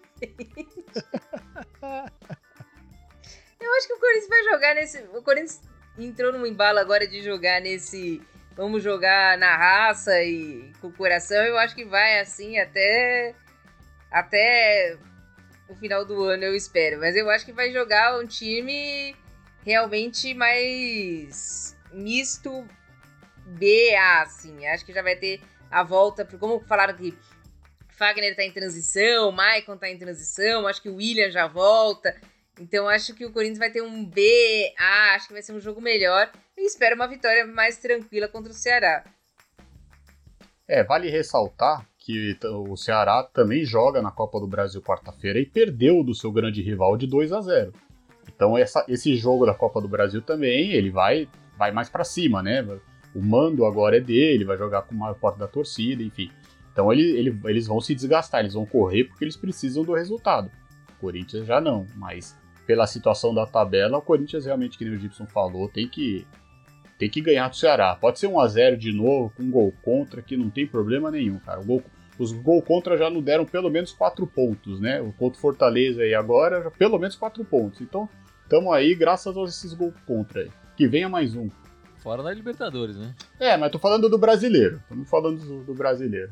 Eu 3.59 3.73
acho 3.75 3.87
que 3.87 3.93
o 3.93 3.99
Corinthians 3.99 4.27
vai 4.27 4.43
jogar 4.43 4.75
nesse. 4.75 4.99
O 5.13 5.21
Corinthians 5.21 5.61
entrou 5.97 6.33
num 6.33 6.45
embalo 6.45 6.79
agora 6.79 7.07
de 7.07 7.23
jogar 7.23 7.61
nesse. 7.61 8.21
Vamos 8.53 8.83
jogar 8.83 9.37
na 9.37 9.55
raça 9.55 10.21
e 10.21 10.73
com 10.81 10.87
o 10.87 10.93
coração. 10.93 11.37
Eu 11.37 11.57
acho 11.57 11.73
que 11.73 11.85
vai 11.85 12.19
assim 12.19 12.59
até. 12.59 13.33
Até 14.11 14.97
o 15.69 15.75
final 15.75 16.05
do 16.05 16.23
ano, 16.23 16.43
eu 16.43 16.55
espero. 16.55 16.99
Mas 16.99 17.15
eu 17.15 17.29
acho 17.29 17.45
que 17.45 17.51
vai 17.51 17.71
jogar 17.71 18.19
um 18.19 18.25
time 18.25 19.15
realmente 19.63 20.33
mais 20.33 21.75
misto 21.91 22.67
BA, 23.45 24.21
assim. 24.21 24.65
Acho 24.67 24.85
que 24.85 24.93
já 24.93 25.01
vai 25.01 25.15
ter 25.15 25.41
a 25.69 25.83
volta, 25.83 26.25
como 26.25 26.59
falaram 26.61 26.95
que 26.95 27.17
Fagner 27.89 28.35
tá 28.35 28.43
em 28.43 28.51
transição, 28.51 29.31
Maicon 29.31 29.77
tá 29.77 29.89
em 29.89 29.97
transição, 29.97 30.67
acho 30.67 30.81
que 30.81 30.89
o 30.89 30.95
William 30.95 31.31
já 31.31 31.47
volta. 31.47 32.15
Então 32.59 32.87
acho 32.87 33.13
que 33.13 33.25
o 33.25 33.31
Corinthians 33.31 33.59
vai 33.59 33.71
ter 33.71 33.81
um 33.81 34.05
B, 34.05 34.73
A, 34.77 35.15
acho 35.15 35.27
que 35.27 35.33
vai 35.33 35.41
ser 35.41 35.53
um 35.53 35.59
jogo 35.59 35.81
melhor. 35.81 36.31
E 36.55 36.65
espero 36.65 36.95
uma 36.95 37.07
vitória 37.07 37.45
mais 37.45 37.77
tranquila 37.77 38.27
contra 38.27 38.51
o 38.51 38.55
Ceará. 38.55 39.03
É, 40.67 40.83
vale 40.83 41.09
ressaltar 41.09 41.87
que 42.07 42.37
o 42.45 42.77
Ceará 42.77 43.21
também 43.21 43.65
joga 43.65 44.01
na 44.01 44.11
Copa 44.11 44.39
do 44.39 44.47
Brasil 44.47 44.81
quarta-feira 44.81 45.39
e 45.39 45.45
perdeu 45.45 46.01
do 46.05 46.15
seu 46.15 46.31
grande 46.31 46.61
rival 46.61 46.95
de 46.95 47.05
2 47.05 47.33
a 47.33 47.41
0. 47.41 47.73
Então 48.33 48.57
essa, 48.57 48.85
esse 48.87 49.13
jogo 49.17 49.45
da 49.45 49.53
Copa 49.53 49.81
do 49.81 49.89
Brasil 49.89 50.21
também, 50.21 50.71
ele 50.71 50.89
vai 50.89 51.27
vai 51.57 51.73
mais 51.73 51.89
para 51.89 52.05
cima, 52.05 52.41
né? 52.41 52.65
O 53.13 53.21
mando 53.21 53.65
agora 53.65 53.97
é 53.97 53.99
dele, 53.99 54.45
vai 54.45 54.57
jogar 54.57 54.83
com 54.83 54.95
o 54.95 54.97
maior 54.97 55.15
porta 55.15 55.39
da 55.39 55.49
torcida, 55.49 56.01
enfim. 56.01 56.31
Então 56.71 56.93
ele, 56.93 57.03
ele, 57.17 57.41
eles 57.43 57.67
vão 57.67 57.81
se 57.81 57.93
desgastar, 57.93 58.39
eles 58.39 58.53
vão 58.53 58.65
correr 58.65 59.03
porque 59.03 59.25
eles 59.25 59.35
precisam 59.35 59.83
do 59.83 59.93
resultado. 59.93 60.49
O 60.95 61.01
Corinthians 61.01 61.45
já 61.45 61.59
não, 61.59 61.85
mas 61.97 62.37
pela 62.65 62.87
situação 62.87 63.33
da 63.33 63.45
tabela, 63.45 63.97
o 63.97 64.01
Corinthians 64.01 64.45
realmente, 64.45 64.77
que 64.77 64.85
nem 64.85 64.93
o 64.93 64.99
Gibson 64.99 65.25
falou, 65.25 65.67
tem 65.67 65.89
que 65.89 66.25
tem 66.97 67.09
que 67.09 67.21
ganhar 67.21 67.49
do 67.49 67.55
Ceará. 67.55 67.95
Pode 67.95 68.17
ser 68.17 68.27
1 68.27 68.39
a 68.39 68.47
0 68.47 68.77
de 68.77 68.93
novo, 68.93 69.31
com 69.35 69.43
um 69.43 69.51
gol 69.51 69.73
contra, 69.83 70.21
que 70.21 70.37
não 70.37 70.49
tem 70.49 70.65
problema 70.65 71.11
nenhum, 71.11 71.37
cara. 71.39 71.61
Gol, 71.61 71.83
os 72.19 72.31
gol 72.31 72.61
contra 72.61 72.97
já 72.97 73.09
não 73.09 73.21
deram 73.21 73.45
pelo 73.45 73.69
menos 73.69 73.91
4 73.91 74.25
pontos, 74.27 74.79
né? 74.79 75.01
O 75.01 75.13
contra 75.13 75.39
Fortaleza 75.39 76.01
aí 76.01 76.13
agora, 76.13 76.63
já 76.63 76.71
pelo 76.71 76.97
menos 76.97 77.15
4 77.15 77.43
pontos. 77.45 77.81
Então, 77.81 78.09
estamos 78.43 78.73
aí 78.73 78.95
graças 78.95 79.35
a 79.37 79.43
esses 79.43 79.73
gols 79.73 79.93
contra 80.05 80.41
aí. 80.41 80.51
Que 80.75 80.87
venha 80.87 81.09
mais 81.09 81.35
um. 81.35 81.49
Fora 81.97 82.23
da 82.23 82.33
Libertadores, 82.33 82.97
né? 82.97 83.15
É, 83.39 83.57
mas 83.57 83.71
tô 83.71 83.79
falando 83.79 84.09
do 84.09 84.17
brasileiro. 84.17 84.77
Estamos 84.77 85.09
falando 85.09 85.39
do, 85.39 85.63
do 85.63 85.73
brasileiro. 85.73 86.31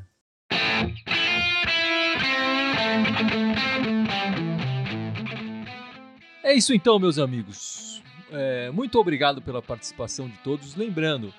É 6.44 6.54
isso 6.54 6.74
então, 6.74 7.00
meus 7.00 7.18
amigos. 7.18 8.04
É, 8.32 8.70
muito 8.72 9.00
obrigado 9.00 9.42
pela 9.42 9.62
participação 9.62 10.28
de 10.28 10.38
todos. 10.38 10.76
Lembrando 10.76 11.34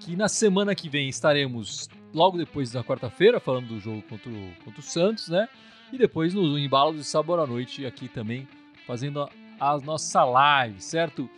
que 0.00 0.16
na 0.16 0.28
semana 0.28 0.74
que 0.74 0.88
vem 0.88 1.08
estaremos 1.08 1.88
logo 2.12 2.38
depois 2.38 2.70
da 2.70 2.82
quarta-feira 2.82 3.40
falando 3.40 3.68
do 3.68 3.80
jogo 3.80 4.02
contra 4.02 4.30
o, 4.30 4.50
contra 4.64 4.80
o 4.80 4.82
Santos, 4.82 5.28
né? 5.28 5.48
E 5.92 5.98
depois 5.98 6.34
no 6.34 6.58
embalo 6.58 6.94
de 6.94 7.04
sábado 7.04 7.40
à 7.40 7.46
noite 7.46 7.86
aqui 7.86 8.08
também 8.08 8.46
fazendo 8.86 9.22
a, 9.22 9.30
a 9.60 9.78
nossa 9.78 10.24
live, 10.24 10.80
certo? 10.80 11.28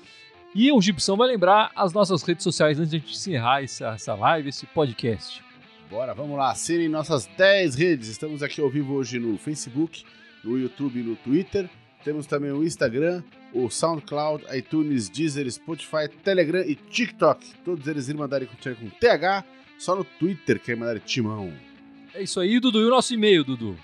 E 0.55 0.73
o 0.73 0.81
Gibson 0.81 1.17
vai 1.17 1.29
lembrar 1.29 1.71
as 1.77 1.93
nossas 1.93 2.23
redes 2.23 2.43
sociais 2.43 2.79
antes 2.79 2.91
de 2.91 2.97
a 2.97 3.01
gente 3.01 3.13
encerrar 3.13 3.63
essa, 3.63 3.89
essa 3.89 4.15
live, 4.15 4.49
esse 4.49 4.67
podcast. 4.67 5.43
Bora, 5.89 6.13
vamos 6.13 6.37
lá. 6.37 6.51
Assinem 6.51 6.89
nossas 6.89 7.27
10 7.37 7.75
redes. 7.77 8.09
Estamos 8.09 8.43
aqui 8.43 8.61
ao 8.61 8.69
vivo 8.69 8.95
hoje 8.95 9.19
no 9.19 9.39
Facebook, 9.39 10.05
no 10.43 10.59
YouTube 10.59 11.01
e 11.01 11.03
no 11.03 11.17
Twitter. 11.17 11.71
Temos 12.05 12.27
também 12.27 12.51
o 12.51 12.65
Instagram, 12.65 13.23
o 13.53 13.69
SoundCloud, 13.69 14.45
iTunes, 14.57 15.09
Deezer, 15.09 15.51
Spotify, 15.51 16.09
Telegram 16.25 16.63
e 16.63 16.75
TikTok. 16.75 17.47
Todos 17.65 17.87
eles 17.87 18.09
irmandarem 18.09 18.49
com 18.49 18.89
TH, 18.89 19.45
só 19.81 19.97
no 19.97 20.05
Twitter 20.05 20.61
que 20.61 20.71
é 20.71 20.75
Irmandade 20.75 21.01
Timão. 21.01 21.53
É 22.15 22.23
isso 22.23 22.39
aí, 22.39 22.61
Dudu. 22.61 22.81
E 22.81 22.85
o 22.85 22.91
nosso 22.91 23.13
e-mail, 23.15 23.43
Dudu? 23.43 23.75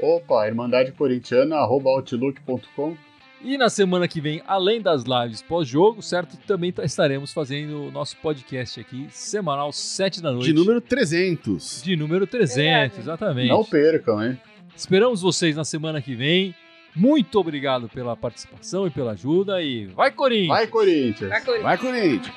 Opa, 0.00 0.48
irmandadecorintiana.outlook.com 0.48 2.96
E 3.42 3.56
na 3.56 3.70
semana 3.70 4.08
que 4.08 4.20
vem, 4.20 4.42
além 4.46 4.80
das 4.80 5.04
lives 5.04 5.40
pós-jogo, 5.42 6.02
certo? 6.02 6.36
Também 6.46 6.72
tá, 6.72 6.84
estaremos 6.84 7.32
fazendo 7.32 7.84
o 7.84 7.92
nosso 7.92 8.16
podcast 8.16 8.80
aqui, 8.80 9.06
semanal, 9.10 9.72
7 9.72 10.20
da 10.20 10.32
noite. 10.32 10.46
De 10.46 10.52
número 10.52 10.80
300. 10.80 11.82
De 11.84 11.94
número 11.94 12.26
300, 12.26 12.98
exatamente. 12.98 13.48
Não 13.48 13.62
percam, 13.64 14.24
hein? 14.24 14.36
Esperamos 14.74 15.22
vocês 15.22 15.54
na 15.56 15.64
semana 15.64 16.02
que 16.02 16.16
vem. 16.16 16.52
Muito 16.96 17.38
obrigado 17.38 17.88
pela 17.88 18.16
participação 18.16 18.88
e 18.88 18.90
pela 18.90 19.12
ajuda. 19.12 19.62
E 19.62 19.86
vai, 19.86 20.10
Corinthians! 20.10 20.48
Vai, 20.48 20.66
Corinthians! 20.66 21.30
Vai, 21.30 21.40
Corinthians! 21.40 21.62
Vai, 21.62 21.78
Corinthians! 21.78 22.34